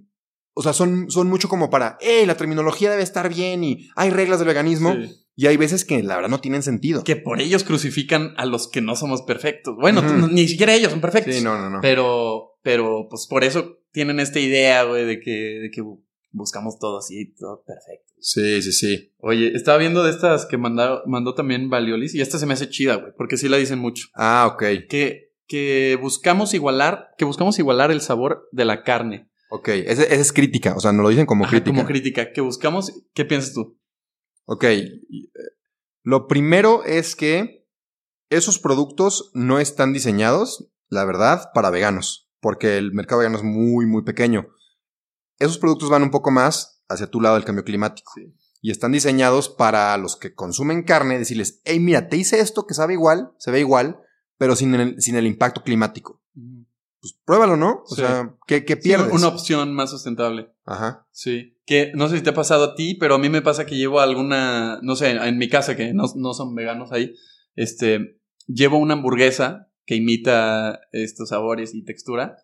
o 0.54 0.62
sea, 0.64 0.74
son, 0.74 1.10
son 1.10 1.30
mucho 1.30 1.48
como 1.48 1.70
para, 1.70 1.98
hey, 2.02 2.26
la 2.26 2.36
terminología 2.36 2.92
debe 2.92 3.04
estar 3.04 3.34
bien 3.34 3.64
y 3.64 3.90
hay 3.96 4.10
reglas 4.10 4.40
del 4.40 4.50
veganismo. 4.50 4.94
Sí. 4.96 5.16
Y 5.40 5.46
hay 5.46 5.56
veces 5.56 5.86
que 5.86 6.02
la 6.02 6.16
verdad 6.16 6.32
no 6.32 6.42
tienen 6.42 6.64
sentido. 6.64 7.04
Que 7.04 7.16
por 7.16 7.40
ellos 7.40 7.64
crucifican 7.64 8.34
a 8.38 8.48
los 8.48 8.68
que 8.68 8.82
no 8.82 8.96
somos 8.96 9.22
perfectos. 9.22 9.76
Bueno, 9.80 10.02
ni 10.02 10.48
siquiera 10.48 10.74
ellos 10.74 10.90
son 10.90 11.00
perfectos. 11.00 11.36
Sí, 11.36 11.44
no, 11.44 11.60
no, 11.60 11.70
no. 11.70 11.80
Pero, 11.80 12.58
pero, 12.64 13.08
pues 13.08 13.28
por 13.30 13.44
eso 13.44 13.78
tienen 13.92 14.20
esta 14.20 14.40
idea, 14.40 14.82
güey, 14.84 15.06
de 15.06 15.20
que, 15.20 15.60
de 15.62 15.70
que 15.72 15.84
buscamos 16.32 16.80
todo 16.80 16.98
así, 16.98 17.36
todo 17.36 17.64
perfecto. 17.64 18.14
Sí, 18.20 18.64
sí, 18.64 18.72
sí. 18.72 19.14
Oye, 19.20 19.52
estaba 19.54 19.78
viendo 19.78 20.04
de 20.04 20.10
estas 20.10 20.48
que 20.48 20.58
mandó, 20.58 21.04
mandó 21.06 21.36
también 21.36 21.70
Valiolis 21.70 22.16
y 22.16 22.22
esta 22.22 22.40
se 22.40 22.48
me 22.48 22.54
hace 22.54 22.70
chida, 22.70 22.96
güey, 22.96 23.14
porque 23.16 23.38
sí 23.38 23.48
la 23.48 23.58
dicen 23.58 23.78
mucho. 23.78 24.08
Ah, 24.16 24.50
ok. 24.52 24.88
Que, 24.90 25.34
que 25.46 26.00
buscamos 26.02 26.56
igualar, 26.56 27.10
que 27.16 27.26
buscamos 27.26 27.60
igualar 27.60 27.92
el 27.92 28.02
sabor 28.02 28.50
de 28.52 28.66
la 28.66 28.82
carne. 28.82 29.30
Ok. 29.52 29.68
Esa 29.70 30.04
es 30.04 30.34
crítica. 30.34 30.74
O 30.76 30.80
sea, 30.80 30.92
nos 30.94 31.04
lo 31.04 31.10
dicen 31.10 31.28
como 31.28 31.44
Ajá, 31.44 31.52
crítica. 31.52 31.76
Como 31.76 31.88
crítica. 31.88 32.32
Que 32.32 32.42
buscamos, 32.42 32.92
¿qué 33.14 33.24
piensas 33.24 33.54
tú? 33.54 33.78
Ok. 34.48 34.64
eh, 34.64 35.00
Lo 36.04 36.28
primero 36.28 36.84
es 36.84 37.16
que 37.16 37.68
esos 38.30 38.60
productos 38.60 39.30
no 39.34 39.60
están 39.60 39.94
diseñados, 39.94 40.70
la 40.90 41.06
verdad, 41.06 41.50
para 41.54 41.70
veganos, 41.70 42.30
porque 42.40 42.78
el 42.78 42.94
mercado 42.94 43.20
vegano 43.20 43.38
es 43.38 43.44
muy, 43.44 43.86
muy 43.86 44.04
pequeño. 44.04 44.48
Esos 45.40 45.58
productos 45.58 45.90
van 45.90 46.04
un 46.04 46.12
poco 46.12 46.32
más 46.32 46.84
hacia 46.90 47.08
tu 47.12 47.22
lado 47.22 47.36
del 47.36 47.44
cambio 47.46 47.64
climático. 47.66 48.12
Sí. 48.16 48.34
Y 48.62 48.72
están 48.72 48.92
diseñados 48.94 49.50
para 49.50 49.96
los 49.98 50.16
que 50.16 50.34
consumen 50.34 50.84
carne, 50.84 51.20
decirles, 51.20 51.62
hey, 51.66 51.80
mira, 51.80 52.08
te 52.10 52.18
hice 52.18 52.40
esto 52.40 52.66
que 52.66 52.74
sabe 52.74 52.94
igual, 52.94 53.32
se 53.38 53.52
ve 53.52 53.60
igual, 53.60 54.00
pero 54.38 54.56
sin 54.56 54.74
el, 54.76 55.02
sin 55.02 55.16
el 55.16 55.28
impacto 55.28 55.62
climático. 55.64 56.22
Pues 57.00 57.14
pruébalo, 57.26 57.56
¿no? 57.58 57.84
O 57.86 57.96
Sí. 57.96 58.02
sea, 58.02 58.36
¿qué, 58.48 58.66
qué 58.66 58.74
Sí, 58.76 58.82
pierdes? 58.82 59.14
una 59.14 59.28
opción 59.28 59.74
más 59.76 59.92
sustentable. 59.92 60.52
Ajá. 60.66 61.08
Sí. 61.12 61.57
Que 61.68 61.92
no 61.94 62.08
sé 62.08 62.18
si 62.18 62.24
te 62.24 62.30
ha 62.32 62.34
pasado 62.34 62.64
a 62.64 62.76
ti, 62.76 62.96
pero 62.96 63.16
a 63.16 63.20
mí 63.20 63.28
me 63.30 63.42
pasa 63.42 63.66
que 63.66 63.76
llevo 63.76 64.00
alguna, 64.00 64.80
no 64.82 64.96
sé, 64.96 65.12
en 65.12 65.38
mi 65.38 65.50
casa, 65.50 65.76
que 65.76 65.94
no, 65.94 66.06
no 66.16 66.34
son 66.34 66.56
veganos 66.56 66.92
ahí, 66.94 67.14
este, 67.56 68.20
llevo 68.48 68.78
una 68.78 68.94
hamburguesa 68.94 69.68
que 69.86 69.96
imita 69.96 70.80
estos 70.94 71.30
sabores 71.30 71.76
y 71.76 71.84
textura. 71.84 72.38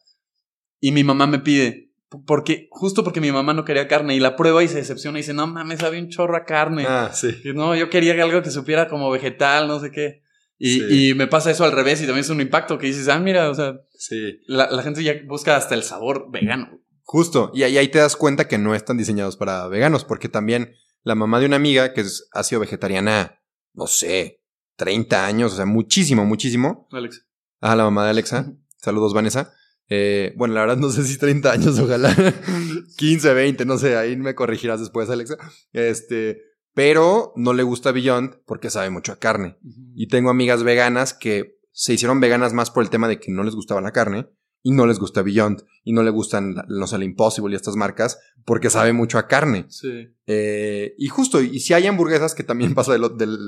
Y 0.82 0.92
mi 0.92 1.06
mamá 1.06 1.26
me 1.26 1.40
pide, 1.40 1.94
porque, 2.26 2.68
justo 2.70 3.06
porque 3.06 3.22
mi 3.22 3.32
mamá 3.32 3.54
no 3.54 3.64
quería 3.64 3.88
carne, 3.88 4.14
y 4.14 4.20
la 4.20 4.36
prueba 4.36 4.62
y 4.62 4.68
se 4.68 4.76
decepciona 4.76 5.18
y 5.18 5.22
dice, 5.22 5.34
no 5.34 5.48
mames, 5.48 5.80
sabe 5.80 6.00
un 6.02 6.10
chorro 6.10 6.36
a 6.36 6.44
carne. 6.44 6.84
Ah, 6.86 7.10
sí. 7.14 7.30
Y 7.46 7.54
no, 7.54 7.76
yo 7.78 7.90
quería 7.90 8.22
algo 8.22 8.42
que 8.44 8.52
supiera 8.52 8.90
como 8.90 9.10
vegetal, 9.10 9.70
no 9.70 9.80
sé 9.80 9.90
qué. 9.92 10.22
Y, 10.60 10.80
Sí. 10.82 11.10
y 11.10 11.14
me 11.16 11.28
pasa 11.28 11.50
eso 11.50 11.64
al 11.64 11.72
revés 11.72 12.02
y 12.02 12.06
también 12.06 12.26
es 12.26 12.30
un 12.30 12.42
impacto 12.42 12.78
que 12.78 12.88
dices, 12.88 13.08
ah, 13.08 13.20
mira, 13.20 13.50
o 13.50 13.56
sea, 13.56 13.80
Sí. 13.98 14.42
la, 14.48 14.70
la 14.70 14.84
gente 14.84 15.02
ya 15.02 15.14
busca 15.26 15.56
hasta 15.56 15.76
el 15.76 15.84
sabor 15.84 16.30
vegano. 16.30 16.82
Justo, 17.06 17.52
y 17.54 17.64
ahí, 17.64 17.78
ahí 17.78 17.90
te 17.90 18.00
das 18.00 18.16
cuenta 18.16 18.48
que 18.48 18.58
no 18.58 18.74
están 18.76 18.98
diseñados 18.98 19.38
para 19.38 19.68
veganos, 19.68 20.06
porque 20.06 20.30
también 20.30 20.74
la 21.04 21.16
mamá 21.16 21.40
de 21.40 21.46
una 21.46 21.58
amiga 21.58 21.94
que 21.94 22.02
es- 22.02 22.28
ha 22.32 22.44
sido 22.44 22.62
vegetariana, 22.62 23.42
no 23.74 23.88
sé, 23.88 24.42
30 24.78 25.26
años, 25.26 25.54
o 25.54 25.56
sea, 25.58 25.66
muchísimo, 25.66 26.26
muchísimo. 26.26 26.88
Alex. 26.92 27.26
Ah, 27.62 27.76
la 27.76 27.84
mamá 27.84 28.06
de 28.06 28.12
Alexa. 28.12 28.54
Saludos, 28.78 29.14
Vanessa. 29.14 29.54
Eh, 29.90 30.34
bueno, 30.38 30.54
la 30.54 30.62
verdad 30.62 30.78
no 30.78 30.90
sé 30.90 31.04
si 31.04 31.18
30 31.18 31.52
años, 31.52 31.78
ojalá. 31.78 32.16
15, 32.98 33.34
20, 33.34 33.66
no 33.66 33.78
sé, 33.78 33.98
ahí 33.98 34.16
me 34.16 34.34
corregirás 34.34 34.80
después, 34.80 35.10
Alexa. 35.10 35.36
Este, 35.74 36.42
pero 36.74 37.34
no 37.36 37.54
le 37.54 37.64
gusta 37.64 37.92
Beyond 37.92 38.38
porque 38.46 38.70
sabe 38.70 38.90
mucho 38.90 39.12
a 39.12 39.20
carne. 39.20 39.58
Y 39.94 40.08
tengo 40.08 40.30
amigas 40.30 40.64
veganas 40.64 41.14
que 41.14 41.58
se 41.72 41.94
hicieron 41.94 42.20
veganas 42.20 42.54
más 42.54 42.72
por 42.72 42.84
el 42.84 42.90
tema 42.90 43.08
de 43.08 43.20
que 43.20 43.32
no 43.32 43.44
les 43.44 43.56
gustaba 43.56 43.82
la 43.82 43.92
carne 43.92 44.28
y 44.64 44.72
no 44.72 44.86
les 44.88 44.98
gusta 44.98 45.22
Beyond 45.22 45.64
y 45.84 45.92
no 45.94 46.02
le 46.04 46.10
gustan, 46.10 46.56
la- 46.56 46.66
no 46.68 46.88
sé, 46.88 46.98
la 46.98 47.04
Impossible 47.06 47.52
y 47.52 47.56
estas 47.56 47.76
marcas 47.76 48.18
porque 48.46 48.70
sabe 48.70 48.94
mucho 48.94 49.18
a 49.18 49.28
carne. 49.28 49.66
Sí. 49.70 50.08
Eh, 50.26 50.96
y 50.98 51.08
justo, 51.10 51.42
y 51.42 51.60
si 51.60 51.74
hay 51.74 51.86
hamburguesas 51.88 52.34
que 52.34 52.44
también 52.44 52.74
pasa 52.76 52.94
del, 52.94 53.04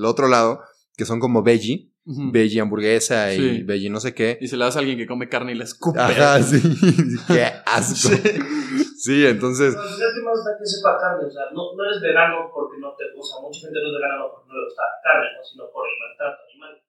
otro 0.06 0.28
lado, 0.28 0.60
que 0.98 1.06
son 1.06 1.20
como 1.20 1.42
veggie, 1.44 1.92
Ujú. 2.06 2.32
veggie 2.32 2.62
hamburguesa 2.62 3.34
y 3.34 3.38
Sí. 3.38 3.64
veggie 3.64 3.90
no 3.90 4.00
sé 4.00 4.14
qué. 4.14 4.38
Y 4.40 4.48
se 4.48 4.58
le 4.58 4.66
das 4.66 4.76
a 4.76 4.80
alguien 4.80 4.98
que 4.98 5.08
come 5.08 5.28
carne 5.28 5.54
y 5.54 5.56
le 5.56 5.64
escupe. 5.64 6.00
Ajá, 6.00 6.42
sí. 6.44 6.62
qué 7.28 7.46
asco. 7.66 8.10
Sí. 8.10 8.22
Sí, 8.98 9.26
entonces, 9.26 9.74
Pero 9.76 9.88
si 9.90 9.96
¿qué 10.00 10.22
más 10.24 10.44
da 10.46 10.52
que 10.60 10.66
sepa 10.66 10.98
carne? 11.00 11.28
O 11.28 11.32
sea, 11.32 11.44
no, 11.54 11.76
no 11.76 11.84
eres 11.86 12.02
vegano 12.02 12.50
porque 12.54 12.80
no 12.80 12.90
te. 12.98 13.04
Sea, 13.06 13.42
mucha 13.42 13.60
gente 13.62 13.80
no 13.82 13.88
es 13.88 13.94
vegana 13.94 14.18
no 14.20 14.32
porque 14.32 14.48
no 14.50 14.54
le 14.60 14.66
gusta 14.66 14.82
la 14.82 14.98
carne, 15.04 15.28
¿no? 15.38 15.44
sino 15.44 15.64
por 15.72 15.86
el 15.88 15.94
maltrato 16.00 16.42
animal. 16.50 16.82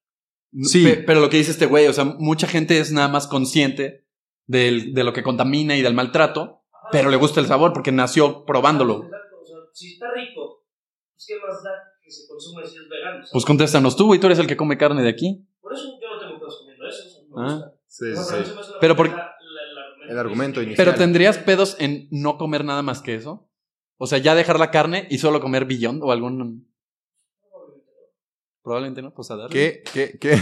Sí. 0.68 0.84
Pe- 0.84 1.02
Pero 1.06 1.20
lo 1.20 1.28
que 1.30 1.36
dice 1.38 1.50
este 1.50 1.66
güey, 1.66 1.86
o 1.88 1.92
sea, 1.92 2.04
mucha 2.04 2.46
gente 2.46 2.78
es 2.78 2.90
nada 2.92 3.08
más 3.08 3.26
consciente 3.26 4.05
del- 4.46 4.94
de 4.94 5.04
lo 5.04 5.12
que 5.12 5.22
contamina 5.22 5.76
y 5.76 5.82
del 5.82 5.94
maltrato, 5.94 6.62
Ajá. 6.72 6.88
pero 6.92 7.10
le 7.10 7.16
gusta 7.16 7.40
el 7.40 7.46
sabor 7.46 7.72
porque 7.72 7.92
nació 7.92 8.44
probándolo. 8.44 9.04
Exacto, 9.04 9.36
o 9.40 9.44
sea, 9.44 9.56
si 9.72 9.92
está 9.94 10.06
rico, 10.12 10.64
pues 11.12 11.26
¿qué 11.26 11.34
más 11.46 11.62
da 11.62 11.70
que 12.02 12.10
se 12.10 12.26
consume 12.28 12.66
si 12.66 12.76
es 12.76 12.88
vegano? 12.88 13.24
Pues 13.32 13.44
contéstanos 13.44 13.96
tú, 13.96 14.06
güey, 14.06 14.20
tú 14.20 14.26
eres 14.26 14.38
el 14.38 14.46
que 14.46 14.56
come 14.56 14.78
carne 14.78 15.02
de 15.02 15.08
aquí. 15.10 15.46
por 15.60 15.72
eso 15.74 15.98
yo 16.00 16.08
no 16.14 16.20
tengo 16.20 16.38
pedos 16.38 16.58
comiendo 16.60 16.86
eso. 16.86 17.02
o 17.06 17.10
sea, 17.10 17.22
me 17.22 17.50
Ah, 17.50 17.54
gusta. 17.54 17.72
sí, 18.46 18.52
Pero 18.80 18.94
por- 18.96 19.06
pendeja 19.08 19.26
la- 19.40 19.62
el 19.62 19.78
argumento 19.78 20.12
El 20.12 20.18
argumento 20.18 20.60
que- 20.60 20.66
inicial. 20.66 20.86
Pero 20.86 20.96
tendrías 20.98 21.38
pedos 21.38 21.76
en 21.80 22.06
no 22.12 22.38
comer 22.38 22.64
nada 22.64 22.82
más 22.82 23.02
que 23.02 23.14
eso. 23.16 23.48
O 23.98 24.06
sea, 24.06 24.18
ya 24.18 24.34
dejar 24.34 24.58
la 24.60 24.70
carne 24.70 25.08
y 25.10 25.18
solo 25.18 25.40
comer 25.40 25.64
billón 25.64 26.00
o 26.02 26.12
algún. 26.12 26.68
Probablemente 28.62 29.00
no, 29.00 29.14
pues 29.14 29.30
a 29.30 29.36
darle. 29.36 29.52
¿qué, 29.52 29.82
qué, 29.92 30.18
qué? 30.20 30.36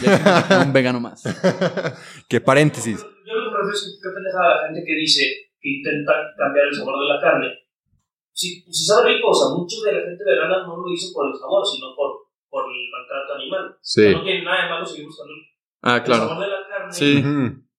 Un 0.65 0.73
vegano 0.73 0.99
más. 1.01 1.23
qué 2.29 2.41
paréntesis. 2.41 3.05
Yo 3.75 3.91
lo 3.91 3.99
que 3.99 3.99
me 3.99 3.99
refiero 3.99 3.99
es 3.99 3.99
que 3.99 4.03
qué 4.03 4.11
pendejada 4.15 4.49
la 4.55 4.63
gente 4.69 4.81
que 4.87 4.95
dice 4.95 5.23
que 5.61 5.69
intenta 5.71 6.13
cambiar 6.39 6.67
el 6.69 6.75
sabor 6.75 6.97
de 7.01 7.09
la 7.15 7.21
carne. 7.21 7.49
Si, 8.33 8.63
si 8.71 8.85
sabe 8.85 9.15
rico, 9.15 9.29
o 9.31 9.35
sea, 9.35 9.55
mucho 9.57 9.81
de 9.83 9.93
la 9.93 10.01
gente 10.07 10.25
vegana 10.25 10.67
no 10.67 10.77
lo 10.77 10.91
hizo 10.93 11.13
por 11.15 11.27
el 11.31 11.35
sabor, 11.39 11.63
sino 11.67 11.95
por, 11.95 12.27
por 12.51 12.65
el 12.67 12.91
maltrato 12.91 13.35
animal. 13.41 13.65
O 13.73 13.79
Sí. 13.81 14.03
sea, 14.03 14.13
no 14.13 14.25
tiene 14.25 14.45
nada 14.45 14.63
de 14.65 14.71
malo 14.71 14.87
seguir 14.87 15.07
buscando 15.07 15.33
el, 15.33 15.41
Ah, 15.83 15.97
el 15.97 16.03
claro. 16.03 16.29
sabor 16.29 16.45
de 16.45 16.51
la 16.51 16.69
carne. 16.69 16.93
Sí. 16.93 17.23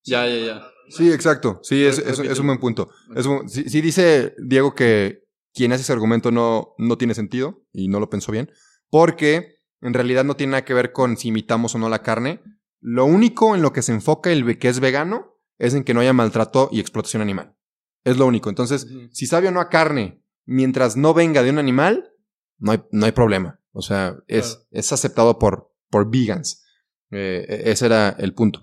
Ya, 0.03 0.27
ya, 0.27 0.37
ya. 0.45 0.67
Sí, 0.89 1.11
exacto. 1.11 1.59
Sí, 1.63 1.83
es, 1.83 1.97
es- 1.99 2.19
es 2.19 2.39
un 2.39 2.45
buen 2.47 2.59
punto. 2.59 2.89
Es 3.15 3.25
un- 3.25 3.49
sí, 3.49 3.67
sí 3.69 3.81
dice 3.81 4.35
Diego 4.37 4.75
que 4.75 5.23
quien 5.53 5.71
hace 5.73 5.81
ese 5.81 5.93
argumento 5.93 6.31
no, 6.31 6.75
no 6.77 6.97
tiene 6.97 7.13
sentido 7.15 7.63
y 7.73 7.87
no 7.87 7.99
lo 7.99 8.09
pensó 8.09 8.31
bien, 8.31 8.51
porque 8.89 9.55
en 9.81 9.93
realidad 9.93 10.23
no 10.23 10.35
tiene 10.35 10.51
nada 10.51 10.65
que 10.65 10.73
ver 10.73 10.91
con 10.91 11.17
si 11.17 11.29
imitamos 11.29 11.75
o 11.75 11.79
no 11.79 11.89
la 11.89 12.01
carne. 12.03 12.41
Lo 12.81 13.05
único 13.05 13.55
en 13.55 13.61
lo 13.61 13.73
que 13.73 13.81
se 13.81 13.91
enfoca 13.93 14.31
el 14.31 14.57
que 14.59 14.67
es 14.67 14.79
vegano 14.79 15.34
es 15.57 15.73
en 15.73 15.83
que 15.83 15.93
no 15.93 15.99
haya 16.01 16.13
maltrato 16.13 16.69
y 16.71 16.79
explotación 16.79 17.21
animal. 17.21 17.55
Es 18.03 18.17
lo 18.17 18.25
único. 18.27 18.49
Entonces, 18.49 18.87
si 19.11 19.25
sabe 19.25 19.47
o 19.47 19.51
no 19.51 19.59
a 19.61 19.69
carne, 19.69 20.21
mientras 20.45 20.95
no 20.97 21.13
venga 21.13 21.41
de 21.43 21.49
un 21.49 21.57
animal, 21.59 22.11
no 22.59 22.71
hay, 22.71 22.83
no 22.91 23.05
hay 23.05 23.11
problema. 23.11 23.59
O 23.71 23.81
sea, 23.81 24.15
es, 24.27 24.55
Claro. 24.55 24.67
es 24.71 24.91
aceptado 24.93 25.39
por, 25.39 25.73
por 25.89 26.09
vegans. 26.09 26.63
Eh, 27.11 27.45
e- 27.47 27.71
ese 27.71 27.85
era 27.87 28.09
el 28.19 28.33
punto. 28.33 28.61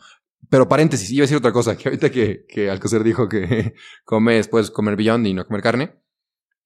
Pero 0.49 0.69
paréntesis, 0.69 1.11
iba 1.11 1.23
a 1.23 1.25
decir 1.25 1.37
otra 1.39 1.53
cosa, 1.53 1.77
que 1.77 1.89
ahorita 1.89 2.11
que, 2.11 2.45
que 2.49 2.71
Alcocer 2.71 3.03
dijo 3.03 3.29
que 3.29 3.75
comes, 4.05 4.49
puedes 4.49 4.71
comer 4.71 4.97
Beyond 4.97 5.27
y 5.27 5.35
no 5.35 5.47
comer 5.47 5.63
carne. 5.63 6.03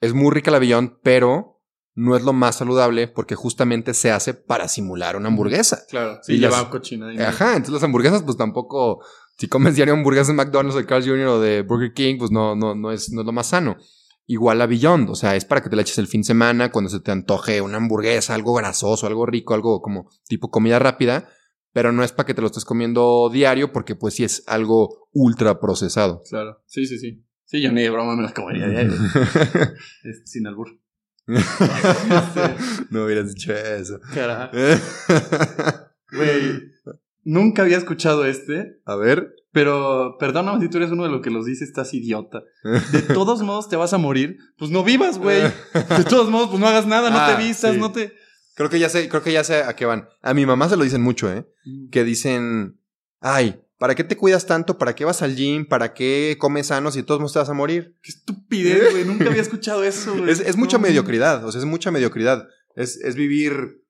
Es 0.01 0.12
muy 0.12 0.31
rica 0.33 0.51
la 0.51 0.59
Beyond, 0.59 0.99
pero 1.03 1.62
no 1.95 2.15
es 2.17 2.23
lo 2.23 2.35
más 2.35 2.57
saludable 2.57 3.09
porque 3.09 3.35
justamente 3.35 3.95
se 3.95 4.11
hace 4.11 4.35
para 4.35 4.69
simular 4.69 5.17
una 5.17 5.29
hamburguesa. 5.29 5.85
Claro. 5.89 6.21
Y 6.29 6.35
Sí, 6.35 6.39
las- 6.39 6.53
lleva 6.55 6.71
cochina. 6.71 7.15
y- 7.15 7.19
Ajá, 7.19 7.51
entonces 7.53 7.73
las 7.75 7.83
hamburguesas 7.85 8.23
pues 8.23 8.37
tampoco, 8.37 9.03
si 9.38 9.49
comes 9.49 9.77
diario 9.77 9.94
hamburguesas 9.94 10.29
de 10.29 10.35
McDonald's 10.35 10.77
o 10.77 10.79
de 10.79 10.87
Carl's 10.87 11.07
Jr. 11.07 11.27
o 11.27 11.40
de 11.40 11.62
Burger 11.62 11.92
King, 11.92 12.16
pues 12.18 12.31
no, 12.31 12.57
no, 12.57 12.75
no, 12.75 12.90
es, 12.90 13.11
no 13.12 13.20
es 13.20 13.27
lo 13.27 13.33
más 13.33 13.49
sano. 13.49 13.77
Igual 14.27 14.59
la 14.59 14.66
Beyond, 14.66 15.11
o 15.11 15.14
sea, 15.14 15.37
es 15.37 15.44
para 15.44 15.62
que 15.62 15.68
te 15.68 15.77
la 15.77 15.83
eches 15.83 15.99
el 15.99 16.09
fin 16.09 16.22
de 16.22 16.27
semana 16.27 16.72
cuando 16.72 16.90
se 16.90 17.01
te 17.01 17.12
antoje 17.12 17.61
una 17.61 17.77
hamburguesa, 17.77 18.35
algo 18.35 18.55
grasoso, 18.55 19.07
algo 19.07 19.25
rico, 19.27 19.55
algo 19.55 19.81
como 19.81 20.11
tipo 20.27 20.51
comida 20.51 20.79
rápida, 20.79 21.29
pero 21.72 21.92
no 21.92 22.03
es 22.03 22.12
para 22.12 22.27
que 22.27 22.35
te 22.35 22.40
lo 22.40 22.49
estés 22.49 22.64
comiendo 22.64 23.31
diario 23.33 23.72
porque 23.72 23.94
pues 23.94 24.14
sí 24.14 24.25
es 24.25 24.42
algo 24.46 25.09
ultra 25.12 25.61
procesado. 25.61 26.22
Claro. 26.28 26.62
Sí, 26.66 26.87
sí, 26.87 26.99
sí. 26.99 27.22
Sí, 27.45 27.61
yo 27.61 27.70
ni 27.70 27.82
de 27.82 27.91
broma 27.91 28.16
me 28.16 28.22
las 28.22 28.32
comería 28.32 28.66
diario. 28.66 28.93
Este, 30.03 30.26
sin 30.26 30.47
albur. 30.49 30.80
no 32.91 33.05
hubieras 33.05 33.32
dicho 33.32 33.53
eso. 33.53 34.01
Carajo. 34.12 34.57
Güey, 36.11 36.76
nunca 37.27 37.62
había 37.62 37.77
escuchado 37.77 38.24
este, 38.24 38.81
A 38.87 38.97
ver. 38.97 39.35
pero 39.53 40.16
perdóname 40.18 40.61
si 40.62 40.68
tú 40.70 40.79
eres 40.79 40.91
uno 40.91 41.03
de 41.05 41.11
los 41.11 41.20
que 41.20 41.31
los 41.31 41.45
dice, 41.45 41.64
estás 41.64 41.93
idiota. 41.93 42.43
De 42.93 43.03
todos 43.14 43.43
modos 43.43 43.68
te 43.68 43.77
vas 43.77 43.93
a 43.93 43.99
morir, 43.99 44.39
pues 44.57 44.70
no 44.70 44.83
vivas, 44.85 45.18
güey. 45.18 45.43
De 45.43 46.05
todos 46.09 46.31
modos, 46.31 46.49
pues 46.49 46.61
no 46.61 46.66
hagas 46.68 46.87
nada, 46.87 47.11
no 47.11 47.18
Ah, 47.18 47.37
te 47.37 47.43
vistas, 47.43 47.74
sí. 47.74 47.81
no 47.81 47.93
te... 47.93 48.12
Creo 48.55 48.70
que 48.70 48.79
ya 48.79 48.89
sé, 48.89 49.09
creo 49.11 49.22
que 49.22 49.33
ya 49.33 49.45
sé 49.45 49.57
a 49.62 49.77
qué 49.77 49.85
van. 49.85 50.09
A 50.22 50.33
mi 50.33 50.47
mamá 50.47 50.68
se 50.70 50.77
lo 50.79 50.85
dicen 50.85 51.03
mucho, 51.03 51.31
¿eh? 51.31 51.47
que 51.91 52.05
dicen, 52.05 52.81
ay, 53.20 53.61
¿para 53.79 53.95
qué 53.95 54.03
te 54.03 54.16
cuidas 54.16 54.47
tanto? 54.47 54.79
¿Para 54.79 54.95
qué 54.95 55.05
vas 55.05 55.20
al 55.20 55.37
gym? 55.37 55.66
¿Para 55.66 55.93
qué 55.93 56.37
comes 56.39 56.68
sano 56.68 56.91
si 56.91 57.01
de 57.01 57.05
todos 57.05 57.20
modos 57.20 57.35
te 57.35 57.39
vas 57.41 57.51
a 57.51 57.55
morir? 57.55 57.99
Qué 58.03 58.12
estupidez, 58.12 58.93
güey. 58.93 59.05
Nunca 59.05 59.29
había 59.29 59.43
escuchado 59.49 59.85
eso, 59.85 60.16
güey. 60.16 60.31
Es, 60.31 60.41
es 60.41 60.57
mucha 60.57 60.79
No. 60.79 60.85
mediocridad, 60.85 61.45
o 61.45 61.53
sea, 61.53 61.59
es 61.59 61.66
mucha 61.66 61.91
mediocridad. 61.91 62.49
Es, 62.77 62.97
es 62.97 63.14
vivir, 63.14 63.83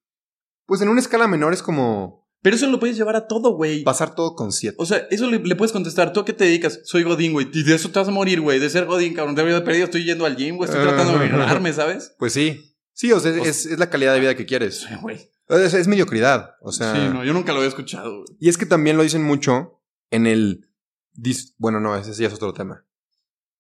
pues 0.67 0.81
en 0.81 0.89
una 0.89 1.01
escala 1.01 1.29
menor 1.29 1.53
es 1.53 1.63
como, 1.63 2.26
Pero 2.43 2.55
eso 2.57 2.67
lo 2.69 2.79
puedes 2.79 2.97
llevar 2.97 3.17
a 3.17 3.27
todo, 3.27 3.51
güey. 3.57 3.83
Pasar 3.83 4.15
todo 4.15 4.35
con 4.37 4.53
siete. 4.53 4.77
O 4.79 4.87
sea, 4.87 4.99
eso 5.11 5.29
le, 5.31 5.39
le 5.41 5.57
puedes 5.57 5.73
contestar. 5.73 6.13
¿Tú 6.13 6.21
a 6.21 6.25
qué 6.25 6.33
te 6.33 6.45
dedicas? 6.45 6.81
Soy 6.85 7.03
Godín, 7.03 7.33
güey. 7.33 7.49
Y 7.53 7.63
de 7.65 7.75
eso 7.75 7.91
te 7.91 7.99
vas 7.99 8.09
a 8.09 8.13
morir, 8.13 8.41
güey. 8.41 8.59
De 8.61 8.71
ser 8.71 8.85
Godín, 8.87 9.15
cabrón. 9.15 9.35
De 9.35 9.43
haber 9.43 9.65
perdido, 9.65 9.85
estoy 9.87 10.05
yendo 10.05 10.27
al 10.27 10.37
gym, 10.37 10.57
güey. 10.57 10.71
Estoy 10.71 10.85
tratando 10.87 11.19
de 11.19 11.29
ganarme, 11.29 11.73
¿sabes? 11.73 12.15
Pues 12.19 12.33
sí. 12.33 12.77
Sí, 12.93 13.11
o 13.13 13.19
sea, 13.21 13.33
O 13.33 13.45
es, 13.45 13.67
es 13.67 13.79
la 13.79 13.91
calidad 13.91 14.15
de 14.15 14.21
vida 14.21 14.35
que 14.37 14.47
quieres. 14.47 14.87
Güey. 15.03 15.31
Es, 15.49 15.75
es 15.75 15.89
mediocridad. 15.89 16.55
O 16.61 16.73
sea. 16.73 16.93
Sí, 16.95 17.01
no, 17.13 17.25
yo 17.25 17.33
nunca 17.33 17.53
lo 17.53 17.59
había 17.59 17.69
escuchado. 17.69 18.25
Y 18.39 18.49
es 18.49 18.57
que 18.59 18.67
también 18.67 18.97
lo 18.97 19.03
dicen 19.03 19.23
mucho 19.23 19.81
en 20.11 20.27
el. 20.27 20.69
dis- 21.15 21.55
Bueno, 21.59 21.81
no, 21.81 21.97
ese 21.97 22.15
sí 22.15 22.25
es 22.25 22.33
otro 22.33 22.53
tema. 22.53 22.85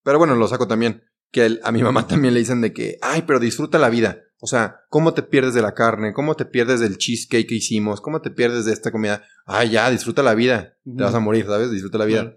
Pero 0.04 0.18
bueno, 0.18 0.36
lo 0.36 0.46
saco 0.48 0.68
también. 0.68 1.02
Que 1.32 1.44
el- 1.46 1.60
a 1.64 1.72
mi 1.72 1.82
mamá 1.82 2.06
también 2.06 2.34
le 2.34 2.40
dicen 2.40 2.60
de 2.60 2.72
que, 2.72 2.98
ay, 3.02 3.24
pero 3.26 3.40
disfruta 3.40 3.78
la 3.78 3.90
vida. 3.90 4.22
O 4.38 4.46
sea, 4.46 4.80
¿cómo 4.90 5.14
te 5.14 5.22
pierdes 5.22 5.54
de 5.54 5.62
la 5.62 5.72
carne? 5.74 6.12
¿Cómo 6.12 6.34
te 6.34 6.44
pierdes 6.44 6.80
del 6.80 6.98
cheesecake 6.98 7.46
que 7.48 7.54
hicimos? 7.54 8.00
¿Cómo 8.00 8.20
te 8.20 8.30
pierdes 8.30 8.66
de 8.66 8.72
esta 8.72 8.92
comida? 8.92 9.22
Ay, 9.46 9.70
ya, 9.70 9.90
disfruta 9.90 10.22
la 10.22 10.34
vida. 10.34 10.76
Te 10.84 11.02
vas 11.02 11.14
a 11.14 11.20
morir, 11.20 11.46
¿sabes? 11.46 11.70
Disfruta 11.70 11.98
la 11.98 12.04
vida. 12.04 12.36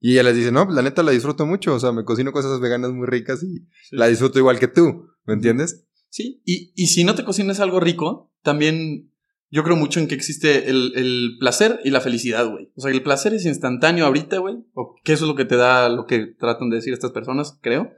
Y 0.00 0.12
ella 0.12 0.22
les 0.22 0.36
dice, 0.36 0.52
no, 0.52 0.64
la 0.70 0.80
neta 0.82 1.02
la 1.02 1.10
disfruto 1.10 1.46
mucho. 1.46 1.74
O 1.74 1.80
sea, 1.80 1.92
me 1.92 2.04
cocino 2.04 2.32
cosas 2.32 2.60
veganas 2.60 2.92
muy 2.92 3.06
ricas 3.06 3.42
y 3.42 3.66
Sí. 3.82 3.96
la 3.96 4.06
disfruto 4.06 4.38
igual 4.38 4.58
que 4.58 4.68
tú. 4.68 5.08
¿Me 5.26 5.34
entiendes? 5.34 5.86
Sí, 6.08 6.40
y, 6.44 6.72
y 6.76 6.86
si 6.86 7.04
no 7.04 7.14
te 7.14 7.24
cocinas 7.24 7.60
algo 7.60 7.78
rico, 7.80 8.32
también 8.42 9.12
yo 9.50 9.64
creo 9.64 9.76
mucho 9.76 9.98
en 10.00 10.06
que 10.08 10.14
existe 10.14 10.70
el, 10.70 10.92
el 10.94 11.36
placer 11.40 11.80
y 11.84 11.90
la 11.90 12.00
felicidad, 12.00 12.48
güey. 12.48 12.72
O 12.76 12.80
sea, 12.80 12.90
el 12.92 13.02
placer 13.02 13.34
es 13.34 13.44
instantáneo 13.44 14.06
ahorita, 14.06 14.38
güey. 14.38 14.64
O 14.74 14.94
que 15.04 15.12
eso 15.12 15.24
es 15.24 15.28
lo 15.28 15.34
que 15.36 15.44
te 15.44 15.56
da 15.56 15.88
lo 15.88 16.06
que 16.06 16.26
tratan 16.26 16.70
de 16.70 16.76
decir 16.76 16.92
estas 16.92 17.10
personas, 17.10 17.58
creo. 17.60 17.92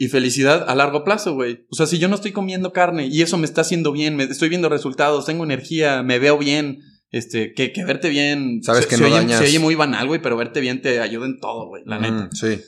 Y 0.00 0.08
felicidad 0.08 0.64
a 0.68 0.74
largo 0.76 1.02
plazo, 1.02 1.34
güey. 1.34 1.66
O 1.70 1.74
sea, 1.76 1.86
si 1.86 1.98
yo 1.98 2.08
no 2.08 2.14
estoy 2.14 2.30
comiendo 2.32 2.72
carne 2.72 3.06
y 3.08 3.20
eso 3.22 3.36
me 3.36 3.44
está 3.46 3.62
haciendo 3.62 3.90
bien, 3.92 4.14
me 4.14 4.24
estoy 4.24 4.48
viendo 4.48 4.68
resultados, 4.68 5.26
tengo 5.26 5.42
energía, 5.42 6.04
me 6.04 6.20
veo 6.20 6.38
bien, 6.38 6.78
este, 7.10 7.52
que, 7.52 7.72
que 7.72 7.84
verte 7.84 8.08
bien. 8.08 8.62
Sabes 8.62 8.84
se, 8.84 8.90
que 8.90 8.94
se 8.96 9.02
no 9.02 9.08
oye, 9.08 9.16
dañas. 9.16 9.38
se 9.40 9.44
oye 9.46 9.58
muy 9.58 9.74
banal, 9.74 10.06
güey, 10.06 10.22
pero 10.22 10.36
verte 10.36 10.60
bien 10.60 10.80
te 10.82 11.00
ayuda 11.00 11.26
en 11.26 11.40
todo, 11.40 11.66
güey, 11.66 11.82
la 11.84 11.98
Ujú, 11.98 12.04
neta. 12.12 12.28
Sí. 12.32 12.60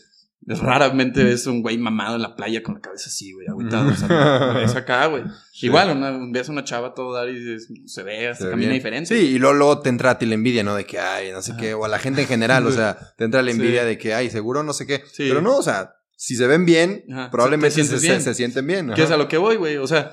Raramente 0.47 1.23
ves 1.23 1.47
un 1.47 1.61
güey 1.63 1.77
mamado 1.79 2.17
en 2.17 2.23
la 2.23 2.35
playa 2.35 2.63
con 2.63 2.75
la 2.75 2.81
cabeza 2.81 3.09
así, 3.09 3.33
güey, 3.33 3.47
agüitado. 3.47 3.91
o 3.91 3.95
sea, 3.95 4.53
ves 4.55 4.75
acá, 4.75 5.07
güey. 5.07 5.23
Sí. 5.53 5.67
Igual, 5.67 5.95
una, 5.95 6.19
ves 6.33 6.49
a 6.49 6.53
una 6.53 6.65
chava 6.65 6.95
todo 6.95 7.13
dar 7.13 7.29
y 7.29 7.35
dices, 7.39 7.69
se 7.85 8.03
ve, 8.03 8.35
Se 8.35 8.45
ve 8.45 8.51
camina 8.53 8.69
bien. 8.71 8.79
diferente. 8.81 9.15
Sí, 9.15 9.27
y 9.33 9.39
luego, 9.39 9.55
luego 9.55 9.81
te 9.81 9.91
entra 9.91 10.13
a 10.13 10.19
ti 10.19 10.25
la 10.25 10.35
envidia, 10.35 10.65
¿no? 10.65 10.75
De 10.75 10.87
que, 10.87 10.99
ay, 10.99 11.31
no 11.33 11.43
sé 11.43 11.53
qué, 11.61 11.75
o 11.75 11.85
a 11.85 11.89
la 11.89 11.99
gente 11.99 12.23
en 12.23 12.27
general, 12.27 12.67
o 12.67 12.73
sea, 12.73 12.97
te 13.19 13.25
entra 13.25 13.43
la 13.43 13.53
Sí. 13.53 13.59
envidia 13.59 13.85
de 13.85 13.99
que, 13.99 14.15
ay, 14.15 14.31
seguro 14.31 14.63
no 14.63 14.73
sé 14.73 14.87
qué. 14.87 15.03
Sí. 15.13 15.25
Pero 15.29 15.43
no, 15.43 15.59
o 15.59 15.63
sea, 15.63 15.93
si 16.21 16.37
se 16.37 16.47
ven 16.47 16.67
bien, 16.67 17.05
Ajá. 17.11 17.31
probablemente 17.31 17.77
Te 17.77 17.85
se, 17.85 17.99
bien. 17.99 18.21
sienten 18.35 18.67
bien. 18.67 18.93
Que 18.95 19.05
es 19.05 19.11
a 19.11 19.17
lo 19.17 19.27
que 19.27 19.39
voy, 19.39 19.57
güey. 19.57 19.79
O 19.79 19.87
sea, 19.87 20.13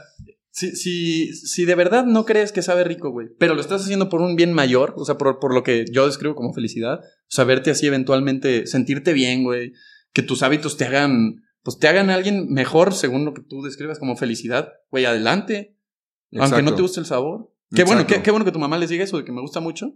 si, 0.52 0.74
si, 0.78 1.36
si 1.36 1.66
de 1.66 1.76
verdad 1.76 2.06
no 2.06 2.24
crees 2.24 2.54
que 2.54 2.62
sabe 2.62 2.86
rico, 2.86 3.10
güey, 3.10 3.28
pero 3.38 3.56
lo 3.56 3.60
estás 3.60 3.84
haciendo 3.84 4.08
por 4.08 4.22
un 4.22 4.38
bien 4.38 4.54
mayor, 4.54 4.94
o 4.96 5.04
sea, 5.04 5.18
por, 5.18 5.38
por 5.40 5.54
lo 5.54 5.64
que 5.64 5.84
yo 5.92 6.06
describo 6.06 6.34
como 6.34 6.54
felicidad, 6.54 7.02
verte 7.46 7.72
así 7.72 7.88
eventualmente, 7.88 8.68
sentirte 8.68 9.12
bien, 9.12 9.44
güey, 9.44 9.74
que 10.14 10.22
tus 10.22 10.44
hábitos 10.44 10.78
te 10.78 10.86
hagan, 10.86 11.44
pues 11.62 11.78
te 11.78 11.90
hagan 11.90 12.10
a 12.10 12.14
alguien 12.16 12.54
mejor 12.54 12.94
según 12.94 13.26
lo 13.26 13.34
que 13.34 13.42
tú 13.42 13.62
describas 13.62 14.00
como 14.00 14.16
felicidad, 14.16 14.72
güey, 14.90 15.04
adelante. 15.04 15.76
Aunque 16.40 16.62
no 16.62 16.74
te 16.74 16.84
guste 16.84 17.02
el 17.02 17.06
sabor. 17.06 17.52
Qué 17.76 17.84
bueno, 17.84 18.08
qué, 18.08 18.22
qué 18.22 18.32
bueno 18.32 18.46
que 18.46 18.54
tu 18.54 18.60
mamá 18.60 18.78
les 18.78 18.90
diga 18.90 19.04
eso, 19.04 19.18
de 19.18 19.26
que 19.26 19.34
me 19.34 19.42
gusta 19.42 19.60
mucho. 19.60 19.92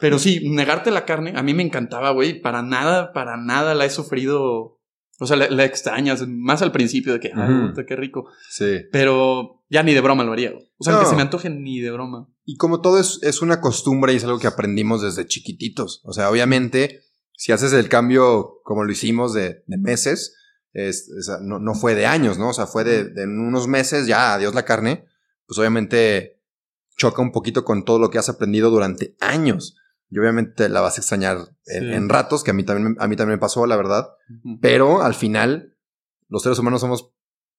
Pero 0.00 0.18
sí, 0.18 0.50
negarte 0.50 0.90
la 0.90 1.04
carne, 1.04 1.34
a 1.36 1.44
mí 1.44 1.54
me 1.54 1.62
encantaba, 1.62 2.10
güey. 2.10 2.40
Para 2.40 2.62
nada, 2.62 3.12
para 3.12 3.36
nada 3.36 3.76
la 3.76 3.84
he 3.84 3.90
sufrido. 3.90 4.77
O 5.20 5.26
sea, 5.26 5.36
la, 5.36 5.48
la 5.50 5.64
extrañas, 5.64 6.26
más 6.28 6.62
al 6.62 6.70
principio 6.72 7.12
de 7.12 7.20
que, 7.20 7.32
ay, 7.34 7.68
puta, 7.68 7.84
qué 7.84 7.96
rico. 7.96 8.28
Sí. 8.50 8.82
Pero 8.92 9.64
ya 9.68 9.82
ni 9.82 9.92
de 9.94 10.00
broma 10.00 10.22
lo 10.24 10.32
haría. 10.32 10.52
O 10.78 10.84
sea, 10.84 10.92
No. 10.94 11.00
que 11.00 11.06
se 11.06 11.16
me 11.16 11.22
antoje 11.22 11.50
ni 11.50 11.80
de 11.80 11.90
broma. 11.90 12.28
Y 12.44 12.56
como 12.56 12.80
todo 12.80 13.00
es, 13.00 13.18
es 13.22 13.42
una 13.42 13.60
costumbre 13.60 14.12
y 14.12 14.16
es 14.16 14.24
algo 14.24 14.38
que 14.38 14.46
aprendimos 14.46 15.02
desde 15.02 15.26
chiquititos. 15.26 16.02
O 16.04 16.12
sea, 16.12 16.30
obviamente, 16.30 17.02
si 17.34 17.50
haces 17.52 17.72
el 17.72 17.88
cambio 17.88 18.60
como 18.62 18.84
lo 18.84 18.92
hicimos 18.92 19.34
de, 19.34 19.64
de 19.66 19.76
meses, 19.78 20.36
es, 20.72 21.10
no, 21.42 21.58
no 21.58 21.74
fue 21.74 21.94
de 21.96 22.06
años, 22.06 22.38
¿no? 22.38 22.50
O 22.50 22.54
sea, 22.54 22.66
fue 22.66 22.84
de, 22.84 23.04
de 23.04 23.22
en 23.24 23.40
unos 23.40 23.66
meses, 23.66 24.06
ya, 24.06 24.34
adiós 24.34 24.54
la 24.54 24.64
carne, 24.64 25.04
pues 25.46 25.58
obviamente 25.58 26.40
choca 26.96 27.22
un 27.22 27.32
poquito 27.32 27.64
con 27.64 27.84
todo 27.84 27.98
lo 27.98 28.10
que 28.10 28.18
has 28.18 28.28
aprendido 28.28 28.70
durante 28.70 29.16
años. 29.20 29.76
Y 30.10 30.18
obviamente 30.18 30.68
la 30.68 30.80
vas 30.80 30.96
a 30.96 31.00
extrañar 31.00 31.36
en, 31.66 31.82
Sí. 31.82 31.92
en 31.94 32.08
ratos, 32.08 32.42
que 32.44 32.50
a 32.50 32.54
mí, 32.54 32.64
también, 32.64 32.92
me- 32.92 32.96
a 33.04 33.08
mí 33.08 33.16
también 33.16 33.36
me 33.36 33.40
pasó, 33.40 33.66
la 33.66 33.76
verdad. 33.76 34.08
Pero 34.60 35.02
al 35.02 35.14
final, 35.14 35.76
los 36.28 36.42
seres 36.42 36.58
humanos 36.58 36.80
somos 36.80 37.12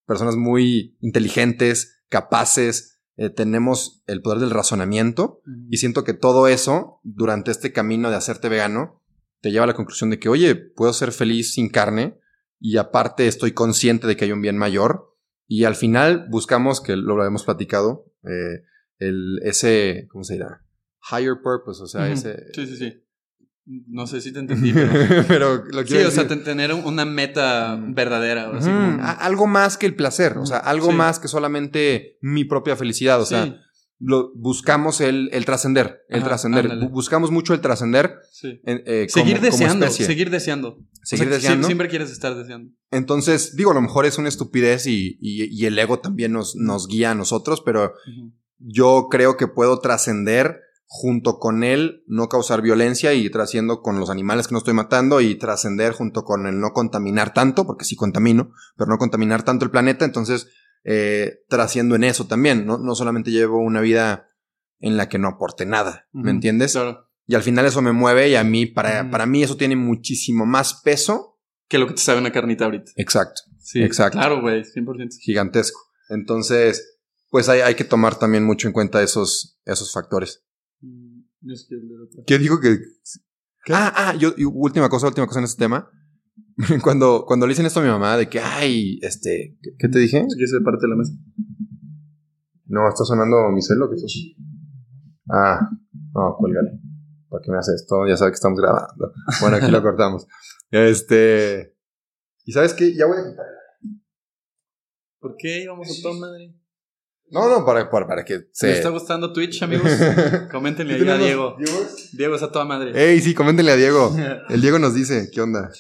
personas 0.08 0.36
muy 0.36 0.98
inteligentes, 1.02 2.02
capaces, 2.10 3.02
eh, 3.18 3.30
tenemos 3.30 4.02
el 4.08 4.22
poder 4.22 4.40
del 4.40 4.50
razonamiento 4.50 5.42
y 5.70 5.78
siento 5.78 6.04
que 6.04 6.14
todo 6.14 6.48
eso, 6.48 7.00
durante 7.04 7.52
este 7.52 7.72
camino 7.74 8.10
de 8.10 8.16
hacerte 8.16 8.50
vegano, 8.50 9.04
te 9.42 9.52
lleva 9.52 9.66
a 9.66 9.68
la 9.68 9.74
conclusión 9.76 10.10
de 10.10 10.20
que, 10.20 10.30
oye, 10.30 10.56
puedo 10.56 10.92
ser 10.94 11.12
feliz 11.12 11.54
sin 11.54 11.70
carne 11.70 12.18
y 12.60 12.78
aparte 12.78 13.28
estoy 13.28 13.52
consciente 13.52 14.08
de 14.08 14.16
que 14.18 14.26
hay 14.26 14.32
un 14.32 14.42
bien 14.42 14.58
mayor 14.58 15.16
y 15.48 15.66
al 15.66 15.76
final 15.76 16.28
buscamos, 16.30 16.82
que 16.82 16.96
lo 16.96 17.24
hemos 17.26 17.44
platicado, 17.44 18.06
eh, 18.24 18.64
el, 18.98 19.40
ese, 19.44 20.08
¿cómo 20.12 20.24
se 20.24 20.34
dirá? 20.34 20.64
Higher 21.12 21.36
purpose, 21.42 21.82
o 21.84 21.88
sea, 21.88 22.10
ese... 22.12 22.46
Sí, 22.54 22.66
sí, 22.68 22.76
sí. 22.78 22.94
No 23.88 24.08
sé 24.08 24.20
si 24.22 24.34
te 24.34 24.40
entendí, 24.40 24.74
pero. 24.74 24.92
Pero 25.28 25.64
lo 25.66 25.82
sí, 25.84 25.90
quiero 25.94 26.08
o 26.10 26.12
sea, 26.12 26.24
decir. 26.24 26.38
ten- 26.38 26.44
tener 26.44 26.74
un- 26.74 26.84
una 26.86 27.06
meta 27.06 27.76
Mm. 27.78 27.94
verdadera. 27.94 28.50
así 28.58 28.68
como- 28.68 29.02
a- 29.04 29.12
algo 29.12 29.46
más 29.48 29.78
que 29.78 29.86
el 29.86 29.96
placer, 29.96 30.38
o 30.40 30.46
sea, 30.46 30.58
algo 30.58 30.90
Sí. 30.90 30.96
más 30.96 31.20
que 31.20 31.28
solamente 31.28 32.18
mi 32.22 32.46
propia 32.46 32.76
felicidad, 32.76 33.22
o 33.22 33.26
sea, 33.26 33.46
Sí, 33.46 33.56
lo, 34.00 34.32
buscamos 34.34 35.02
el, 35.02 35.30
el 35.34 35.46
trascender, 35.46 36.02
el 36.10 36.24
trascender, 36.24 36.68
buscamos 36.90 37.30
mucho 37.32 37.54
el 37.54 37.60
trascender, 37.62 38.16
sí. 38.32 38.60
eh, 38.66 39.06
Seguir 39.10 39.36
como 39.38 39.46
deseando, 39.52 39.88
seguir 39.90 40.30
deseando. 40.32 40.80
Seguir 41.04 41.28
O 41.28 41.30
sea, 41.30 41.38
deseando. 41.38 41.64
sie- 41.66 41.70
Siempre 41.70 41.90
quieres 41.90 42.10
estar 42.10 42.34
deseando. 42.36 42.72
Entonces, 42.92 43.56
digo, 43.56 43.72
a 43.72 43.76
lo 43.76 43.82
mejor 43.82 44.06
es 44.08 44.18
una 44.18 44.30
estupidez 44.30 44.88
y, 44.88 45.18
y- 45.22 45.46
y 45.46 45.66
el 45.66 45.78
ego 45.78 46.00
también 46.00 46.32
nos, 46.32 46.56
nos 46.56 46.88
guía 46.88 47.12
a 47.12 47.16
nosotros, 47.16 47.62
pero 47.64 47.94
yo 48.58 49.08
creo 49.12 49.38
que 49.38 49.48
puedo 49.48 49.80
trascender 49.80 50.62
junto 50.92 51.38
con 51.38 51.64
él, 51.64 52.04
no 52.08 52.30
causar 52.30 52.64
violencia 52.64 53.14
y 53.14 53.30
trasciendo 53.30 53.84
con 53.84 54.00
los 54.00 54.10
animales 54.10 54.48
que 54.48 54.54
no 54.54 54.58
estoy 54.58 54.74
matando 54.74 55.22
y 55.22 55.36
trascender 55.36 55.94
junto 55.94 56.24
con 56.24 56.48
el 56.48 56.60
no 56.60 56.72
contaminar 56.74 57.32
tanto, 57.32 57.68
porque 57.68 57.86
sí 57.86 57.96
contamino, 57.96 58.54
pero 58.76 58.90
no 58.90 58.98
contaminar 58.98 59.44
tanto 59.44 59.66
el 59.66 59.72
planeta, 59.72 60.04
entonces 60.04 60.48
eh, 60.84 61.44
trasciendo 61.48 61.96
en 61.96 62.06
eso 62.06 62.26
también, 62.26 62.66
¿no? 62.66 62.80
no 62.80 62.96
solamente 62.96 63.30
llevo 63.30 63.60
una 63.60 63.82
vida 63.82 64.30
en 64.80 64.98
la 64.98 65.10
que 65.10 65.20
no 65.20 65.28
aporte 65.28 65.68
nada, 65.68 66.08
¿me 66.12 66.32
entiendes? 66.32 66.72
Claro. 66.72 67.08
Y 67.28 67.36
al 67.36 67.44
final 67.44 67.68
eso 67.68 67.84
me 67.84 67.92
mueve 67.92 68.30
y 68.30 68.36
a 68.36 68.44
mí, 68.44 68.66
para, 68.66 69.12
para 69.12 69.28
mí 69.28 69.44
eso 69.44 69.58
tiene 69.58 69.76
muchísimo 69.76 70.48
más 70.48 70.82
peso. 70.82 71.40
Que 71.68 71.78
lo 71.78 71.86
que 71.86 71.94
te 71.94 72.02
sabe 72.02 72.18
una 72.20 72.32
carnita 72.32 72.66
ahorita. 72.66 72.92
Exacto. 72.96 73.42
Sí, 73.60 73.84
Exacto. 73.84 74.18
Claro, 74.18 74.42
güey, 74.42 74.64
100%. 74.64 75.20
gigantesco. 75.20 75.80
Entonces, 76.10 76.98
pues 77.30 77.48
hay, 77.48 77.60
hay 77.60 77.76
que 77.76 77.84
tomar 77.84 78.18
también 78.18 78.44
mucho 78.44 78.68
en 78.68 78.74
cuenta 78.74 79.04
esos, 79.04 79.60
esos 79.66 79.94
factores. 79.94 80.44
Mm, 80.82 81.20
yo 81.20 81.20
sí 81.20 81.20
quiero 81.20 81.20
leer 81.20 81.20
otra. 81.20 81.29
¿Qué 82.26 82.38
dijo 82.38 82.60
que...? 82.60 82.78
Ah, 83.70 83.94
ah, 83.96 84.16
yo, 84.16 84.34
y 84.38 84.46
última 84.46 84.90
cosa, 84.90 85.08
última 85.08 85.28
cosa 85.28 85.40
en 85.40 85.46
este 85.46 85.60
tema. 85.60 85.92
cuando, 86.84 87.26
cuando 87.26 87.46
le 87.46 87.52
dicen 87.52 87.66
esto 87.66 87.80
a 87.80 87.84
mi 87.84 87.90
mamá 87.90 88.18
de 88.18 88.30
que, 88.30 88.40
ay, 88.40 89.00
este, 89.02 89.58
¿qué, 89.62 89.72
qué 89.78 89.90
te 89.90 90.00
dije? 90.00 90.26
Quieres 90.28 90.52
ser 90.52 90.64
parte 90.64 90.86
de 90.86 90.90
la 90.90 90.96
mesa. 90.96 91.14
No, 92.66 92.88
está 92.88 93.04
sonando 93.04 93.50
mi 93.52 93.62
celo, 93.62 93.90
¿qué 93.90 93.96
es 93.96 94.04
eso? 94.04 94.20
Ah, 95.30 95.70
no, 96.14 96.36
cuélgale. 96.38 96.80
¿Para 97.30 97.42
qué 97.44 97.52
me 97.52 97.58
hace 97.58 97.74
esto? 97.76 98.08
Ya 98.08 98.18
sabe 98.18 98.32
que 98.32 98.36
estamos 98.36 98.60
grabando. 98.60 99.14
Bueno, 99.42 99.58
aquí 99.58 99.72
lo 99.72 99.82
cortamos. 99.84 100.28
Este... 100.72 101.76
¿Y 102.46 102.52
sabes 102.52 102.74
qué? 102.74 102.96
Ya 102.96 103.06
voy 103.06 103.18
a 103.18 103.30
quitar. 103.30 103.46
¿Por 105.20 105.36
qué 105.38 105.64
íbamos 105.64 105.88
a 105.88 106.02
toda 106.02 106.20
madre? 106.20 106.59
No, 107.32 107.48
no, 107.50 107.66
para, 107.66 107.90
para, 107.90 108.08
para 108.08 108.26
que 108.26 108.34
¿Les 108.34 108.50
se... 108.52 108.72
está 108.72 108.90
gustando 108.90 109.32
Twitch, 109.32 109.62
amigos? 109.62 109.88
Coméntenle 110.52 110.96
ahí 110.96 111.08
a 111.08 111.18
Diego. 111.18 111.58
Diego 112.14 112.36
es 112.36 112.44
a 112.44 112.52
toda 112.52 112.66
madre. 112.66 112.92
Ey, 112.96 113.22
sí, 113.22 113.34
coméntenle 113.34 113.72
a 113.72 113.76
Diego. 113.76 114.16
El 114.50 114.62
Diego 114.62 114.80
nos 114.80 114.96
dice, 114.96 115.30
¿qué 115.32 115.42
onda? 115.42 115.72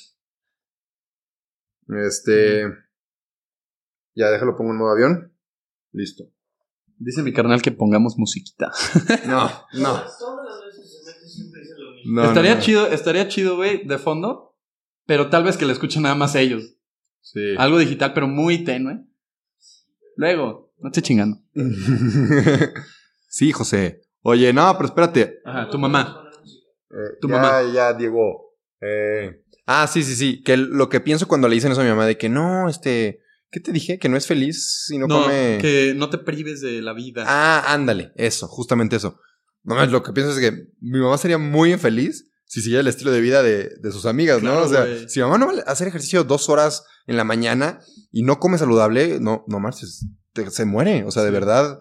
Este. 2.06 2.66
Ya, 4.16 4.30
déjalo, 4.30 4.56
pongo 4.56 4.72
en 4.72 4.78
modo 4.78 4.91
avión. 4.91 5.34
Listo. 5.91 6.26
Dice 6.97 7.24
mi 7.24 7.34
carnal 7.34 7.62
que 7.62 7.72
pongamos 7.72 8.18
musiquita. 8.18 8.72
No, 9.26 9.50
no. 9.74 10.04
No 12.06 12.24
estaría 12.24 12.52
no, 12.52 12.58
no. 12.58 12.62
chido, 12.62 12.88
estaría 12.88 13.28
chido, 13.28 13.56
güey, 13.56 13.86
de 13.86 13.97
fondo. 13.97 14.58
Pero 15.06 15.30
tal 15.30 15.43
vez 15.43 15.58
que 15.58 15.66
le 15.66 15.74
escuchen 15.74 16.04
nada 16.04 16.16
más 16.16 16.36
ellos. 16.36 16.76
Sí. 17.22 17.56
Algo 17.58 17.78
digital, 17.78 18.14
pero 18.14 18.28
muy 18.28 18.64
tenue. 18.64 19.06
Luego, 20.16 20.68
no 20.82 20.91
te 20.91 21.01
chingando. 21.01 21.38
sí, 23.27 23.51
José. 23.51 24.01
Oye, 24.21 24.51
no, 24.53 24.73
pero 24.77 24.88
espérate. 24.88 25.39
Ajá, 25.45 25.69
tu 25.69 25.77
mamá. 25.80 26.23
Eh, 26.91 27.17
Tu 27.21 27.27
ya, 27.30 27.36
mamá. 27.36 27.61
Ya, 27.73 27.93
Diego. 27.93 28.55
Eh, 28.82 29.43
ah, 29.65 29.88
sí, 29.88 30.03
sí, 30.03 30.15
sí. 30.15 30.43
Que 30.43 30.57
lo 30.57 30.89
que 30.89 30.99
pienso 30.99 31.27
cuando 31.27 31.47
le 31.47 31.55
dicen 31.55 31.71
eso 31.71 31.82
a 31.82 31.84
mi 31.84 31.89
mamá 31.89 32.05
de 32.05 32.17
que 32.17 32.30
no, 32.30 32.69
este. 32.69 33.21
¿Qué 33.51 33.59
te 33.59 33.71
dije? 33.71 33.97
Que 33.97 34.09
no 34.09 34.17
es 34.17 34.27
feliz 34.27 34.86
si 34.86 34.99
no, 34.99 35.07
No, 35.07 35.23
come. 35.23 35.57
que 35.59 35.93
no 35.95 36.09
te 36.11 36.19
prives 36.19 36.61
de 36.61 36.82
la 36.84 36.93
vida. 36.93 37.23
Ah, 37.27 37.63
ándale, 37.73 38.11
eso, 38.15 38.47
justamente 38.47 38.95
eso. 38.97 39.19
no 39.63 39.73
más, 39.75 39.89
lo 39.91 40.03
que 40.03 40.13
pienso 40.13 40.34
es 40.34 40.39
que 40.39 40.67
mi 40.82 40.99
mamá 40.99 41.17
sería 41.17 41.39
muy 41.39 41.71
infeliz 41.73 42.27
si 42.45 42.61
siguiera 42.61 42.82
el 42.82 42.88
estilo 42.88 43.09
de 43.11 43.21
vida 43.21 43.41
de, 43.41 43.69
de 43.82 43.91
sus 43.91 44.05
amigas, 44.05 44.43
¿no? 44.43 44.59
O 44.59 44.67
sea, 44.67 44.82
güey. 44.86 45.09
si 45.09 45.19
mamá 45.19 45.39
no 45.39 45.47
va 45.47 45.53
a 45.65 45.71
hacer 45.71 45.88
ejercicio 45.88 46.23
dos 46.23 46.47
horas 46.49 46.84
en 47.07 47.17
la 47.17 47.23
mañana 47.23 47.80
y 48.11 48.21
no 48.21 48.39
come 48.39 48.59
saludable, 48.59 49.19
no, 49.19 49.43
no 49.47 49.59
marches, 49.59 50.05
te- 50.34 50.49
se 50.51 50.65
muere. 50.65 51.03
O 51.05 51.11
sea, 51.11 51.23
de 51.23 51.30
Sí. 51.30 51.34
verdad, 51.34 51.80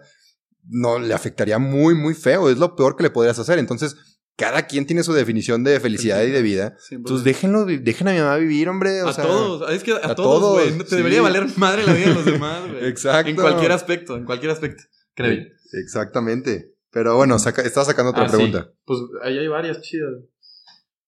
no 0.64 0.98
le 0.98 1.14
afectaría 1.14 1.58
muy, 1.58 1.94
muy 1.94 2.14
feo. 2.14 2.50
Es 2.50 2.58
lo 2.58 2.76
peor 2.76 2.96
que 2.96 3.02
le 3.04 3.10
podrías 3.10 3.38
hacer. 3.38 3.58
Entonces, 3.58 3.96
cada 4.36 4.66
quien 4.66 4.86
tiene 4.86 5.02
su 5.02 5.12
definición 5.12 5.64
de 5.64 5.80
felicidad 5.80 6.22
y 6.22 6.30
de 6.30 6.42
vida. 6.42 6.76
100%. 6.88 6.96
Entonces, 6.98 7.24
déjenlo, 7.24 7.64
dejen 7.64 8.08
a 8.08 8.12
mi 8.12 8.18
mamá 8.18 8.36
vivir, 8.36 8.68
hombre. 8.68 9.02
O 9.02 9.08
a 9.08 9.12
sea, 9.12 9.24
todos, 9.24 9.70
es 9.72 9.82
que 9.82 9.92
a, 9.92 9.96
a 10.10 10.14
todos, 10.14 10.54
güey. 10.62 10.78
Te 10.78 10.90
sí. 10.90 10.96
debería 10.96 11.22
valer 11.22 11.46
madre 11.56 11.84
la 11.86 11.92
vida 11.94 12.08
de 12.08 12.14
los 12.14 12.24
demás, 12.24 12.68
güey. 12.70 12.84
Exacto. 12.88 13.30
En 13.30 13.36
cualquier 13.36 13.72
aspecto, 13.72 14.16
en 14.16 14.24
cualquier 14.24 14.52
aspecto. 14.52 14.84
Creo. 15.14 15.44
Exactamente. 15.72 16.74
Pero 16.90 17.16
bueno, 17.16 17.38
saca, 17.38 17.62
estaba 17.62 17.84
sacando 17.84 18.10
otra 18.12 18.24
Ah, 18.24 18.28
sí. 18.28 18.36
pregunta. 18.36 18.70
Pues 18.84 19.00
ahí 19.22 19.38
hay 19.38 19.48
varias 19.48 19.80
chidas. 19.82 20.14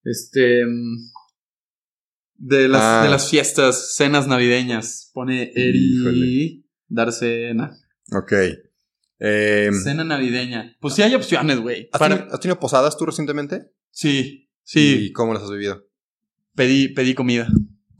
Este. 0.04 0.64
De 2.42 2.68
las, 2.68 2.82
Ah. 2.82 3.02
de 3.04 3.10
las 3.10 3.28
fiestas, 3.28 3.94
cenas 3.96 4.26
navideñas. 4.26 5.10
Pone 5.12 5.52
Eri. 5.54 6.64
Dar 6.90 7.10
cena. 7.12 7.70
Ok. 8.12 8.32
Eh, 9.22 9.70
Cena 9.82 10.04
navideña. 10.04 10.76
Pues 10.80 10.94
sí 10.94 11.02
hay 11.02 11.14
opciones, 11.14 11.58
güey. 11.60 11.88
¿has, 11.92 11.98
Para- 11.98 12.16
tenido, 12.16 12.34
has 12.34 12.40
tenido 12.40 12.60
posadas 12.60 12.96
tú 12.98 13.06
recientemente? 13.06 13.70
Sí, 13.90 14.50
sí. 14.62 15.06
¿Y 15.06 15.12
cómo 15.12 15.32
las 15.32 15.42
has 15.44 15.50
vivido? 15.50 15.86
Pedí, 16.54 16.88
pedí 16.88 17.14
comida. 17.14 17.48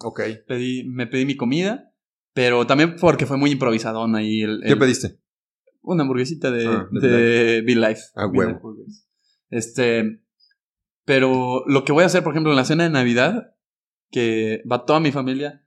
Ok. 0.03 0.21
Pedí, 0.47 0.85
me 0.85 1.07
pedí 1.07 1.25
mi 1.25 1.37
comida. 1.37 1.93
Pero 2.33 2.67
también 2.67 2.97
porque 2.97 3.27
fue 3.27 3.37
muy 3.37 3.51
improvisadón 3.51 4.15
ahí. 4.17 4.43
El, 4.43 4.61
¿Qué 4.67 4.77
pediste? 4.77 5.19
Una 5.83 6.03
hamburguesita 6.03 6.51
de, 6.51 6.67
Ah, 6.67 6.89
de 6.91 7.09
de 7.09 7.63
Be 7.63 7.75
Life. 7.77 8.03
Ah, 8.15 8.27
huevo. 8.27 8.75
Life. 8.77 9.01
Este. 9.51 10.21
Pero 11.05 11.65
lo 11.67 11.85
que 11.85 11.93
voy 11.93 12.03
a 12.05 12.07
hacer, 12.07 12.23
por 12.23 12.33
ejemplo, 12.33 12.53
en 12.53 12.57
la 12.57 12.65
cena 12.65 12.85
de 12.85 12.91
Navidad, 12.91 13.55
que 14.11 14.63
va 14.71 14.85
toda 14.85 15.01
mi 15.01 15.13
familia, 15.13 15.65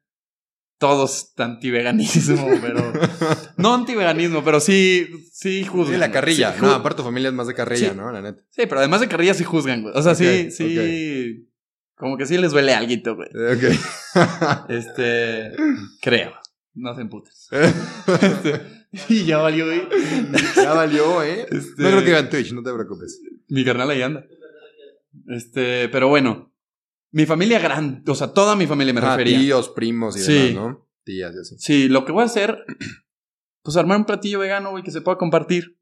todos 0.83 1.31
anti-veganismo, 1.37 2.45
pero. 2.61 2.91
No 3.55 3.73
anti-veganismo, 3.73 4.43
pero 4.43 4.59
sí, 4.59 5.07
sí 5.31 5.63
juzgan. 5.63 5.93
Sí, 5.93 5.99
la 6.01 6.11
carrilla. 6.11 6.51
Sí, 6.53 6.59
no, 6.61 6.71
aparte 6.71 6.97
tu 6.97 7.03
familia 7.03 7.29
es 7.29 7.33
más 7.33 7.47
de 7.47 7.53
carrilla, 7.53 7.91
Sí. 7.91 7.95
¿no? 7.95 8.11
La 8.11 8.21
neta. 8.21 8.41
sí, 8.49 8.63
pero 8.67 8.79
además 8.79 8.99
de 8.99 9.07
carrilla 9.07 9.33
sí 9.33 9.45
juzgan, 9.45 9.81
güey. 9.81 9.93
O 9.95 10.01
sea, 10.03 10.13
sí, 10.13 10.51
sí. 10.51 11.47
Como 11.95 12.17
que 12.17 12.25
sí 12.25 12.37
les 12.37 12.51
duele 12.51 12.73
alguito, 12.73 13.15
güey. 13.15 13.29
Ok. 13.29 13.63
Este. 14.69 15.53
Creo. 16.01 16.33
No 16.73 16.93
se 16.95 17.01
emputen. 17.01 17.31
Este, 18.21 18.61
y 19.07 19.23
ya 19.25 19.37
valió, 19.37 19.65
güey. 19.65 19.83
ya 20.57 20.73
valió, 20.73 21.23
¿eh? 21.23 21.47
Este- 21.49 21.81
No 21.81 21.89
creo 21.91 22.03
que 22.03 22.11
vean 22.11 22.29
Twitch, 22.29 22.51
no 22.51 22.61
te 22.61 22.73
preocupes. 22.73 23.21
Mi 23.47 23.63
carnal 23.63 23.89
ahí 23.89 24.01
anda. 24.01 24.25
Este, 25.29 25.87
pero 25.89 26.09
bueno. 26.09 26.52
Mi 27.13 27.25
familia 27.25 27.59
grande, 27.59 28.11
o 28.11 28.15
sea, 28.15 28.33
toda 28.33 28.55
mi 28.55 28.67
familia 28.67 28.93
me 28.93 28.99
Ah, 29.01 29.11
refería. 29.15 29.39
tíos, 29.39 29.69
primos 29.69 30.17
y 30.17 30.19
Sí. 30.19 30.33
demás, 30.33 30.53
¿no? 30.55 30.89
Tías 31.05 31.33
y 31.35 31.39
así. 31.39 31.55
Sí, 31.59 31.87
lo 31.89 32.03
que 32.05 32.11
voy 32.11 32.23
a 32.23 32.25
hacer, 32.25 32.65
pues 33.63 33.77
armar 33.77 33.97
un 33.99 34.05
platillo 34.05 34.39
vegano, 34.39 34.71
güey, 34.71 34.83
que 34.83 34.91
se 34.91 34.99
pueda 35.01 35.17
compartir. 35.17 35.77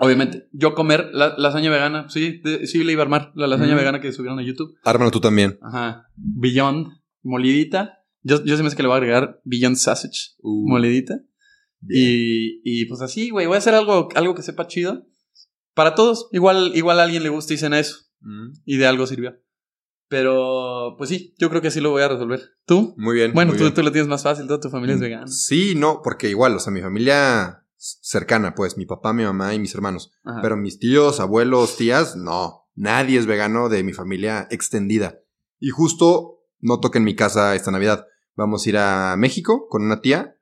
Obviamente, 0.00 0.48
yo 0.52 0.74
comer 0.74 1.08
la 1.12 1.34
lasaña 1.38 1.70
vegana, 1.70 2.08
sí, 2.10 2.40
de- 2.44 2.66
sí 2.66 2.84
le 2.84 2.92
iba 2.92 3.02
a 3.02 3.04
armar 3.04 3.32
la 3.34 3.46
lasaña 3.46 3.74
Mm. 3.74 3.78
vegana 3.78 4.00
que 4.00 4.12
subieron 4.12 4.38
a 4.38 4.42
YouTube. 4.42 4.74
Ármalo 4.84 5.10
tú 5.10 5.20
también. 5.20 5.58
Ajá. 5.62 6.08
Beyond, 6.16 6.88
molidita. 7.22 7.98
Yo, 8.22 8.44
yo 8.44 8.56
se 8.56 8.62
me 8.62 8.66
hace 8.68 8.76
que 8.76 8.82
le 8.82 8.88
voy 8.88 8.96
a 8.96 8.98
agregar 8.98 9.40
Beyond 9.44 9.76
Sausage, 9.76 10.34
Uh, 10.40 10.68
molidita. 10.68 11.20
Y, 11.88 12.60
y 12.64 12.84
pues 12.86 13.00
así, 13.00 13.30
güey, 13.30 13.46
voy 13.46 13.54
a 13.54 13.58
hacer 13.58 13.74
algo, 13.74 14.08
algo 14.14 14.34
que 14.34 14.42
sepa 14.42 14.66
chido. 14.66 15.06
Para 15.74 15.94
todos, 15.94 16.28
igual, 16.32 16.72
igual 16.74 16.98
a 17.00 17.04
alguien 17.04 17.22
le 17.22 17.28
gusta 17.28 17.54
y 17.54 17.58
cena 17.58 17.78
eso. 17.78 17.96
mm, 18.20 18.52
Y 18.64 18.76
de 18.78 18.86
algo 18.86 19.06
sirvió. 19.06 19.36
Pero, 20.08 20.94
pues 20.96 21.10
sí, 21.10 21.34
yo 21.38 21.50
creo 21.50 21.60
que 21.60 21.68
así 21.68 21.80
lo 21.80 21.90
voy 21.90 22.02
a 22.02 22.08
resolver. 22.08 22.40
¿Tú? 22.66 22.94
Muy 22.96 23.14
bien. 23.14 23.32
Bueno, 23.34 23.50
muy 23.50 23.58
tú, 23.58 23.64
bien. 23.64 23.74
tú 23.74 23.82
lo 23.82 23.92
tienes 23.92 24.08
más 24.08 24.22
fácil, 24.22 24.46
toda 24.46 24.60
tu 24.60 24.70
familia 24.70 24.94
es 24.94 25.00
vegana. 25.00 25.26
Sí, 25.26 25.74
no, 25.76 26.00
porque 26.02 26.30
igual, 26.30 26.54
o 26.56 26.60
sea, 26.60 26.72
mi 26.72 26.80
familia 26.80 27.64
cercana, 27.76 28.54
pues, 28.54 28.76
mi 28.78 28.86
papá, 28.86 29.12
mi 29.12 29.24
mamá 29.24 29.54
y 29.54 29.58
mis 29.58 29.74
hermanos. 29.74 30.10
Ajá. 30.24 30.40
Pero 30.40 30.56
mis 30.56 30.78
tíos, 30.78 31.20
abuelos, 31.20 31.76
tías, 31.76 32.16
no. 32.16 32.68
Nadie 32.74 33.18
es 33.18 33.26
vegano 33.26 33.68
de 33.68 33.82
mi 33.82 33.92
familia 33.92 34.48
extendida. 34.50 35.20
Y 35.58 35.70
justo 35.70 36.44
noto 36.60 36.90
que 36.90 36.98
en 36.98 37.04
mi 37.04 37.14
casa 37.14 37.54
esta 37.54 37.70
Navidad 37.70 38.06
vamos 38.34 38.64
a 38.64 38.68
ir 38.68 38.78
a 38.78 39.16
México 39.18 39.66
con 39.68 39.82
una 39.82 40.00
tía. 40.00 40.36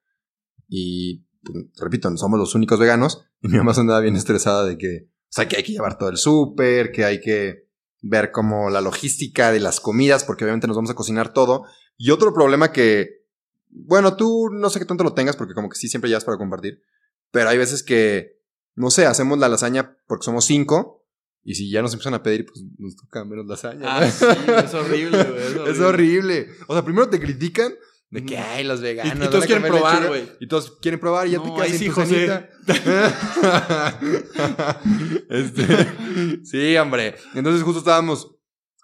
Y, 0.68 1.26
pues, 1.42 1.64
repito, 1.80 2.08
no 2.08 2.16
somos 2.18 2.38
los 2.38 2.54
únicos 2.54 2.78
veganos. 2.78 3.24
Y 3.40 3.48
mi 3.48 3.58
mamá 3.58 3.74
se 3.74 3.80
andaba 3.80 4.00
bien 4.00 4.14
estresada 4.14 4.64
de 4.64 4.78
que, 4.78 5.08
o 5.08 5.32
sea, 5.32 5.48
que 5.48 5.56
hay 5.56 5.64
que 5.64 5.72
llevar 5.72 5.98
todo 5.98 6.08
el 6.08 6.18
súper, 6.18 6.92
que 6.92 7.04
hay 7.04 7.20
que 7.20 7.65
ver 8.02 8.30
como 8.30 8.70
la 8.70 8.80
logística 8.80 9.52
de 9.52 9.60
las 9.60 9.80
comidas, 9.80 10.24
porque 10.24 10.44
obviamente 10.44 10.66
nos 10.66 10.76
vamos 10.76 10.90
a 10.90 10.94
cocinar 10.94 11.32
todo. 11.32 11.64
Y 11.96 12.10
otro 12.10 12.32
problema 12.32 12.72
que, 12.72 13.24
bueno, 13.70 14.16
tú 14.16 14.48
no 14.52 14.70
sé 14.70 14.78
qué 14.78 14.84
tanto 14.84 15.04
lo 15.04 15.14
tengas, 15.14 15.36
porque 15.36 15.54
como 15.54 15.68
que 15.68 15.76
sí 15.76 15.88
siempre 15.88 16.08
llevas 16.08 16.24
para 16.24 16.38
compartir. 16.38 16.82
Pero 17.30 17.48
hay 17.48 17.58
veces 17.58 17.82
que, 17.82 18.40
no 18.74 18.90
sé, 18.90 19.06
hacemos 19.06 19.38
la 19.38 19.48
lasaña 19.48 19.96
porque 20.06 20.24
somos 20.24 20.44
cinco. 20.44 21.04
Y 21.42 21.54
si 21.54 21.70
ya 21.70 21.80
nos 21.80 21.92
empiezan 21.92 22.14
a 22.14 22.22
pedir, 22.22 22.44
pues 22.44 22.64
nos 22.78 22.96
toca 22.96 23.24
menos 23.24 23.46
lasaña. 23.46 23.84
Ah, 23.84 24.10
sí, 24.10 24.24
es 24.64 24.74
horrible, 24.74 25.22
güey. 25.22 25.42
Es 25.42 25.54
horrible. 25.56 25.70
Es 25.70 25.80
horrible. 25.80 26.48
O 26.66 26.74
sea, 26.74 26.84
primero 26.84 27.08
te 27.08 27.20
critican 27.20 27.72
de 28.10 28.24
que, 28.24 28.38
ay, 28.38 28.64
los 28.64 28.80
Y, 28.80 28.84
veganos. 28.84 29.16
y 29.16 29.18
van 29.18 29.30
todos 29.30 29.46
quieren 29.46 29.64
probar, 29.64 29.94
lechuga". 30.02 30.08
güey. 30.08 30.28
Y 30.40 30.46
todos 30.48 30.78
quieren 30.80 31.00
probar 31.00 31.26
y 31.26 31.30
ya 31.32 31.38
No, 31.38 31.44
te 31.44 31.52
quedas 31.54 31.68
sin 31.68 31.78
sí, 31.78 31.88
José. 31.88 32.48
este, 35.28 36.44
sí, 36.44 36.76
hombre. 36.76 37.14
Entonces 37.34 37.62
justo 37.62 37.80
estábamos, 37.80 38.32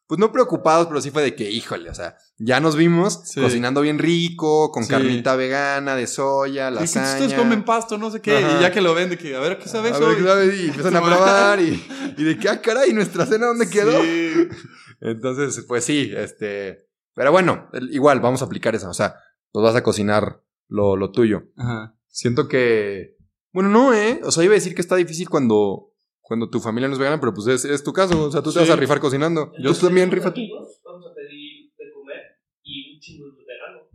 pues 0.07 0.19
no 0.19 0.33
preocupados, 0.33 0.87
pero 0.89 1.01
sí 1.01 1.11
fue 1.11 1.23
de 1.23 1.35
que, 1.35 1.51
híjole, 1.51 1.91
o 1.91 1.95
sea, 1.95 2.17
ya 2.39 2.61
nos 2.61 2.77
vimos 2.77 3.21
Sí. 3.25 3.41
cocinando 3.41 3.81
bien 3.81 3.99
rico, 3.99 4.71
con 4.73 4.85
Sí. 4.85 4.91
carnita 4.91 5.37
vegana, 5.37 5.97
de 5.97 6.07
soya, 6.07 6.71
Y 6.71 6.75
que 6.75 6.81
lasaña. 6.81 7.13
ustedes 7.13 7.35
comen 7.35 7.65
pasto, 7.65 7.99
no 7.99 8.11
sé 8.11 8.21
qué. 8.21 8.39
Ajá. 8.39 8.59
Y 8.59 8.63
ya 8.63 8.73
que 8.73 8.81
lo 8.81 8.95
ven, 8.95 9.11
de 9.11 9.19
que, 9.19 9.35
a 9.37 9.41
ver, 9.41 9.59
¿qué 9.59 9.69
sabe 9.69 9.91
A 9.91 9.93
eso? 9.93 10.07
ver, 10.07 10.17
¿qué 10.19 10.25
sabe? 10.25 10.57
Y 10.57 10.67
empiezan 10.67 10.97
a 10.97 11.03
probar 11.03 11.61
y, 11.61 11.83
y 12.19 12.25
de 12.25 12.39
que, 12.39 12.49
ah, 12.49 12.61
caray, 12.61 12.93
¿nuestra 12.93 13.27
cena 13.27 13.47
dónde 13.47 13.69
quedó? 13.71 14.03
Sí. 14.03 14.49
Entonces, 15.01 15.65
pues 15.67 15.85
sí, 15.85 16.13
este. 16.15 16.87
Pero 17.15 17.33
bueno, 17.33 17.69
igual, 17.91 18.21
vamos 18.21 18.43
a 18.43 18.47
aplicar 18.47 18.75
esa. 18.75 18.89
O 18.89 18.95
sea, 18.95 19.17
pues 19.51 19.63
vas 19.63 19.77
a 19.77 19.83
cocinar 19.83 20.43
lo, 20.69 20.97
lo 20.97 21.11
tuyo. 21.11 21.45
Ajá. 21.57 21.95
Siento 22.09 22.49
que. 22.49 23.17
Bueno, 23.53 23.69
no, 23.69 23.93
¿eh? 23.95 24.21
O 24.25 24.31
sea, 24.31 24.45
iba 24.45 24.53
a 24.53 24.55
decir 24.55 24.75
que 24.75 24.81
está 24.81 24.97
difícil 24.97 25.29
cuando, 25.29 25.93
cuando 26.21 26.49
tu 26.49 26.61
familia 26.61 26.89
no 26.89 26.95
es 26.95 26.99
vegana, 26.99 27.21
pero 27.21 27.35
pues 27.35 27.47
es, 27.49 27.65
es 27.65 27.85
tu 27.85 27.93
caso. 27.93 28.27
O 28.27 28.31
sea, 28.31 28.43
tú 28.43 28.53
te 28.53 28.61
vas 28.61 28.71
a 28.71 28.77
rifar 28.77 29.01
cocinando. 29.01 29.53
Yo 29.59 29.75
también. 29.75 30.09
Amigos, 30.09 30.81
Vamos 30.85 31.07
a 31.11 31.15
pedir 31.15 31.73
de 31.77 31.93
comer 31.93 32.21
y 32.63 32.95
un 32.95 33.01
chingo 33.01 33.27
de 33.27 33.45
vegano. 33.45 33.89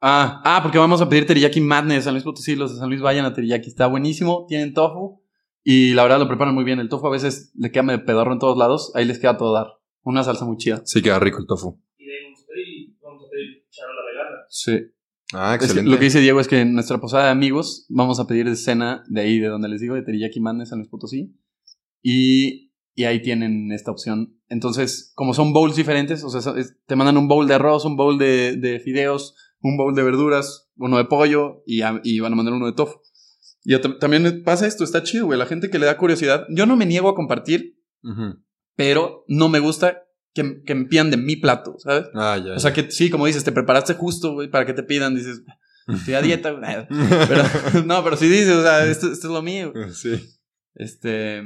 Ah, 0.00 0.40
ah, 0.44 0.60
porque 0.62 0.78
vamos 0.78 1.00
a 1.00 1.08
pedir 1.08 1.26
teriyaki 1.26 1.60
madness 1.60 2.04
San 2.04 2.14
Luis 2.14 2.24
Potosí. 2.24 2.56
Los 2.56 2.72
de 2.72 2.78
San 2.78 2.88
Luis 2.88 3.00
vayan 3.00 3.26
a 3.26 3.34
teriyaki. 3.34 3.68
Está 3.68 3.86
buenísimo. 3.86 4.46
Tienen 4.48 4.74
tofu. 4.74 5.22
Y 5.62 5.92
la 5.94 6.02
verdad 6.02 6.18
lo 6.18 6.26
preparan 6.26 6.54
muy 6.54 6.64
bien. 6.64 6.80
El 6.80 6.88
tofu 6.88 7.06
a 7.06 7.10
veces 7.10 7.52
le 7.54 7.70
queda 7.70 7.82
medio 7.82 8.04
pedorro 8.04 8.32
en 8.32 8.38
todos 8.38 8.56
lados. 8.56 8.92
Ahí 8.94 9.04
les 9.04 9.18
queda 9.18 9.36
todo 9.36 9.52
dar. 9.52 9.66
Una 10.02 10.24
salsa 10.24 10.44
muy 10.44 10.56
chida. 10.56 10.82
Sí, 10.84 11.02
queda 11.02 11.18
rico 11.18 11.38
el 11.38 11.46
tofu. 11.46 11.80
Y 11.98 12.06
de 12.06 12.12
ahí 12.12 12.24
vamos 12.24 12.42
a 12.42 12.46
pedir 12.46 12.66
y 12.68 12.98
vamos 13.02 13.24
a 13.24 13.30
pedir 13.30 13.66
charola 13.70 14.00
vegana. 14.06 14.39
Sí. 14.52 14.72
Ah, 15.32 15.54
Es 15.54 15.58
que 15.60 15.64
excelente. 15.66 15.90
lo 15.92 15.98
que 15.98 16.04
dice 16.06 16.20
Diego 16.20 16.40
es 16.40 16.48
que 16.48 16.60
en 16.60 16.74
nuestra 16.74 17.00
posada 17.00 17.26
de 17.26 17.30
amigos 17.30 17.86
vamos 17.88 18.18
a 18.18 18.26
pedir 18.26 18.48
de 18.48 18.56
cena 18.56 19.04
de 19.08 19.20
ahí, 19.20 19.38
de 19.38 19.46
donde 19.46 19.68
les 19.68 19.80
digo, 19.80 19.94
de 19.94 20.02
Teriyaki 20.02 20.40
Man 20.40 20.58
de 20.58 20.66
San 20.66 20.78
Luis 20.80 20.88
Potosí. 20.90 21.36
Y, 22.02 22.72
y 22.94 23.04
ahí 23.04 23.22
tienen 23.22 23.70
esta 23.72 23.90
opción. 23.92 24.40
Entonces, 24.48 25.12
como 25.14 25.32
son 25.34 25.52
bowls 25.52 25.76
diferentes, 25.76 26.24
o 26.24 26.30
sea, 26.30 26.52
es- 26.56 26.76
te 26.86 26.96
mandan 26.96 27.16
un 27.16 27.28
bowl 27.28 27.46
de 27.46 27.54
arroz, 27.54 27.84
un 27.84 27.96
bowl 27.96 28.18
de, 28.18 28.56
de 28.56 28.80
fideos, 28.80 29.36
un 29.60 29.76
bowl 29.76 29.94
de 29.94 30.02
verduras, 30.02 30.68
uno 30.76 30.98
de 30.98 31.04
pollo 31.04 31.62
y, 31.64 31.82
a- 31.82 32.00
y 32.02 32.18
van 32.18 32.32
a 32.32 32.36
mandar 32.36 32.54
uno 32.54 32.66
de 32.66 32.72
tofu. 32.72 32.98
Y 33.62 33.74
tam- 33.76 33.98
también 34.00 34.42
pasa 34.44 34.66
esto, 34.66 34.82
está 34.82 35.02
chido, 35.04 35.26
güey. 35.26 35.38
La 35.38 35.46
gente 35.46 35.70
que 35.70 35.78
le 35.78 35.86
da 35.86 35.96
curiosidad. 35.96 36.46
Yo 36.50 36.66
no 36.66 36.76
me 36.76 36.86
niego 36.86 37.08
a 37.08 37.14
compartir, 37.14 37.78
pero 38.74 39.24
no 39.28 39.48
me 39.48 39.60
gusta 39.60 40.02
que, 40.34 40.62
que 40.64 40.74
me 40.74 40.84
pidan 40.86 41.10
de 41.10 41.16
mi 41.16 41.36
plato, 41.36 41.76
¿sabes? 41.78 42.06
Ah, 42.14 42.38
ya. 42.44 42.54
O 42.54 42.58
sea 42.60 42.72
que 42.72 42.90
sí, 42.90 43.10
como 43.10 43.26
dices, 43.26 43.44
te 43.44 43.52
preparaste 43.52 43.94
justo, 43.94 44.32
güey, 44.34 44.48
para 44.48 44.64
que 44.66 44.72
te 44.74 44.82
pidan, 44.82 45.14
dices, 45.16 45.42
estoy 45.88 46.14
a 46.14 46.22
dieta, 46.22 46.50
güey. 46.52 46.62
Pero, 47.28 47.42
no, 47.84 48.02
pero 48.04 48.16
sí 48.16 48.28
dices, 48.28 48.54
o 48.54 48.62
sea, 48.62 48.86
esto, 48.86 49.10
esto 49.12 49.26
es 49.28 49.32
lo 49.32 49.42
mío. 49.42 49.72
sí. 49.92 50.20
Este, 50.74 51.42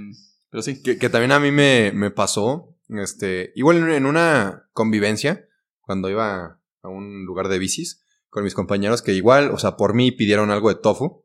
pero 0.51 0.63
sí. 0.63 0.83
Que, 0.83 0.99
que 0.99 1.09
también 1.09 1.33
a 1.33 1.41
mí 1.41 1.51
me, 1.51 1.93
me 1.95 2.11
pasó, 2.11 2.77
este, 2.89 3.53
igual 3.57 3.79
en- 3.79 3.91
en 3.91 4.07
una 4.07 4.69
convivencia, 4.73 5.47
cuando 5.81 6.09
iba 6.11 6.61
a 6.83 6.89
un 6.89 7.25
lugar 7.25 7.49
de 7.49 7.59
bicis 7.59 8.03
con 8.29 8.45
mis 8.45 8.55
compañeros, 8.55 9.01
que 9.03 9.13
igual, 9.15 9.51
o 9.51 9.59
sea, 9.59 9.77
por 9.77 9.95
mí 9.95 10.13
pidieron 10.13 10.51
algo 10.51 10.69
de 10.69 10.81
tofu. 10.81 11.24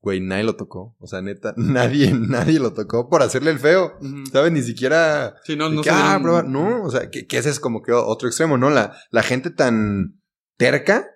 Güey, 0.00 0.20
nadie 0.20 0.44
lo 0.44 0.54
tocó. 0.56 0.96
O 1.00 1.06
sea, 1.06 1.22
neta, 1.22 1.54
nadie, 1.56 2.12
nadie 2.14 2.60
lo 2.60 2.72
tocó 2.72 3.08
por 3.08 3.22
hacerle 3.22 3.50
el 3.50 3.58
feo. 3.58 3.94
¿Sabes? 4.32 4.52
Ni 4.52 4.62
siquiera. 4.62 5.34
Sí, 5.44 5.56
no, 5.56 5.68
no 5.68 5.82
que, 5.82 5.90
ah, 5.90 6.18
probar. 6.22 6.46
No, 6.46 6.82
o 6.84 6.90
sea, 6.90 7.10
que, 7.10 7.26
que 7.26 7.38
ese 7.38 7.50
es 7.50 7.60
como 7.60 7.82
que 7.82 7.92
otro 7.92 8.28
extremo, 8.28 8.58
¿no? 8.58 8.70
La, 8.70 8.96
la 9.10 9.22
gente 9.22 9.50
tan 9.50 10.20
terca 10.56 11.06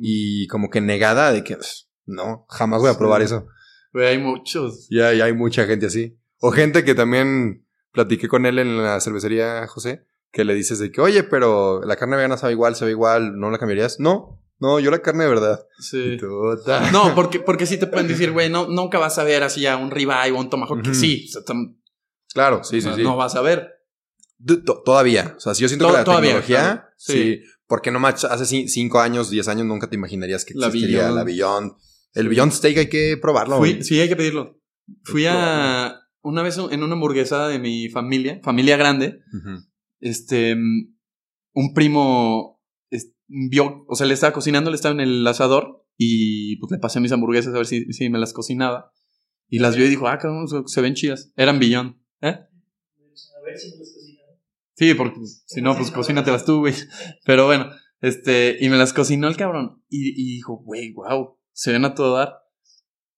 y 0.00 0.46
como 0.48 0.68
que 0.70 0.80
negada 0.80 1.32
de 1.32 1.42
que, 1.44 1.56
"Pff, 1.56 1.68
no, 2.06 2.44
jamás 2.50 2.80
voy 2.80 2.90
a 2.90 2.98
probar 2.98 3.20
Sí. 3.20 3.26
eso. 3.26 3.46
Güey, 3.92 4.06
hay 4.08 4.18
muchos. 4.18 4.86
Y 4.90 5.00
hay, 5.00 5.20
hay 5.20 5.32
mucha 5.32 5.64
gente 5.66 5.86
así. 5.86 6.18
O 6.40 6.50
gente 6.50 6.84
que 6.84 6.94
también 6.94 7.64
platiqué 7.92 8.26
con 8.28 8.44
él 8.44 8.58
en 8.58 8.82
la 8.82 9.00
cervecería 9.00 9.66
José, 9.68 10.04
que 10.32 10.44
le 10.44 10.54
dices 10.54 10.80
de 10.80 10.90
que, 10.90 11.00
oye, 11.00 11.22
pero 11.22 11.80
la 11.84 11.94
carne 11.96 12.16
vegana 12.16 12.36
sabe 12.36 12.52
igual, 12.54 12.74
sabe 12.74 12.90
igual, 12.90 13.38
¿no 13.38 13.50
la 13.52 13.58
cambiarías? 13.58 14.00
No, 14.00 14.42
no, 14.64 14.80
yo 14.80 14.90
la 14.90 15.00
carne 15.00 15.24
de 15.24 15.30
verdad. 15.30 15.60
Sí. 15.78 16.16
Puta. 16.18 16.90
No, 16.90 17.14
porque, 17.14 17.38
porque 17.40 17.66
sí 17.66 17.76
te 17.78 17.86
pueden 17.86 18.08
decir, 18.08 18.32
güey, 18.32 18.50
no, 18.50 18.66
nunca 18.66 18.98
vas 18.98 19.18
a 19.18 19.24
ver 19.24 19.42
así 19.42 19.60
ya 19.60 19.76
un 19.76 19.90
ribeye 19.90 20.32
o 20.32 20.38
un 20.40 20.50
tomahawk, 20.50 20.82
que 20.82 20.94
sí, 20.94 21.26
o 21.28 21.32
sea, 21.32 21.42
tam- 21.42 21.76
Claro, 22.32 22.64
sí, 22.64 22.80
sí, 22.80 22.88
sí. 22.96 23.02
no 23.02 23.16
vas 23.16 23.34
a 23.36 23.42
ver. 23.42 23.68
Todavía. 24.84 25.34
O 25.36 25.40
sea, 25.40 25.54
si 25.54 25.62
yo 25.62 25.68
siento 25.68 25.86
To- 25.86 25.92
que 25.92 25.98
la 25.98 26.04
todavía, 26.04 26.30
tecnología, 26.40 26.58
claro. 26.60 26.82
sí. 26.96 27.12
Sí. 27.12 27.40
Porque 27.66 27.90
no 27.90 27.98
más 27.98 28.24
hace 28.24 28.44
ci- 28.44 28.68
cinco 28.68 29.00
años, 29.00 29.30
diez 29.30 29.48
años 29.48 29.66
nunca 29.66 29.88
te 29.88 29.94
imaginarías 29.96 30.44
que 30.44 30.52
La 30.54 30.66
existiría 30.66 31.10
la 31.10 31.24
Beyond. 31.24 31.72
El 32.12 32.28
Beyond 32.28 32.52
Steak 32.52 32.76
hay 32.76 32.88
que 32.88 33.16
probarlo. 33.20 33.56
Fui, 33.56 33.82
sí, 33.82 33.98
hay 34.00 34.08
que 34.08 34.16
pedirlo. 34.16 34.60
Fui 35.02 35.24
a 35.26 35.98
una 36.22 36.42
vez 36.42 36.58
en 36.58 36.82
una 36.82 36.92
hamburguesa 36.92 37.48
de 37.48 37.58
mi 37.58 37.88
familia, 37.88 38.40
familia 38.42 38.76
grande, 38.76 39.20
este, 40.00 40.54
mm, 40.56 40.94
un 41.54 41.72
primo 41.74 42.53
vio, 43.50 43.84
o 43.88 43.94
sea, 43.94 44.06
le 44.06 44.14
estaba 44.14 44.32
cocinando, 44.32 44.70
le 44.70 44.76
estaba 44.76 44.94
en 44.94 45.00
el 45.00 45.26
asador 45.26 45.84
y 45.96 46.56
pues 46.56 46.70
le 46.72 46.78
pasé 46.78 47.00
mis 47.00 47.12
hamburguesas 47.12 47.54
a 47.54 47.58
ver 47.58 47.66
si, 47.66 47.92
si 47.92 48.08
me 48.10 48.18
las 48.18 48.32
cocinaba. 48.32 48.92
Y 49.48 49.58
las 49.58 49.76
vio 49.76 49.86
y 49.86 49.90
dijo, 49.90 50.08
ah, 50.08 50.18
cabrón, 50.18 50.46
se, 50.66 50.80
ven 50.80 50.94
chidas. 50.94 51.32
Eran 51.36 51.58
billón. 51.58 52.00
¿Eh? 52.20 52.28
A 52.28 53.44
ver 53.44 53.58
si 53.58 53.70
me 53.70 53.78
las 53.78 53.92
cocina. 53.92 54.20
Sí, 54.74 54.94
porque 54.94 55.16
pues, 55.18 55.44
si 55.46 55.62
no, 55.62 55.76
pues 55.76 55.90
cocínatelas 55.90 56.44
tú, 56.44 56.60
güey. 56.60 56.74
Pero 57.24 57.46
bueno, 57.46 57.70
este, 58.00 58.56
y 58.60 58.68
me 58.68 58.76
las 58.76 58.92
cocinó 58.92 59.28
el 59.28 59.36
cabrón. 59.36 59.82
Y, 59.88 60.08
y 60.10 60.36
dijo, 60.36 60.56
güey, 60.64 60.92
wow, 60.92 61.38
se 61.52 61.72
ven 61.72 61.84
a 61.84 61.94
todo 61.94 62.16
dar. 62.16 62.38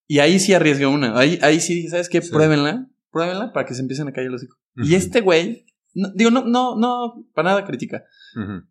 Y 0.09 0.19
ahí 0.19 0.39
sí 0.39 0.53
arriesgué 0.53 0.87
una. 0.87 1.19
Ahí, 1.19 1.39
ahí 1.43 1.61
sí 1.61 1.75
dije, 1.75 1.91
¿sabes 1.91 2.09
qué? 2.09 2.21
Sí. 2.23 2.31
Pruébenla, 2.31 2.89
pruébenla 3.11 3.53
para 3.53 3.67
que 3.67 3.75
se 3.75 3.81
empiecen 3.83 4.09
a 4.09 4.13
caer 4.13 4.31
los 4.31 4.43
hijos. 4.45 4.59
Y 4.77 4.95
este 4.95 5.21
güey, 5.21 5.65
no- 5.95 6.13
digo, 6.15 6.31
no, 6.31 6.45
no, 6.45 6.77
no, 6.77 7.27
para 7.35 7.51
nada 7.51 7.65
crítica, 7.65 8.05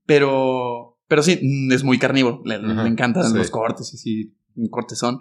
pero, 0.06 0.95
pero 1.08 1.24
sí, 1.24 1.40
mm, 1.42 1.72
es 1.72 1.84
muy 1.84 2.00
carnívoro. 2.00 2.42
Le, 2.46 2.56
encantan 2.88 3.32
sí. 3.32 3.38
los 3.38 3.50
cortes 3.50 3.94
y 3.94 3.98
sí, 3.98 4.38
un 4.56 4.70
cortezón. 4.70 5.20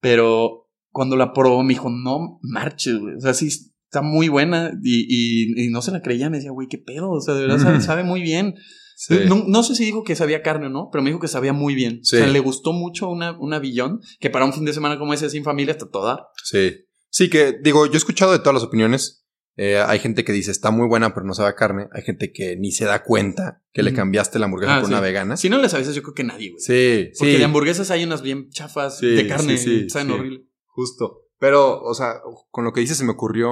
Pero 0.00 0.68
cuando 0.90 1.16
la 1.16 1.32
probó 1.32 1.62
me 1.62 1.74
dijo, 1.74 1.90
no 1.90 2.38
marches, 2.42 2.98
güey. 2.98 3.16
O 3.16 3.20
sea, 3.20 3.34
sí 3.34 3.48
está 3.48 4.02
muy 4.02 4.28
buena 4.28 4.72
y, 4.82 5.06
y, 5.08 5.66
y 5.66 5.70
no 5.70 5.82
se 5.82 5.92
la 5.92 6.02
creía. 6.02 6.30
Me 6.30 6.38
decía, 6.38 6.52
güey, 6.52 6.68
qué 6.68 6.78
pedo. 6.78 7.10
O 7.10 7.20
sea, 7.20 7.34
de 7.34 7.46
verdad 7.46 7.80
sabe, 7.80 8.04
muy 8.04 8.22
bien. 8.22 8.54
Sí. 8.96 9.18
No, 9.26 9.44
no 9.48 9.62
sé 9.64 9.74
si 9.74 9.84
dijo 9.84 10.04
que 10.04 10.14
sabía 10.14 10.42
carne 10.42 10.66
o 10.66 10.70
no, 10.70 10.88
pero 10.92 11.02
me 11.02 11.10
dijo 11.10 11.20
que 11.20 11.28
sabía 11.28 11.52
muy 11.52 11.74
bien. 11.74 12.00
Sí. 12.04 12.16
O 12.16 12.18
sea, 12.20 12.28
le 12.28 12.38
gustó 12.38 12.72
mucho 12.72 13.08
una, 13.10 13.36
una 13.38 13.58
billón, 13.58 14.00
que 14.20 14.30
para 14.30 14.44
un 14.44 14.52
fin 14.52 14.64
de 14.64 14.72
semana 14.72 14.98
como 14.98 15.14
ese 15.14 15.30
sin 15.30 15.42
familia 15.42 15.72
está 15.72 15.88
toda. 15.88 16.28
Sí. 16.44 16.86
Sí, 17.10 17.28
que 17.30 17.58
digo, 17.62 17.86
yo 17.86 17.92
he 17.92 17.96
escuchado 17.96 18.32
de 18.32 18.38
todas 18.38 18.54
las 18.54 18.62
opiniones. 18.64 19.23
Eh, 19.56 19.78
hay 19.78 20.00
gente 20.00 20.24
que 20.24 20.32
dice 20.32 20.50
está 20.50 20.70
muy 20.72 20.88
buena, 20.88 21.14
pero 21.14 21.24
no 21.26 21.34
sabe 21.34 21.50
a 21.50 21.54
carne. 21.54 21.88
Hay 21.92 22.02
gente 22.02 22.32
que 22.32 22.56
ni 22.56 22.72
se 22.72 22.84
da 22.86 23.04
cuenta 23.04 23.62
que 23.72 23.82
le 23.84 23.92
cambiaste 23.92 24.38
la 24.38 24.46
hamburguesa 24.46 24.76
Ah, 24.76 24.80
por 24.80 24.88
sí. 24.88 24.92
una 24.92 25.00
vegana. 25.00 25.36
Si 25.36 25.48
no 25.48 25.58
les 25.58 25.72
avisas, 25.74 25.94
yo 25.94 26.02
creo 26.02 26.14
que 26.14 26.24
nadie, 26.24 26.50
güey. 26.50 26.60
Sí, 26.60 27.10
Porque 27.18 27.32
sí. 27.34 27.38
de 27.38 27.44
hamburguesas 27.44 27.90
hay 27.92 28.02
unas 28.04 28.22
bien 28.22 28.50
chafas 28.50 28.98
Sí, 28.98 29.06
de 29.06 29.28
carne, 29.28 29.56
sí, 29.58 29.88
saben 29.90 30.10
horrible. 30.10 30.44
Justo. 30.66 31.20
Pero, 31.38 31.80
o 31.82 31.94
sea, 31.94 32.14
con 32.50 32.64
lo 32.64 32.72
que 32.72 32.80
dices 32.80 32.96
se 32.98 33.04
me 33.04 33.12
ocurrió. 33.12 33.50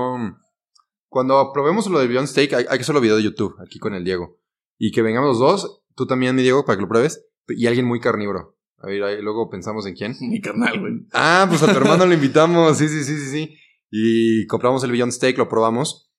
Cuando 1.08 1.50
probemos 1.52 1.86
lo 1.88 1.98
de 2.00 2.06
Beyond 2.06 2.26
Steak, 2.28 2.52
hay, 2.54 2.64
hay 2.68 2.78
que 2.78 2.82
hacerlo 2.82 3.00
video 3.00 3.16
de 3.16 3.22
YouTube, 3.22 3.54
aquí 3.64 3.78
con 3.78 3.94
el 3.94 4.02
Diego. 4.04 4.38
Y 4.78 4.92
que 4.92 5.02
vengamos 5.02 5.28
los 5.28 5.38
dos, 5.38 5.82
tú 5.94 6.06
también, 6.06 6.34
mi 6.34 6.42
Diego, 6.42 6.64
para 6.64 6.76
que 6.76 6.82
lo 6.82 6.88
pruebes. 6.88 7.24
Y 7.48 7.66
alguien 7.66 7.84
muy 7.86 8.00
carnívoro. 8.00 8.56
A 8.78 8.86
ver, 8.86 9.02
ahí 9.04 9.20
luego 9.22 9.48
pensamos 9.50 9.86
en 9.86 9.94
quién. 9.94 10.16
Mi 10.20 10.40
carnal, 10.40 10.80
güey. 10.80 10.92
Ah, 11.12 11.46
pues 11.48 11.62
a 11.62 11.70
tu 11.70 11.76
hermano 11.78 12.06
lo 12.06 12.14
invitamos. 12.14 12.78
Sí, 12.78 12.88
sí, 12.88 13.04
sí, 13.04 13.16
sí, 13.18 13.30
sí. 13.30 13.56
Y 13.94 14.46
compramos 14.46 14.82
el 14.84 14.90
Beyond 14.90 15.12
Steak, 15.12 15.36
lo 15.36 15.50
probamos 15.50 16.10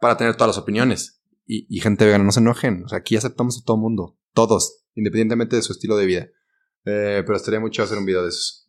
para 0.00 0.16
tener 0.16 0.34
todas 0.34 0.48
las 0.48 0.58
opiniones. 0.58 1.22
Y, 1.46 1.64
y 1.68 1.80
gente 1.80 2.04
vegana, 2.04 2.24
no 2.24 2.32
se 2.32 2.40
enojen. 2.40 2.82
O 2.84 2.88
sea, 2.88 2.98
aquí 2.98 3.14
aceptamos 3.14 3.56
a 3.56 3.64
todo 3.64 3.76
mundo. 3.76 4.18
Todos. 4.34 4.84
Independientemente 4.96 5.54
de 5.54 5.62
su 5.62 5.72
estilo 5.72 5.96
de 5.96 6.06
vida. 6.06 6.28
Eh, 6.84 7.22
pero 7.24 7.36
estaría 7.36 7.60
mucho 7.60 7.84
hacer 7.84 7.98
un 7.98 8.04
video 8.04 8.22
de 8.22 8.30
esos. 8.30 8.68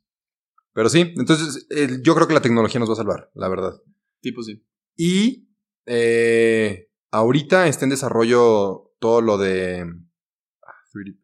Pero 0.74 0.90
sí, 0.90 1.12
entonces 1.18 1.66
eh, 1.72 2.00
yo 2.04 2.14
creo 2.14 2.28
que 2.28 2.36
la 2.36 2.42
tecnología 2.42 2.80
nos 2.80 2.90
va 2.90 2.94
a 2.94 2.98
salvar, 2.98 3.32
la 3.34 3.50
verdad. 3.50 3.74
Tipo 4.22 4.44
sí. 4.44 4.64
Y 4.96 5.50
eh, 5.88 6.92
ahorita 7.10 7.68
está 7.68 7.86
en 7.86 7.90
desarrollo 7.90 8.94
todo 9.00 9.22
lo 9.22 9.40
de 9.40 9.82
ah, 9.82 10.74
3D. 10.94 11.20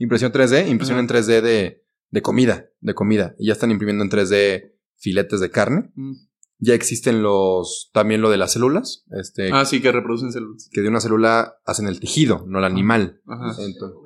impresión 0.00 0.32
3D, 0.32 0.68
impresión 0.68 0.98
en 0.98 1.06
3D 1.06 1.40
de, 1.40 1.84
de 2.10 2.22
comida, 2.22 2.68
de 2.80 2.94
comida. 2.94 3.36
Y 3.38 3.46
ya 3.46 3.52
están 3.52 3.70
imprimiendo 3.70 4.02
en 4.02 4.10
3D 4.10 4.74
filetes 4.96 5.40
de 5.40 5.50
carne. 5.50 5.92
Mm. 5.94 6.29
Ya 6.62 6.74
existen 6.74 7.22
los, 7.22 7.90
también 7.94 8.20
lo 8.20 8.28
de 8.30 8.36
las 8.36 8.52
células, 8.52 9.04
este, 9.18 9.50
Ah, 9.52 9.64
sí, 9.64 9.80
que 9.80 9.90
reproducen 9.92 10.30
células. 10.30 10.68
que 10.70 10.82
de 10.82 10.88
una 10.88 11.00
célula 11.00 11.54
hacen 11.64 11.88
el 11.88 11.98
tejido, 12.00 12.44
no 12.46 12.58
el 12.58 12.64
animal. 12.66 13.22
Ajá. 13.26 13.56
Entonces, 13.62 13.98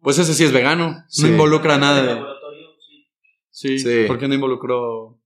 Pues 0.00 0.18
ese 0.18 0.34
sí 0.34 0.44
es 0.44 0.52
vegano. 0.52 1.04
Sí. 1.08 1.22
No 1.22 1.28
involucra 1.28 1.78
nada 1.78 2.00
En 2.00 2.06
de. 2.06 2.14
laboratorio, 2.14 2.66
sí. 3.50 3.78
Sí, 3.78 4.04
porque 4.06 4.28
no 4.28 4.34
involucró 4.34 5.20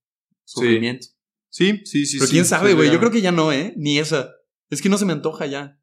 sufrimiento. 0.44 1.06
sí, 1.50 1.80
sí, 1.84 2.06
sí. 2.06 2.16
Pero 2.18 2.26
sí, 2.28 2.32
quién 2.32 2.44
sí 2.44 2.50
sabe, 2.50 2.74
güey. 2.74 2.90
Yo 2.90 2.98
creo 2.98 3.10
que 3.10 3.20
ya 3.20 3.32
no, 3.32 3.52
¿eh? 3.52 3.74
Ni 3.76 3.98
esa. 3.98 4.30
Es 4.70 4.80
que 4.82 4.88
no 4.88 4.98
se 4.98 5.04
me 5.04 5.12
antoja 5.12 5.46
ya. 5.46 5.78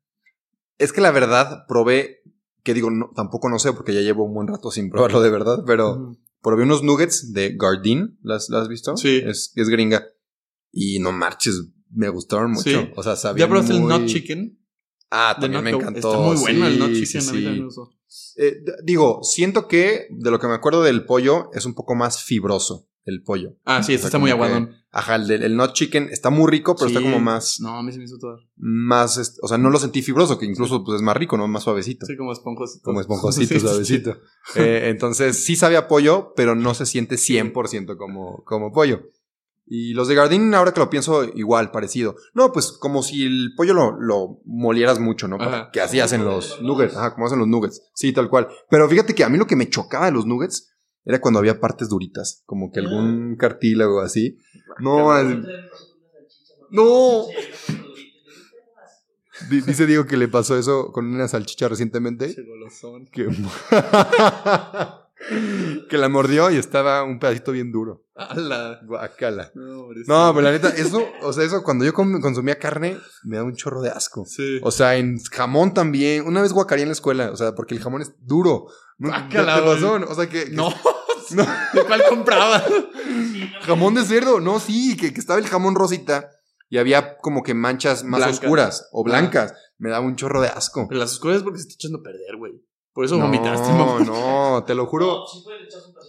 Es 0.78 0.92
que 0.94 1.02
la 1.02 1.12
verdad, 1.12 1.66
probé, 1.68 2.22
que 2.64 2.74
digo, 2.74 2.90
no, 2.90 3.12
tampoco 3.16 3.50
no 3.50 3.60
sé 3.60 3.72
porque 3.74 3.94
ya 3.94 4.02
llevo 4.02 4.26
un 4.26 4.34
buen 4.34 4.48
rato 4.48 4.72
sin 4.72 4.90
probarlo 4.90 5.22
de 5.22 5.30
verdad, 5.30 5.64
pero 5.66 6.18
probé 6.42 6.64
unos 6.64 6.82
nuggets 6.84 7.34
de 7.34 7.56
Gardein, 7.56 8.18
¿las, 8.24 8.50
las 8.50 8.64
has 8.64 8.68
visto? 8.68 8.98
Sí. 8.98 9.22
Es, 9.24 9.54
es 9.56 9.70
gringa. 9.70 10.04
Y 10.76 11.00
no 11.00 11.12
marches, 11.12 11.62
me 11.92 12.10
gustaron 12.10 12.52
mucho. 12.52 12.82
Sí. 12.82 12.90
O 12.96 13.04
sea, 13.04 13.16
sabía 13.16 13.46
¿Ya 13.46 13.50
probaste 13.50 13.74
el 13.74 13.80
muy- 13.82 13.90
Not 13.90 14.06
Chicken? 14.08 14.60
Ah, 15.12 15.38
también 15.40 15.64
me 15.64 15.70
encantó. 15.70 16.00
Está 16.10 16.20
muy 16.20 16.36
bueno 16.38 16.66
el 16.66 16.80
Not 16.80 16.94
sí, 16.96 17.04
Chicken. 17.06 17.30
a 17.30 17.34
mí 17.34 17.44
también 17.44 17.66
me. 17.68 17.72
Eh, 18.38 18.56
digo, 18.84 19.20
siento 19.24 19.68
que 19.68 20.08
de 20.10 20.32
lo 20.32 20.40
que 20.40 20.48
me 20.48 20.56
acuerdo 20.56 20.82
del 20.82 21.06
pollo 21.06 21.52
es 21.54 21.66
un 21.68 21.76
poco 21.76 21.94
más 21.96 22.24
fibroso 22.24 22.90
el 23.06 23.22
pollo. 23.22 23.58
Ah, 23.66 23.84
sí, 23.84 23.92
O 23.92 23.96
este 23.96 24.04
sea, 24.04 24.08
está 24.08 24.18
muy 24.18 24.30
que- 24.30 24.34
aguadón. 24.34 24.72
Ajá, 24.96 25.16
el, 25.16 25.30
el 25.30 25.56
not 25.56 25.74
chicken 25.74 26.10
está 26.12 26.30
muy 26.30 26.50
rico, 26.50 26.76
pero 26.76 26.88
está 26.88 27.02
como 27.02 27.20
más, 27.20 27.60
No, 27.60 27.78
a 27.80 27.84
mí 27.84 27.92
se 27.92 27.98
me 27.98 28.06
hizo 28.06 28.18
todo. 28.20 28.38
más, 28.56 29.18
est- 29.18 29.38
o 29.42 29.48
sea, 29.48 29.58
no 29.58 29.70
lo 29.72 29.78
sentí 29.80 30.02
fibroso, 30.04 30.38
que 30.40 30.46
incluso 30.46 30.84
pues, 30.84 30.98
es 30.98 31.02
más 31.02 31.18
rico, 31.18 31.36
¿no? 31.38 31.48
Más 31.48 31.64
suavecito. 31.64 32.06
Sí, 32.06 32.16
como 32.16 32.32
esponjosito. 32.32 32.84
Como 32.84 33.02
esponjosito, 33.02 33.54
sí. 33.56 33.60
suavecito. 33.60 34.18
Eh, 34.56 34.90
entonces, 34.90 35.44
sí 35.44 35.56
sabe 35.56 35.78
a 35.78 35.88
pollo, 35.88 36.34
pero 36.36 36.56
no 36.56 36.74
se 36.76 36.86
siente 36.86 37.16
100% 37.18 37.98
como, 37.98 38.44
como 38.46 38.72
pollo. 38.72 39.02
Y 39.66 39.94
los 39.94 40.08
de 40.08 40.16
Gardin, 40.16 40.54
ahora 40.54 40.74
que 40.74 40.80
lo 40.82 40.90
pienso, 40.90 41.24
igual, 41.24 41.72
parecido. 41.72 42.16
No, 42.34 42.52
pues 42.52 42.74
como 42.74 43.02
si 43.02 43.26
el 43.26 43.54
pollo 43.56 43.74
lo, 43.74 43.98
lo 44.00 44.42
molieras 44.46 45.00
mucho, 45.00 45.28
¿no? 45.28 45.38
Para-. 45.38 45.72
Que 45.72 45.80
así 45.82 46.00
hacen 46.00 46.26
los 46.26 46.62
nuggets. 46.62 46.96
Ajá, 46.96 47.14
como 47.14 47.26
hacen 47.28 47.40
los 47.40 47.48
nuggets. 47.48 47.82
Sí, 47.96 48.12
tal 48.14 48.30
cual. 48.30 48.50
Pero 48.70 48.90
fíjate 48.90 49.16
que 49.16 49.24
a 49.24 49.30
mí 49.30 49.38
lo 49.38 49.48
que 49.48 49.56
me 49.56 49.70
chocaba 49.70 50.06
de 50.08 50.12
los 50.12 50.26
nuggets 50.26 50.70
era 51.06 51.20
cuando 51.22 51.40
había 51.40 51.60
partes 51.60 51.90
duritas, 51.90 52.44
como 52.46 52.72
que 52.72 52.80
algún 52.82 53.36
cartílago 53.38 54.02
así. 54.02 54.38
No, 54.80 55.18
es- 55.18 55.38
No. 56.70 57.26
di- 59.50 59.62
dice 59.62 59.86
Diego 59.86 60.06
que 60.06 60.18
le 60.18 60.28
pasó 60.28 60.58
eso 60.58 60.92
con 60.92 61.06
una 61.08 61.28
salchicha 61.28 61.68
recientemente. 61.68 62.34
Qué 62.36 62.44
golosón. 62.44 63.06
Que, 63.12 63.28
que 65.90 65.98
la 65.98 66.10
mordió 66.10 66.50
y 66.52 66.58
estaba 66.58 67.04
un 67.04 67.20
pedacito 67.20 67.52
bien 67.52 67.72
duro. 67.72 68.06
¡Hala! 68.16 68.80
Guacala. 68.86 69.52
No, 69.56 70.34
pero 70.34 70.42
la 70.42 70.52
neta, 70.52 70.70
eso, 70.70 71.04
o 71.22 71.34
sea, 71.34 71.44
eso 71.44 71.64
cuando 71.64 71.84
yo 71.86 71.94
consumía 71.94 72.60
carne, 72.60 72.98
me 73.24 73.38
da 73.38 73.44
un 73.44 73.56
chorro 73.56 73.82
de 73.82 73.90
asco. 73.90 74.26
Sí. 74.26 74.60
O 74.64 74.72
sea, 74.72 74.96
en 74.98 75.20
jamón 75.32 75.74
también. 75.74 76.26
Una 76.28 76.42
vez 76.42 76.54
guacaría 76.54 76.84
en 76.84 76.90
la 76.90 76.94
escuela, 76.94 77.32
o 77.32 77.36
sea, 77.36 77.56
porque 77.56 77.74
el 77.76 77.82
jamón 77.82 78.02
es 78.02 78.14
duro. 78.20 78.68
¿No- 78.98 79.10
Guácala, 79.10 79.56
¿Te 79.56 79.62
pasó? 79.64 79.94
O 80.08 80.16
sea, 80.16 80.30
que. 80.30 80.46
que- 80.46 80.52
No. 80.52 80.70
no. 81.32 81.44
¿De 81.74 81.84
cuál 81.88 82.04
compraba? 82.08 82.64
Jamón 83.62 83.96
de 83.96 84.04
cerdo, 84.04 84.40
no, 84.40 84.60
sí, 84.60 84.96
que, 84.98 85.14
que 85.14 85.20
estaba 85.20 85.40
el 85.40 85.48
jamón 85.48 85.76
rosita 85.76 86.30
y 86.70 86.78
había 86.78 87.18
como 87.18 87.44
que 87.44 87.54
manchas 87.54 88.04
más 88.04 88.20
Blancas. 88.20 88.40
oscuras 88.40 88.90
o 88.92 89.04
blancas. 89.04 89.54
Me 89.78 89.90
daba 89.90 90.06
un 90.06 90.16
chorro 90.16 90.42
de 90.42 90.48
asco. 90.50 90.88
Pero 90.88 91.00
las 91.00 91.12
oscuras 91.14 91.38
es 91.38 91.44
porque 91.44 91.60
se 91.60 91.68
está 91.68 91.74
echando 91.76 92.00
a 92.00 92.04
perder, 92.04 92.38
güey. 92.38 92.54
Por 92.94 93.06
eso 93.06 93.18
No, 93.18 93.26
vomitaste, 93.26 93.70
mamá. 93.70 94.00
no, 94.06 94.64
te 94.66 94.76
lo 94.76 94.86
juro. 94.86 95.24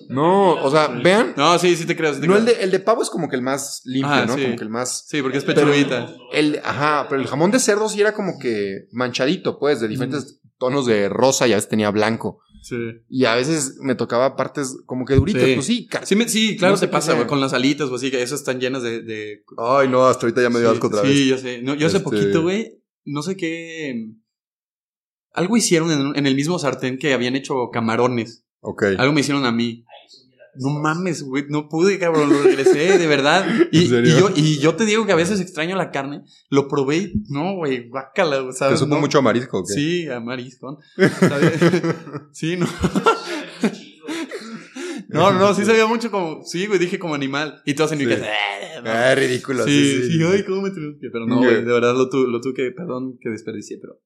No, 0.08 0.54
o 0.62 0.70
sea, 0.70 0.88
vean. 0.88 1.32
No, 1.36 1.58
sí, 1.58 1.76
sí 1.76 1.86
te 1.86 1.96
creo. 1.96 2.12
sí 2.14 2.20
te 2.20 2.26
No, 2.26 2.34
creo. 2.34 2.46
el 2.46 2.56
de, 2.58 2.62
el 2.64 2.70
de 2.70 2.80
pavo 2.80 3.02
es 3.02 3.08
como 3.10 3.28
que 3.28 3.36
el 3.36 3.42
más 3.42 3.80
limpio, 3.84 4.26
¿no? 4.26 4.34
sí. 4.36 4.42
Como 4.42 4.56
que 4.56 4.64
el 4.64 4.68
más. 4.70 5.04
Sí, 5.08 5.22
porque 5.22 5.38
es 5.38 5.44
pechuguita. 5.44 6.14
El, 6.32 6.60
ajá, 6.62 7.06
pero 7.08 7.20
el 7.22 7.26
jamón 7.26 7.50
de 7.50 7.58
cerdo 7.58 7.88
sí 7.88 8.00
era 8.00 8.12
como 8.12 8.38
que 8.38 8.86
manchadito, 8.92 9.58
pues, 9.58 9.80
de 9.80 9.88
diferentes 9.88 10.40
tonos 10.58 10.84
de 10.86 11.08
rosa 11.08 11.48
y 11.48 11.52
a 11.52 11.56
veces 11.56 11.70
tenía 11.70 11.90
blanco. 11.90 12.40
Sí. 12.62 12.76
Y 13.10 13.24
a 13.26 13.34
veces 13.34 13.76
me 13.80 13.94
tocaba 13.94 14.36
partes 14.36 14.76
como 14.86 15.04
que 15.04 15.14
duritas, 15.14 15.42
Sí. 15.42 15.54
pues 15.54 15.66
sí. 15.66 15.88
Sí, 16.04 16.16
me- 16.16 16.28
sí, 16.28 16.56
claro, 16.56 16.74
No 16.74 16.80
te 16.80 16.88
pasa, 16.88 17.12
güey, 17.14 17.26
con 17.26 17.40
las 17.40 17.52
alitas 17.52 17.88
o 17.90 17.94
así, 17.96 18.10
que 18.10 18.22
esas 18.22 18.40
están 18.40 18.58
llenas 18.60 18.82
de... 18.82 19.02
de... 19.02 19.42
Ay, 19.58 19.88
no, 19.88 20.06
hasta 20.06 20.26
ahorita 20.26 20.40
ya 20.42 20.48
me 20.50 20.60
dio 20.60 20.68
sí, 20.70 20.74
asco 20.74 20.86
otra 20.88 21.02
sí, 21.02 21.08
vez. 21.08 21.26
yo 21.26 21.38
sé. 21.38 21.60
No, 21.62 21.74
yo 21.74 21.86
hace 21.86 21.98
Este- 21.98 22.04
poquito, 22.10 22.42
güey, 22.42 22.82
no 23.04 23.22
sé 23.22 23.36
qué... 23.36 24.06
Algo 25.34 25.56
hicieron 25.56 25.90
en, 25.90 26.16
en 26.16 26.26
el 26.26 26.34
mismo 26.34 26.58
sartén 26.58 26.96
que 26.98 27.12
habían 27.12 27.36
hecho 27.36 27.68
camarones. 27.72 28.44
Ok. 28.60 28.84
Algo 28.98 29.12
me 29.12 29.20
hicieron 29.20 29.44
a 29.44 29.52
mí. 29.52 29.84
No 30.56 30.70
mames, 30.70 31.24
güey, 31.24 31.46
no 31.48 31.68
pude, 31.68 31.98
cabrón, 31.98 32.32
lo 32.32 32.40
regresé, 32.40 32.96
de 32.96 33.06
verdad. 33.08 33.44
Y, 33.72 33.88
yo, 33.88 34.30
y 34.36 34.58
yo 34.60 34.76
te 34.76 34.84
digo 34.84 35.04
que 35.04 35.10
a 35.10 35.16
veces 35.16 35.40
extraño 35.40 35.74
la 35.76 35.90
carne, 35.90 36.22
lo 36.48 36.68
probé 36.68 36.96
y 36.98 37.12
no, 37.28 37.56
güey, 37.56 37.88
guácala, 37.88 38.38
güey, 38.38 38.52
¿Te 38.52 38.58
¿sabes? 38.58 38.78
supo 38.78 38.94
No. 38.94 39.00
mucho 39.00 39.18
a 39.18 39.22
marisco? 39.22 39.58
o 39.58 39.64
qué? 39.66 39.72
Sí, 39.74 40.08
a 40.08 40.20
marisco. 40.20 40.78
¿sabes? 41.18 41.54
sí, 42.32 42.56
no. 42.56 42.68
No, 45.08 45.32
no, 45.32 45.54
sí 45.54 45.64
sabía 45.64 45.86
mucho 45.86 46.10
como, 46.10 46.42
sí, 46.44 46.66
güey, 46.66 46.78
dije 46.78 46.98
como 46.98 47.14
animal. 47.14 47.60
Y 47.64 47.74
todos 47.74 47.92
en 47.92 47.98
mi 47.98 48.04
Sí. 48.04 48.10
casa, 48.10 48.26
"Eh, 48.26 48.80
no". 48.82 48.90
Ah, 48.90 49.14
ridículo. 49.14 49.64
Sí, 49.64 50.02
sí, 50.10 50.22
ay, 50.24 50.44
cómo 50.44 50.62
me 50.62 50.72
que- 50.72 51.08
Pero 51.12 51.26
no, 51.26 51.38
güey, 51.38 51.56
de 51.56 51.62
verdad 51.72 51.94
lo 51.94 52.08
tuve, 52.08 52.28
lo 52.30 52.40
tuve 52.40 52.54
que, 52.54 52.70
perdón 52.70 53.18
que 53.20 53.28
desperdicié, 53.30 53.78
pero 53.80 54.00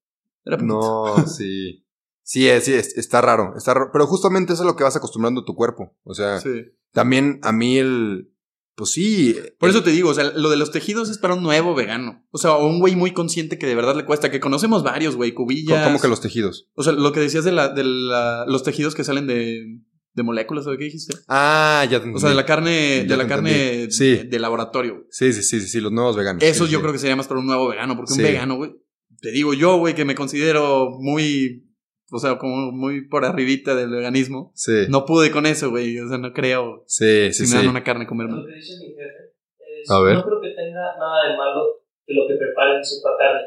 era 0.48 0.56
poquito. 0.58 1.14
No, 1.18 1.26
sí. 1.28 1.84
Sí, 2.24 2.48
es- 2.48 2.64
sí, 2.64 2.74
es- 2.74 2.96
está 2.98 3.20
raro, 3.20 3.54
está 3.56 3.72
raro. 3.74 3.90
Pero 3.92 4.06
justamente 4.06 4.52
eso 4.52 4.62
es 4.62 4.66
lo 4.66 4.76
que 4.76 4.84
vas 4.84 4.96
acostumbrando 4.96 5.42
a 5.42 5.44
tu 5.44 5.54
cuerpo. 5.54 5.96
O 6.04 6.14
sea, 6.14 6.40
Sí. 6.40 6.64
también 6.92 7.38
a 7.42 7.52
mí 7.52 7.78
el... 7.78 8.32
Pues 8.74 8.90
sí. 8.90 9.34
Por 9.58 9.68
el- 9.70 9.74
eso 9.74 9.82
te 9.84 9.90
digo, 9.90 10.10
o 10.10 10.14
sea, 10.14 10.24
lo 10.36 10.50
de 10.50 10.56
los 10.56 10.70
tejidos 10.70 11.08
es 11.10 11.18
para 11.18 11.34
un 11.34 11.42
nuevo 11.42 11.74
vegano. 11.74 12.24
O 12.30 12.38
sea, 12.38 12.56
un 12.56 12.80
güey 12.80 12.94
muy 12.96 13.12
consciente 13.12 13.58
que 13.58 13.66
de 13.66 13.74
verdad 13.74 13.96
le 13.96 14.04
cuesta, 14.04 14.30
que 14.30 14.40
conocemos 14.40 14.82
varios, 14.84 15.16
güey, 15.16 15.32
cubillas. 15.32 15.84
¿Cómo 15.86 16.00
que 16.00 16.06
los 16.08 16.20
tejidos? 16.20 16.68
O 16.74 16.82
sea, 16.84 16.92
lo 16.92 17.12
que 17.12 17.20
decías 17.20 17.44
de, 17.44 17.52
la, 17.52 17.68
de 17.70 17.82
la- 17.84 18.44
los 18.46 18.62
tejidos 18.62 18.94
que 18.94 19.02
salen 19.04 19.26
de, 19.26 19.80
de 20.14 20.22
moléculas, 20.22 20.66
¿o 20.66 20.70
de 20.70 20.78
qué 20.78 20.84
dijiste? 20.84 21.16
Ah, 21.28 21.84
ya 21.90 22.00
te 22.02 22.08
O 22.12 22.18
sea, 22.20 22.28
de 22.28 22.34
la 22.36 22.44
carne, 22.46 23.04
Ya 23.08 23.16
de 23.16 23.16
la 23.16 23.26
carne. 23.26 23.90
Sí. 23.90 24.10
de, 24.10 24.24
de 24.24 24.38
laboratorio. 24.38 25.06
Sí, 25.10 25.32
sí, 25.32 25.42
sí, 25.42 25.60
sí, 25.60 25.66
sí, 25.68 25.80
los 25.80 25.90
nuevos 25.92 26.16
veganos. 26.16 26.42
Eso 26.42 26.66
Sí, 26.66 26.72
yo 26.72 26.78
sí. 26.78 26.82
creo 26.82 26.92
que 26.92 26.98
sería 27.00 27.16
más 27.16 27.26
para 27.26 27.40
un 27.40 27.46
nuevo 27.46 27.68
vegano, 27.68 27.96
porque 27.96 28.12
un 28.12 28.18
vegano, 28.18 28.56
güey, 28.56 28.76
te 29.20 29.30
digo 29.30 29.54
yo, 29.54 29.78
güey, 29.78 29.94
que 29.94 30.04
me 30.04 30.14
considero 30.14 30.90
muy, 30.98 31.68
o 32.10 32.18
sea, 32.18 32.38
como 32.38 32.72
muy 32.72 33.08
por 33.08 33.24
arribita 33.24 33.74
del 33.74 33.90
veganismo. 33.90 34.52
Sí. 34.54 34.86
No 34.88 35.04
pude 35.04 35.30
con 35.30 35.46
eso, 35.46 35.70
güey, 35.70 35.98
o 36.00 36.08
sea, 36.08 36.18
no 36.18 36.32
creo. 36.32 36.84
Sí, 36.86 37.32
sí, 37.32 37.44
si 37.44 37.46
sí. 37.46 37.54
me 37.54 37.62
dan 37.62 37.70
una 37.70 37.84
carne 37.84 38.06
comerme. 38.06 38.36
Lo 38.36 38.46
que 38.46 38.54
dice 38.54 38.74
mi 38.80 38.88
jefe 38.94 39.34
es, 39.82 39.90
A 39.90 40.00
ver. 40.00 40.16
no 40.16 40.24
creo 40.24 40.40
que 40.40 40.50
tenga 40.50 40.96
nada 40.98 41.30
de 41.30 41.36
malo 41.36 41.82
que 42.06 42.14
lo 42.14 42.26
que 42.28 42.34
preparen 42.34 42.84
sepa 42.84 43.10
carne. 43.18 43.42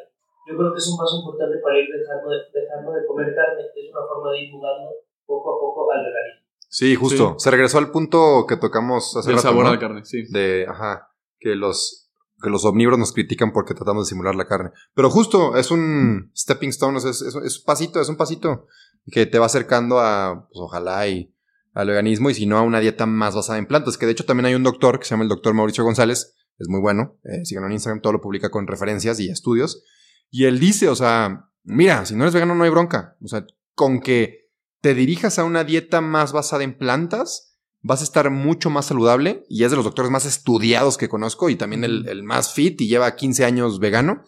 Yo 0.48 0.58
creo 0.58 0.74
que 0.74 0.80
es 0.80 0.88
un 0.88 0.98
paso 0.98 1.20
importante 1.20 1.58
para 1.64 1.80
ir 1.80 1.88
dejando 1.88 2.30
de, 2.30 2.38
dejando 2.54 2.92
de 2.94 3.06
comer 3.06 3.36
carne. 3.36 3.62
Es 3.62 3.92
una 3.94 4.08
forma 4.08 4.32
de 4.32 4.42
ir 4.42 4.52
jugando 4.52 4.90
poco 5.26 5.56
a 5.56 5.60
poco 5.60 5.92
al 5.92 6.00
veganismo. 6.00 6.42
Sí, 6.68 6.96
justo. 6.96 7.36
Se 7.38 7.52
regresó 7.52 7.78
al 7.78 7.92
punto 7.92 8.46
que 8.48 8.58
tocamos 8.58 9.16
hace 9.18 9.30
El 9.30 9.36
rato, 9.36 9.48
sabor 9.50 9.64
¿no? 9.66 9.70
a 9.70 9.74
la 9.74 9.80
carne, 9.80 10.06
sí. 10.06 10.24
De, 10.32 10.66
ajá, 10.68 11.10
que 11.38 11.56
los, 11.56 12.11
que 12.42 12.50
los 12.50 12.66
omnívoros 12.66 13.00
nos 13.00 13.14
critican 13.14 13.52
porque 13.52 13.74
tratamos 13.74 14.06
de 14.06 14.10
simular 14.10 14.36
la 14.36 14.48
carne. 14.48 14.72
Pero 14.94 15.10
justo, 15.10 15.56
es 15.58 15.72
un 15.72 16.32
stepping 16.36 16.70
stone, 16.70 16.98
es, 16.98 17.06
es 17.06 17.36
un 17.36 17.66
pasito, 17.66 18.02
es 18.02 18.10
un 18.10 18.18
pasito 18.18 18.68
que 19.06 19.26
te 19.26 19.40
va 19.40 19.46
acercando 19.46 20.00
a, 20.00 20.48
pues 20.48 20.60
ojalá, 20.60 21.08
y 21.08 21.34
al 21.74 21.88
veganismo 21.88 22.30
y 22.30 22.34
si 22.34 22.46
no 22.46 22.58
a 22.58 22.62
una 22.62 22.80
dieta 22.80 23.06
más 23.06 23.36
basada 23.36 23.60
en 23.60 23.66
plantas. 23.66 23.98
Que 23.98 24.06
de 24.06 24.12
hecho 24.12 24.26
también 24.26 24.46
hay 24.46 24.56
un 24.56 24.64
doctor 24.64 25.00
que 25.00 25.06
se 25.06 25.12
llama 25.12 25.24
el 25.24 25.30
doctor 25.30 25.54
Mauricio 25.54 25.84
González, 25.84 26.36
es 26.58 26.68
muy 26.70 26.80
bueno, 26.80 27.18
eh, 27.24 27.46
síganlo 27.46 27.68
en 27.68 27.74
Instagram, 27.74 28.02
todo 28.02 28.14
lo 28.14 28.22
publica 28.22 28.50
con 28.50 28.68
referencias 28.68 29.20
y 29.20 29.30
estudios. 29.30 29.84
Y 30.30 30.46
él 30.46 30.60
dice, 30.60 30.90
o 30.90 30.96
sea, 30.96 31.50
mira, 31.64 32.06
si 32.06 32.16
no 32.16 32.24
eres 32.24 32.34
vegano 32.34 32.56
no 32.56 32.64
hay 32.64 32.70
bronca. 32.70 33.18
O 33.22 33.28
sea, 33.28 33.46
con 33.74 34.00
que 34.00 34.52
te 34.82 34.94
dirijas 34.94 35.40
a 35.40 35.44
una 35.44 35.64
dieta 35.64 36.02
más 36.02 36.34
basada 36.34 36.64
en 36.64 36.78
plantas, 36.78 37.51
vas 37.82 38.02
a 38.02 38.04
estar 38.04 38.30
mucho 38.30 38.70
más 38.70 38.86
saludable 38.86 39.44
y 39.50 39.64
es 39.64 39.72
de 39.72 39.76
los 39.78 39.86
doctores 39.86 40.12
más 40.12 40.26
estudiados 40.26 40.98
que 40.98 41.10
conozco 41.10 41.50
y 41.50 41.56
también 41.56 41.84
el, 41.84 42.08
el 42.08 42.24
más 42.24 42.54
fit 42.54 42.80
y 42.82 42.88
lleva 42.88 43.16
15 43.16 43.46
años 43.46 43.80
vegano. 43.80 44.24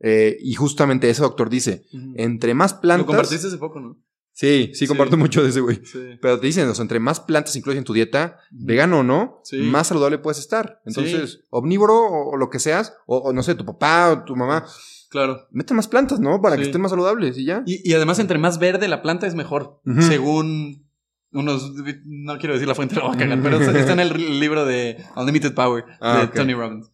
Eh, 0.00 0.36
y 0.40 0.54
justamente 0.54 1.10
ese 1.10 1.22
doctor 1.22 1.50
dice, 1.50 1.84
entre 2.14 2.54
más 2.54 2.74
Lo 2.74 2.80
plantas... 2.82 3.06
compartiste 3.06 3.46
hace 3.48 3.58
poco, 3.58 3.80
¿no? 3.80 3.96
Sí, 4.32 4.70
sí, 4.72 4.86
comparto 4.86 5.16
mucho 5.16 5.42
de 5.42 5.48
ese 5.48 5.60
güey. 5.60 5.80
Sí. 5.84 5.98
Pero 6.22 6.38
te 6.38 6.46
dicen, 6.46 6.68
o 6.68 6.74
sea, 6.76 6.82
entre 6.84 7.00
más 7.00 7.18
plantas 7.18 7.56
incluyes 7.56 7.78
en 7.78 7.84
tu 7.84 7.92
dieta, 7.92 8.38
vegano 8.52 9.00
o 9.00 9.02
no, 9.02 9.40
Sí. 9.42 9.56
más 9.56 9.88
saludable 9.88 10.18
puedes 10.18 10.38
estar. 10.38 10.80
Entonces, 10.86 11.40
omnívoro 11.50 11.98
o, 11.98 12.30
o 12.34 12.36
lo 12.36 12.48
que 12.48 12.60
seas, 12.60 12.94
o, 13.06 13.16
o 13.18 13.32
no 13.32 13.42
sé, 13.42 13.56
tu 13.56 13.64
papá 13.64 14.12
o 14.12 14.22
tu 14.24 14.36
mamá, 14.36 14.64
Claro. 15.10 15.48
mete 15.50 15.74
más 15.74 15.88
plantas, 15.88 16.20
¿no? 16.20 16.40
Para 16.40 16.56
que 16.56 16.62
estén 16.62 16.80
más 16.80 16.92
saludables 16.92 17.36
y 17.36 17.46
ya. 17.46 17.64
Y, 17.66 17.80
y 17.90 17.94
además, 17.94 18.20
entre 18.20 18.38
más 18.38 18.60
verde 18.60 18.86
la 18.86 19.02
planta 19.02 19.26
es 19.26 19.34
mejor. 19.34 19.80
Según 20.02 20.87
unos. 21.32 21.72
No 22.04 22.38
quiero 22.38 22.54
decir 22.54 22.68
la 22.68 22.74
fuente, 22.74 22.94
la 22.96 23.02
voy 23.02 23.14
a 23.14 23.18
cagar, 23.18 23.42
pero 23.42 23.60
está 23.60 23.92
en 23.92 24.00
el 24.00 24.40
libro 24.40 24.64
de 24.64 25.04
Unlimited 25.16 25.54
Power 25.54 25.84
Ah, 26.00 26.20
de. 26.22 26.28
Tony 26.28 26.54
Robbins. 26.54 26.90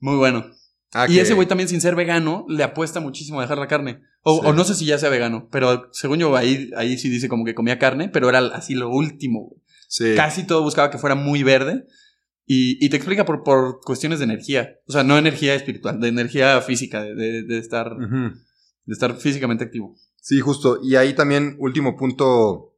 Muy 0.00 0.16
bueno. 0.16 0.44
Ah, 0.94 1.06
y 1.08 1.14
que- 1.14 1.20
ese 1.22 1.34
güey 1.34 1.48
también, 1.48 1.68
sin 1.68 1.80
ser 1.80 1.94
vegano, 1.94 2.44
le 2.48 2.62
apuesta 2.64 3.00
muchísimo 3.00 3.38
a 3.40 3.42
dejar 3.42 3.58
la 3.58 3.68
carne. 3.68 4.02
O, 4.22 4.40
Sí. 4.40 4.46
o 4.46 4.52
no 4.52 4.64
sé 4.64 4.74
si 4.74 4.84
ya 4.84 4.98
sea 4.98 5.08
vegano, 5.10 5.48
pero 5.50 5.88
según 5.92 6.18
yo, 6.18 6.36
ahí, 6.36 6.70
ahí 6.76 6.98
sí 6.98 7.08
dice 7.08 7.28
como 7.28 7.44
que 7.44 7.54
comía 7.54 7.78
carne, 7.78 8.08
pero 8.08 8.28
era 8.28 8.38
así 8.54 8.74
lo 8.74 8.90
último. 8.90 9.48
güey. 9.48 9.60
Sí. 9.88 10.14
Casi 10.16 10.46
todo 10.46 10.62
buscaba 10.62 10.90
que 10.90 10.98
fuera 10.98 11.14
muy 11.14 11.42
verde. 11.42 11.84
Y, 12.44 12.84
y 12.84 12.88
te 12.90 12.96
explica 12.96 13.24
por, 13.24 13.44
por 13.44 13.80
cuestiones 13.80 14.18
de 14.18 14.24
energía. 14.24 14.74
O 14.86 14.92
sea, 14.92 15.04
no 15.04 15.16
energía 15.16 15.54
espiritual, 15.54 16.00
de 16.00 16.08
energía 16.08 16.60
física, 16.60 17.02
de, 17.02 17.14
de- 17.14 17.42
de 17.44 17.58
estar, 17.58 17.96
de 17.96 18.92
estar 18.92 19.14
físicamente 19.16 19.64
activo. 19.64 19.94
Sí, 20.20 20.40
justo. 20.40 20.78
Y 20.82 20.96
ahí 20.96 21.14
también, 21.14 21.56
último 21.58 21.96
punto, 21.96 22.71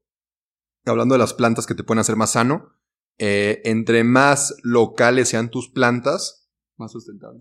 hablando 0.91 1.15
de 1.15 1.19
las 1.19 1.35
plantas 1.35 1.67
que 1.67 1.75
te 1.75 1.85
pueden 1.85 2.01
hacer 2.01 2.17
más 2.17 2.33
sano, 2.33 2.73
eh, 3.19 3.61
entre 3.65 4.05
más 4.05 4.55
locales 4.63 5.29
sean 5.29 5.51
tus 5.51 5.69
plantas, 5.71 6.51
Más 6.77 6.93
sustentable. 6.93 7.41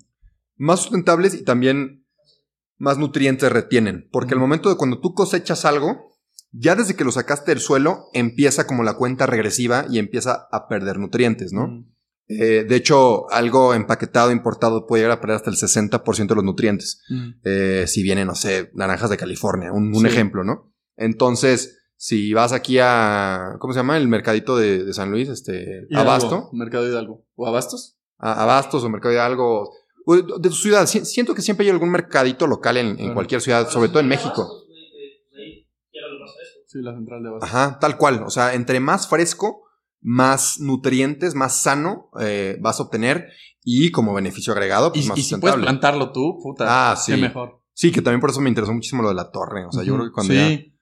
más 0.57 0.81
sustentables 0.81 1.33
y 1.33 1.43
también 1.43 2.05
más 2.77 2.97
nutrientes 2.97 3.51
retienen. 3.51 4.07
Porque 4.11 4.33
al 4.33 4.39
momento 4.39 4.69
de 4.69 4.75
cuando 4.77 4.99
tú 4.99 5.13
cosechas 5.13 5.65
algo, 5.65 6.11
ya 6.51 6.75
desde 6.75 6.95
que 6.95 7.03
lo 7.03 7.11
sacaste 7.11 7.51
del 7.51 7.59
suelo, 7.59 8.05
empieza 8.13 8.67
como 8.67 8.83
la 8.83 8.93
cuenta 8.95 9.25
regresiva 9.25 9.85
y 9.89 9.97
empieza 9.99 10.47
a 10.51 10.67
perder 10.67 10.99
nutrientes, 10.99 11.51
¿no? 11.53 11.85
Eh, 12.27 12.63
de 12.67 12.75
hecho, 12.75 13.29
algo 13.31 13.73
empaquetado, 13.73 14.31
importado, 14.31 14.85
puede 14.87 15.03
llegar 15.03 15.17
a 15.17 15.21
perder 15.21 15.35
hasta 15.37 15.49
el 15.49 15.57
60% 15.57 16.27
de 16.27 16.35
los 16.35 16.43
nutrientes. 16.43 17.01
Eh, 17.43 17.85
si 17.87 18.01
vienen, 18.03 18.27
no 18.27 18.35
sé, 18.35 18.69
naranjas 18.75 19.09
de 19.09 19.17
California, 19.17 19.71
un, 19.73 19.87
un 19.95 20.01
Sí. 20.01 20.07
ejemplo, 20.07 20.43
¿no? 20.43 20.71
Entonces, 20.95 21.79
si 22.05 22.33
vas 22.33 22.51
aquí 22.51 22.79
a, 22.81 23.55
¿cómo 23.59 23.71
se 23.71 23.79
llama? 23.79 23.95
El 23.95 24.09
mercadito 24.09 24.57
de, 24.57 24.83
de 24.83 24.93
San 24.93 25.09
Luis, 25.09 25.29
este, 25.29 25.85
Hidalgo, 25.89 26.11
Abasto, 26.11 26.49
Mercado 26.51 26.85
Hidalgo. 26.85 27.23
¿O 27.35 27.47
Abastos? 27.47 27.97
a- 28.17 28.43
Abastos 28.43 28.83
o 28.83 28.89
Mercado 28.89 29.13
de 29.13 29.21
algo, 29.21 29.69
o 30.05 30.15
de, 30.17 30.49
tu 30.49 30.51
ciudad. 30.55 30.85
Si- 30.85 31.05
siento 31.05 31.33
que 31.33 31.41
siempre 31.41 31.65
hay 31.65 31.71
algún 31.71 31.89
mercadito 31.91 32.45
local 32.45 32.75
en, 32.75 32.99
en 32.99 33.13
cualquier 33.13 33.39
ciudad, 33.39 33.69
sobre 33.69 33.87
todo 33.87 34.01
en 34.01 34.09
México. 34.09 34.49
Ahí 35.37 35.65
era 35.93 36.07
lo 36.09 36.19
más 36.19 36.31
fresco. 36.35 36.59
Sí, 36.67 36.79
la 36.81 36.93
central 36.93 37.23
de 37.23 37.29
Abastos. 37.29 37.49
Ajá, 37.49 37.79
tal 37.79 37.97
cual. 37.97 38.23
O 38.23 38.29
sea, 38.29 38.53
entre 38.53 38.81
más 38.81 39.07
fresco, 39.07 39.61
más 40.01 40.59
nutrientes, 40.59 41.35
más 41.35 41.61
sano 41.61 42.09
eh, 42.19 42.57
vas 42.59 42.81
a 42.81 42.83
obtener 42.83 43.29
y 43.63 43.91
como 43.91 44.13
beneficio 44.13 44.51
agregado, 44.51 44.87
Y, 44.89 44.91
pues 44.99 45.07
más 45.07 45.17
y 45.19 45.23
si 45.23 45.37
puedes 45.37 45.55
plantarlo 45.55 46.11
tú, 46.11 46.37
puta. 46.43 46.65
Ah, 46.91 46.97
sí. 46.97 47.13
Qué 47.13 47.17
mejor. 47.21 47.61
Sí, 47.73 47.93
que 47.93 48.01
también 48.01 48.19
por 48.19 48.29
eso 48.29 48.41
me 48.41 48.49
interesó 48.49 48.73
muchísimo 48.73 49.01
lo 49.03 49.07
de 49.07 49.15
la 49.15 49.31
torre. 49.31 49.65
O 49.65 49.71
sea, 49.71 49.83
yo 49.85 49.93
creo 49.95 50.07
que 50.07 50.11
cuando 50.11 50.33
Sí. 50.33 50.37
ya 50.39 50.72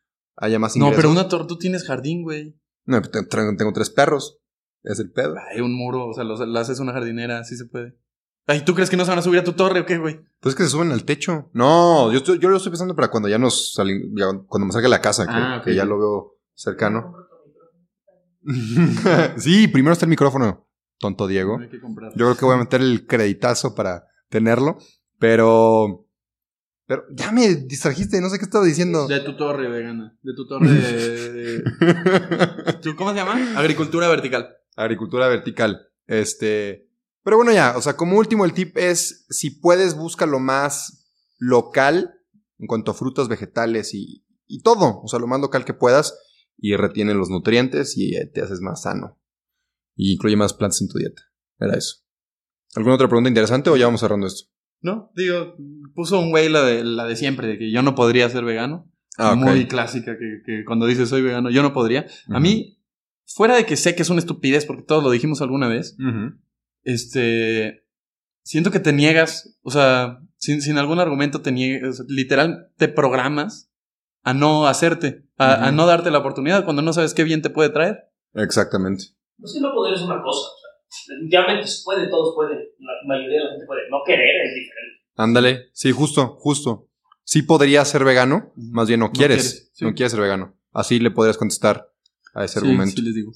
haya 0.42 0.60
más 0.60 0.76
No, 0.76 0.92
pero 0.96 1.10
una 1.10 1.28
torre, 1.30 1.46
tú 1.48 1.58
tienes 1.58 1.86
jardín, 1.86 2.24
güey. 2.24 2.60
No, 2.86 3.02
tengo, 3.02 3.56
tengo- 3.58 3.74
tres 3.74 3.90
perros. 3.90 4.40
Es 4.84 5.00
el 5.00 5.12
pedo. 5.12 5.36
Hay 5.54 5.62
un 5.62 5.74
muro, 5.74 6.08
o 6.08 6.14
sea, 6.14 6.24
le 6.24 6.60
haces 6.60 6.80
una 6.80 6.92
jardinera, 6.92 7.40
así 7.40 7.56
se 7.56 7.66
puede. 7.66 7.96
Ay, 8.48 8.66
¿tú 8.66 8.74
crees 8.74 8.90
que 8.90 8.98
no 8.98 9.06
se 9.06 9.12
van 9.12 9.20
a 9.20 9.22
subir 9.22 9.40
a 9.40 9.44
tu 9.44 9.54
torre 9.54 9.80
o 9.82 9.86
qué, 9.86 10.00
güey? 10.00 10.20
Pues 10.40 10.54
es 10.54 10.58
que 10.58 10.64
se 10.64 10.70
suben 10.70 10.92
al 10.92 11.06
techo. 11.06 11.52
No, 11.54 12.12
yo, 12.12 12.18
estoy- 12.18 12.40
yo 12.40 12.50
lo 12.50 12.58
estoy 12.58 12.72
pensando 12.72 12.96
para 12.96 13.10
cuando 13.12 13.30
ya 13.30 13.38
nos 13.38 13.76
salim- 13.78 14.12
ya- 14.18 14.42
cuando 14.48 14.66
me 14.66 14.74
salga 14.74 14.90
la 14.90 15.00
casa, 15.00 15.26
que, 15.28 15.32
Ah, 15.34 15.62
que 15.64 15.76
ya 15.76 15.86
lo 15.86 16.00
veo 16.00 16.38
cercano. 16.56 17.16
sí, 19.38 19.68
primero 19.68 19.94
está 19.94 20.06
el 20.06 20.10
micrófono, 20.10 20.68
tonto 21.00 21.28
Diego. 21.28 21.60
Hay 21.60 21.70
que 21.70 21.80
comprar. 21.80 22.12
Yo 22.16 22.26
creo 22.26 22.36
que 22.38 22.46
voy 22.46 22.56
a 22.56 22.60
meter 22.60 22.82
el 22.82 23.06
creditazo 23.06 23.76
para 23.76 24.06
tenerlo, 24.30 24.78
pero... 25.20 26.08
Pero 26.92 27.06
ya 27.14 27.32
me 27.32 27.48
distrajiste, 27.56 28.20
no 28.20 28.30
sé 28.30 28.38
qué 28.38 28.44
estaba 28.44 28.66
diciendo. 28.66 29.08
De 29.08 29.22
tu 29.22 29.38
torre 29.38 29.70
vegana. 29.70 30.14
De 30.22 30.34
tu 30.36 30.46
torre 30.46 30.68
de... 30.68 31.32
de- 31.32 31.64
¿Tú 32.82 32.98
¿Cómo 32.98 33.12
se 33.12 33.16
llama? 33.16 33.58
Agricultura 33.58 34.10
vertical. 34.10 34.50
Agricultura 34.76 35.30
vertical. 35.30 35.88
Este. 36.06 36.90
Pero 37.24 37.38
bueno, 37.38 37.54
ya, 37.54 37.78
o 37.78 37.82
sea, 37.82 37.96
como 37.96 38.18
último, 38.18 38.44
el 38.44 38.52
tip 38.52 38.76
es: 38.78 39.26
si 39.30 39.52
puedes, 39.52 39.96
busca 39.96 40.26
lo 40.26 40.40
más 40.40 41.08
local 41.40 42.14
en 42.60 42.68
cuanto 42.68 42.92
a 42.92 42.94
frutas, 42.94 43.30
vegetales 43.30 43.94
y, 43.94 44.26
y 44.46 44.62
todo. 44.62 45.00
O 45.02 45.08
sea, 45.08 45.20
lo 45.20 45.28
más 45.28 45.40
local 45.40 45.64
que 45.64 45.74
puedas 45.74 46.14
y 46.58 46.76
retiene 46.76 47.14
los 47.14 47.30
nutrientes 47.30 47.96
y 47.96 48.18
eh, 48.18 48.26
te 48.26 48.42
haces 48.42 48.60
más 48.60 48.82
sano. 48.82 49.18
Y 49.96 50.12
incluye 50.16 50.36
más 50.36 50.54
plantas 50.54 50.82
en 50.82 50.90
tu 50.90 50.98
dieta. 50.98 51.22
Era 51.58 51.78
eso. 51.78 52.00
¿Alguna 52.76 52.96
otra 52.96 53.08
pregunta 53.08 53.30
interesante 53.30 53.70
o 53.70 53.78
ya 53.78 53.86
vamos 53.86 54.02
cerrando 54.02 54.28
esto? 54.28 54.50
No, 54.82 55.12
digo, 55.16 55.56
puso 55.94 56.20
un 56.20 56.32
güey 56.32 56.50
la 56.50 56.64
de, 56.64 56.84
la 56.84 57.06
de 57.06 57.16
siempre, 57.16 57.48
de 57.48 57.58
que 57.58 57.72
yo 57.72 57.82
no 57.84 57.96
podría 57.96 58.30
ser 58.30 58.44
vegano. 58.44 58.92
Ah, 59.18 59.34
ok. 59.34 59.38
Muy 59.38 59.68
clásica, 59.68 60.18
que, 60.18 60.42
que 60.46 60.66
cuando 60.66 60.88
dices 60.88 61.10
soy 61.10 61.22
vegano, 61.22 61.50
yo 61.50 61.62
no 61.62 61.74
podría. 61.74 62.08
A 62.30 62.40
mí, 62.40 62.80
fuera 63.26 63.56
de 63.56 63.66
que 63.66 63.76
sé 63.76 63.96
que 63.96 64.02
es 64.02 64.10
una 64.10 64.20
estupidez, 64.20 64.66
porque 64.66 64.84
todos 64.84 65.04
lo 65.04 65.12
dijimos 65.12 65.42
alguna 65.42 65.68
vez, 65.68 65.96
este, 66.84 67.86
siento 68.44 68.72
que 68.72 68.80
te 68.80 68.94
niegas, 68.94 69.58
o 69.62 69.72
sea, 69.72 70.20
sin, 70.38 70.62
sin 70.62 70.78
algún 70.78 71.00
argumento 71.00 71.42
te 71.42 71.52
niegas, 71.52 71.90
o 71.90 71.94
sea, 71.94 72.06
literal 72.10 72.72
te 72.78 72.88
programas 72.88 73.72
a 74.24 74.34
no 74.34 74.68
hacerte, 74.68 75.26
a, 75.38 75.72
no 75.72 75.86
darte 75.86 76.12
la 76.12 76.20
oportunidad 76.20 76.64
cuando 76.64 76.82
no 76.82 76.94
sabes 76.94 77.14
qué 77.14 77.24
bien 77.24 77.42
te 77.42 77.50
puede 77.50 77.70
traer. 77.70 78.12
Exactamente. 78.34 79.06
No 79.38 79.46
es 79.46 79.54
que 79.54 79.62
no 79.62 79.74
poder 79.74 79.94
es 79.94 80.02
una 80.02 80.22
cosa. 80.22 80.50
Definitivamente 81.08 81.68
se 81.68 81.84
puede, 81.84 82.08
todos 82.10 82.36
pueden. 82.36 82.60
La 82.80 82.92
mayoría 83.08 83.40
de 83.40 83.44
la 83.46 83.52
gente 83.52 83.66
puede. 83.66 83.82
No 83.90 83.98
querer 84.06 84.46
es 84.46 84.54
diferente. 84.56 85.02
Ándale, 85.16 85.70
sí, 85.74 85.92
justo, 85.92 86.36
justo. 86.40 86.88
Sí 87.24 87.44
podría 87.44 87.86
ser 87.86 88.04
vegano, 88.04 88.52
más 88.56 88.88
bien 88.88 89.00
no 89.00 89.08
No 89.08 89.12
quieres, 89.14 89.38
quieres, 89.38 89.72
sí. 89.74 89.86
no 89.86 89.94
quieres 89.94 90.12
ser 90.12 90.22
vegano. 90.22 90.58
Así 90.74 91.00
le 91.00 91.12
podrías 91.12 91.38
contestar 91.38 91.88
a 92.34 92.44
ese 92.46 92.60
Sí, 92.60 92.66
argumento. 92.66 92.96
sí 92.96 93.02
les 93.02 93.16
digo. 93.16 93.32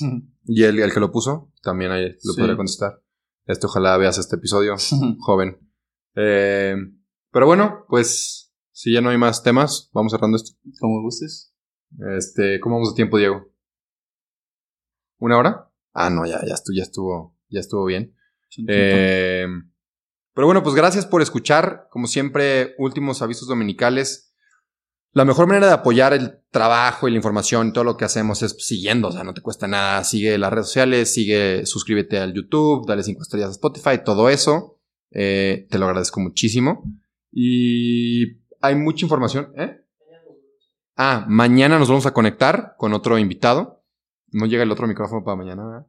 Y 0.44 0.64
el, 0.64 0.78
el 0.80 0.92
que 0.92 1.00
lo 1.00 1.10
puso, 1.12 1.52
también 1.62 1.90
ahí 1.92 2.08
lo 2.24 2.32
Sí. 2.32 2.38
podría 2.40 2.56
contestar. 2.56 3.00
Este, 3.46 3.66
ojalá 3.66 3.96
veas 3.96 4.18
este 4.18 4.36
episodio, 4.36 4.74
joven. 5.20 5.58
Eh, 6.16 6.74
pero 7.32 7.46
bueno, 7.46 7.84
pues, 7.88 8.52
si 8.72 8.92
ya 8.92 9.00
no 9.00 9.10
hay 9.10 9.16
más 9.18 9.42
temas, 9.42 9.90
vamos 9.92 10.12
cerrando 10.12 10.36
esto. 10.36 10.52
Como 10.78 11.00
gustes. 11.02 11.54
Este, 12.16 12.60
¿cómo 12.60 12.76
vamos 12.76 12.90
de 12.92 12.96
tiempo, 12.96 13.16
Diego? 13.18 13.46
¿Una 15.18 15.38
hora? 15.38 15.69
Ah, 15.92 16.10
no, 16.10 16.26
ya, 16.26 16.40
ya 16.46 16.54
estuvo, 16.54 16.76
ya 16.76 16.82
estuvo, 16.82 17.36
ya 17.48 17.60
estuvo 17.60 17.84
bien. 17.84 18.14
Eh, 18.66 19.46
pero 20.34 20.46
bueno, 20.46 20.62
pues 20.62 20.74
gracias 20.74 21.06
por 21.06 21.22
escuchar. 21.22 21.88
Como 21.90 22.06
siempre, 22.06 22.74
últimos 22.78 23.22
avisos 23.22 23.48
dominicales. 23.48 24.34
La 25.12 25.24
mejor 25.24 25.48
manera 25.48 25.66
de 25.66 25.72
apoyar 25.72 26.12
el 26.12 26.38
trabajo 26.50 27.08
y 27.08 27.10
la 27.10 27.16
información 27.16 27.68
y 27.68 27.72
todo 27.72 27.82
lo 27.82 27.96
que 27.96 28.04
hacemos 28.04 28.42
es 28.42 28.54
siguiendo, 28.60 29.08
o 29.08 29.12
sea, 29.12 29.24
no 29.24 29.34
te 29.34 29.40
cuesta 29.40 29.66
nada. 29.66 30.04
Sigue 30.04 30.38
las 30.38 30.52
redes 30.52 30.66
sociales, 30.66 31.12
sigue, 31.12 31.66
suscríbete 31.66 32.18
al 32.18 32.32
YouTube, 32.32 32.86
dale 32.86 33.02
cinco 33.02 33.22
estrellas 33.22 33.48
a 33.48 33.52
Spotify, 33.52 34.04
todo 34.04 34.28
eso. 34.28 34.78
Eh, 35.10 35.66
te 35.68 35.78
lo 35.78 35.86
agradezco 35.86 36.20
muchísimo. 36.20 36.84
Y 37.32 38.40
hay 38.60 38.76
mucha 38.76 39.04
información, 39.04 39.52
¿eh? 39.56 39.80
Ah, 40.96 41.24
mañana 41.28 41.78
nos 41.78 41.88
vamos 41.88 42.06
a 42.06 42.12
conectar 42.12 42.74
con 42.76 42.92
otro 42.92 43.18
invitado. 43.18 43.79
No 44.32 44.46
llega 44.46 44.62
el 44.62 44.70
otro 44.70 44.86
micrófono 44.86 45.24
para 45.24 45.36
mañana, 45.36 45.66
¿verdad? 45.66 45.86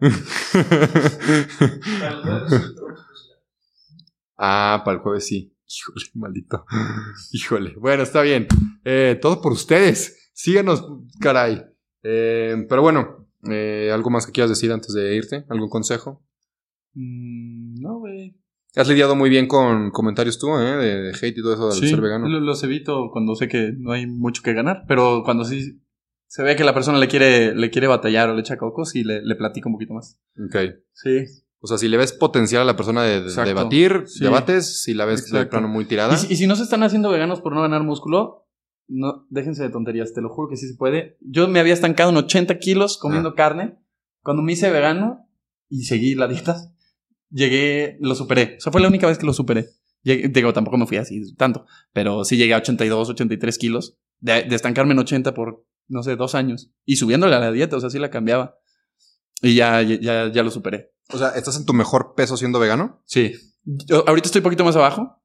Ah, 4.36 4.82
para 4.84 4.96
el 4.96 5.02
jueves 5.02 5.26
sí. 5.26 5.54
Híjole, 5.66 6.06
maldito. 6.14 6.64
Híjole. 7.32 7.74
Bueno, 7.78 8.02
está 8.04 8.22
bien. 8.22 8.46
Eh, 8.84 9.18
todo 9.20 9.40
por 9.42 9.52
ustedes. 9.52 10.30
Síganos, 10.32 10.84
caray. 11.20 11.62
Eh, 12.02 12.64
pero 12.68 12.80
bueno, 12.82 13.28
eh, 13.50 13.90
¿algo 13.92 14.10
más 14.10 14.24
que 14.26 14.32
quieras 14.32 14.50
decir 14.50 14.70
antes 14.72 14.94
de 14.94 15.14
irte? 15.16 15.44
¿Algún 15.50 15.68
consejo? 15.68 16.24
Mm, 16.94 17.80
no, 17.80 17.98
güey. 17.98 18.36
Has 18.76 18.88
lidiado 18.88 19.16
muy 19.16 19.28
bien 19.28 19.48
con 19.48 19.90
comentarios 19.90 20.38
tú, 20.38 20.56
¿eh? 20.56 20.76
De, 20.76 21.02
de 21.02 21.10
hate 21.10 21.36
y 21.38 21.42
todo 21.42 21.54
eso 21.54 21.68
del 21.70 21.80
Sí, 21.80 21.88
ser 21.88 22.00
vegano. 22.00 22.28
lo- 22.28 22.38
los 22.40 22.62
evito 22.62 23.10
cuando 23.12 23.34
sé 23.34 23.48
que 23.48 23.72
no 23.76 23.90
hay 23.92 24.06
mucho 24.06 24.42
que 24.42 24.52
ganar, 24.54 24.84
pero 24.86 25.22
cuando 25.24 25.44
sí 25.44 25.82
se 26.28 26.42
ve 26.44 26.54
que 26.54 26.62
la 26.64 26.74
persona 26.74 26.98
le 26.98 27.08
quiere, 27.08 27.54
le 27.54 27.70
quiere 27.70 27.86
batallar 27.88 28.28
o 28.30 28.34
le 28.34 28.40
echa 28.40 28.56
cocos 28.56 28.94
y 28.94 29.02
le, 29.02 29.22
le 29.22 29.34
platico 29.34 29.68
un 29.68 29.74
poquito 29.74 29.94
más. 29.94 30.20
Ok. 30.38 30.56
Sí. 30.92 31.24
O 31.60 31.66
sea, 31.66 31.76
si 31.78 31.88
le 31.88 31.96
ves 31.96 32.12
potencial 32.12 32.62
a 32.62 32.64
la 32.64 32.76
persona 32.76 33.02
de, 33.02 33.22
de 33.22 33.44
debatir, 33.44 34.04
Sí. 34.06 34.22
debates. 34.22 34.82
Si 34.82 34.94
la 34.94 35.04
ves 35.06 35.28
de 35.32 35.46
plano 35.46 35.66
muy 35.66 35.86
tirada. 35.86 36.14
Y 36.14 36.18
si, 36.18 36.32
y 36.32 36.36
si 36.36 36.46
no 36.46 36.54
se 36.54 36.62
están 36.62 36.84
haciendo 36.84 37.10
veganos 37.10 37.40
por 37.40 37.52
no 37.54 37.62
ganar 37.62 37.82
músculo, 37.82 38.46
no, 38.86 39.26
déjense 39.28 39.64
de 39.64 39.70
tonterías, 39.70 40.12
te 40.14 40.20
lo 40.20 40.28
juro 40.28 40.48
que 40.48 40.56
sí 40.56 40.68
se 40.68 40.76
puede. 40.76 41.16
Yo 41.20 41.48
me 41.48 41.58
había 41.60 41.74
estancado 41.74 42.10
en 42.10 42.16
80 42.18 42.58
kilos 42.58 42.96
comiendo 42.98 43.34
carne. 43.34 43.76
Cuando 44.22 44.42
me 44.42 44.52
hice 44.52 44.70
vegano 44.70 45.26
y 45.68 45.82
seguí 45.84 46.14
la 46.14 46.28
dieta, 46.28 46.56
llegué, 47.30 47.96
lo 48.00 48.14
superé. 48.14 48.56
O 48.58 48.60
sea, 48.60 48.72
fue 48.72 48.80
la 48.80 48.88
única 48.88 49.06
vez 49.06 49.18
que 49.18 49.26
lo 49.26 49.32
superé. 49.32 49.66
Llegué- 50.04 50.28
digo, 50.28 50.52
tampoco 50.52 50.76
me 50.78 50.86
fui 50.86 50.96
así 50.96 51.34
tanto, 51.34 51.66
pero 51.92 52.24
sí 52.24 52.36
llegué 52.36 52.54
a 52.54 52.58
82, 52.58 53.10
83 53.10 53.58
kilos. 53.58 53.96
De, 54.20 54.42
de 54.44 54.54
estancarme 54.56 54.92
en 54.92 54.98
80 55.00 55.32
por, 55.34 55.64
no 55.88 56.02
sé, 56.02 56.16
dos 56.16 56.34
años. 56.34 56.70
Y 56.84 56.96
subiéndole 56.96 57.34
a 57.34 57.40
la 57.40 57.52
dieta, 57.52 57.76
o 57.76 57.80
sea, 57.80 57.90
sí 57.90 57.98
la 57.98 58.10
cambiaba. 58.10 58.56
Y 59.42 59.54
ya, 59.54 59.82
ya, 59.82 60.30
ya 60.32 60.42
lo 60.42 60.50
superé. 60.50 60.92
O 61.10 61.18
sea, 61.18 61.30
¿estás 61.30 61.56
en 61.56 61.64
tu 61.64 61.72
mejor 61.72 62.14
peso 62.14 62.36
siendo 62.36 62.58
vegano? 62.58 63.02
Sí. 63.06 63.34
Yo 63.64 64.04
ahorita 64.08 64.26
estoy 64.26 64.40
un 64.40 64.44
poquito 64.44 64.64
más 64.64 64.76
abajo, 64.76 65.22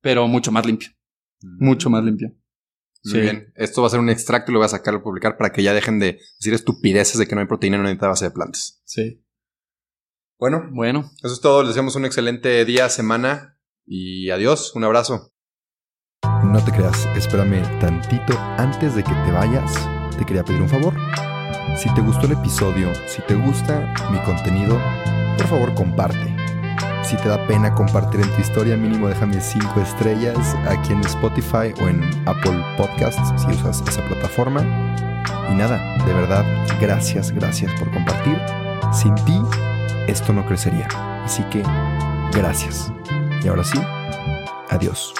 pero 0.00 0.26
mucho 0.28 0.52
más 0.52 0.64
limpio. 0.66 0.90
Mucho 1.42 1.90
más 1.90 2.04
limpio. 2.04 2.28
Muy 3.04 3.12
Sí. 3.12 3.20
bien. 3.20 3.52
Esto 3.56 3.82
va 3.82 3.88
a 3.88 3.90
ser 3.90 4.00
un 4.00 4.08
extracto 4.10 4.50
y 4.50 4.54
lo 4.54 4.60
voy 4.60 4.66
a 4.66 4.68
sacar 4.70 4.94
a 4.94 5.02
publicar 5.02 5.36
para 5.36 5.52
que 5.52 5.62
ya 5.62 5.74
dejen 5.74 5.98
de 5.98 6.18
decir 6.38 6.54
estupideces 6.54 7.18
de 7.18 7.26
que 7.26 7.34
no 7.34 7.40
hay 7.40 7.46
proteína 7.46 7.76
en 7.76 7.80
una 7.80 7.90
dieta 7.90 8.06
a 8.06 8.10
base 8.10 8.24
de 8.26 8.30
plantas. 8.30 8.80
Sí. 8.84 9.22
Bueno, 10.38 10.68
Bueno, 10.72 11.10
eso 11.22 11.32
es 11.34 11.40
todo. 11.40 11.62
Les 11.62 11.68
deseamos 11.70 11.96
un 11.96 12.04
excelente 12.04 12.64
día, 12.64 12.88
semana 12.88 13.58
y 13.86 14.30
adiós. 14.30 14.74
Un 14.74 14.84
abrazo. 14.84 15.32
No 16.44 16.62
te 16.64 16.70
creas, 16.72 17.06
espérame 17.16 17.62
tantito 17.80 18.38
antes 18.58 18.94
de 18.94 19.02
que 19.04 19.10
te 19.12 19.32
vayas. 19.32 19.72
Te 20.18 20.24
quería 20.24 20.44
pedir 20.44 20.62
un 20.62 20.68
favor. 20.68 20.94
Si 21.76 21.92
te 21.94 22.00
gustó 22.00 22.26
el 22.26 22.32
episodio, 22.32 22.92
si 23.06 23.20
te 23.22 23.34
gusta 23.34 23.92
mi 24.10 24.18
contenido, 24.20 24.80
por 25.36 25.46
favor 25.46 25.74
comparte. 25.74 26.34
Si 27.02 27.16
te 27.16 27.28
da 27.28 27.46
pena 27.46 27.74
compartir 27.74 28.20
en 28.20 28.30
tu 28.30 28.40
historia, 28.40 28.76
mínimo 28.76 29.08
déjame 29.08 29.40
5 29.40 29.80
estrellas 29.80 30.56
aquí 30.66 30.92
en 30.92 31.00
Spotify 31.00 31.74
o 31.82 31.88
en 31.88 32.02
Apple 32.26 32.64
Podcasts 32.76 33.32
si 33.36 33.48
usas 33.48 33.82
esa 33.86 34.02
plataforma. 34.06 34.62
Y 35.50 35.54
nada, 35.54 35.78
de 36.06 36.14
verdad, 36.14 36.44
gracias, 36.80 37.30
gracias 37.32 37.72
por 37.78 37.90
compartir. 37.90 38.40
Sin 38.92 39.14
ti, 39.26 39.38
esto 40.06 40.32
no 40.32 40.46
crecería. 40.46 40.88
Así 41.24 41.42
que, 41.44 41.62
gracias. 42.32 42.92
Y 43.42 43.48
ahora 43.48 43.64
sí, 43.64 43.78
adiós. 44.70 45.12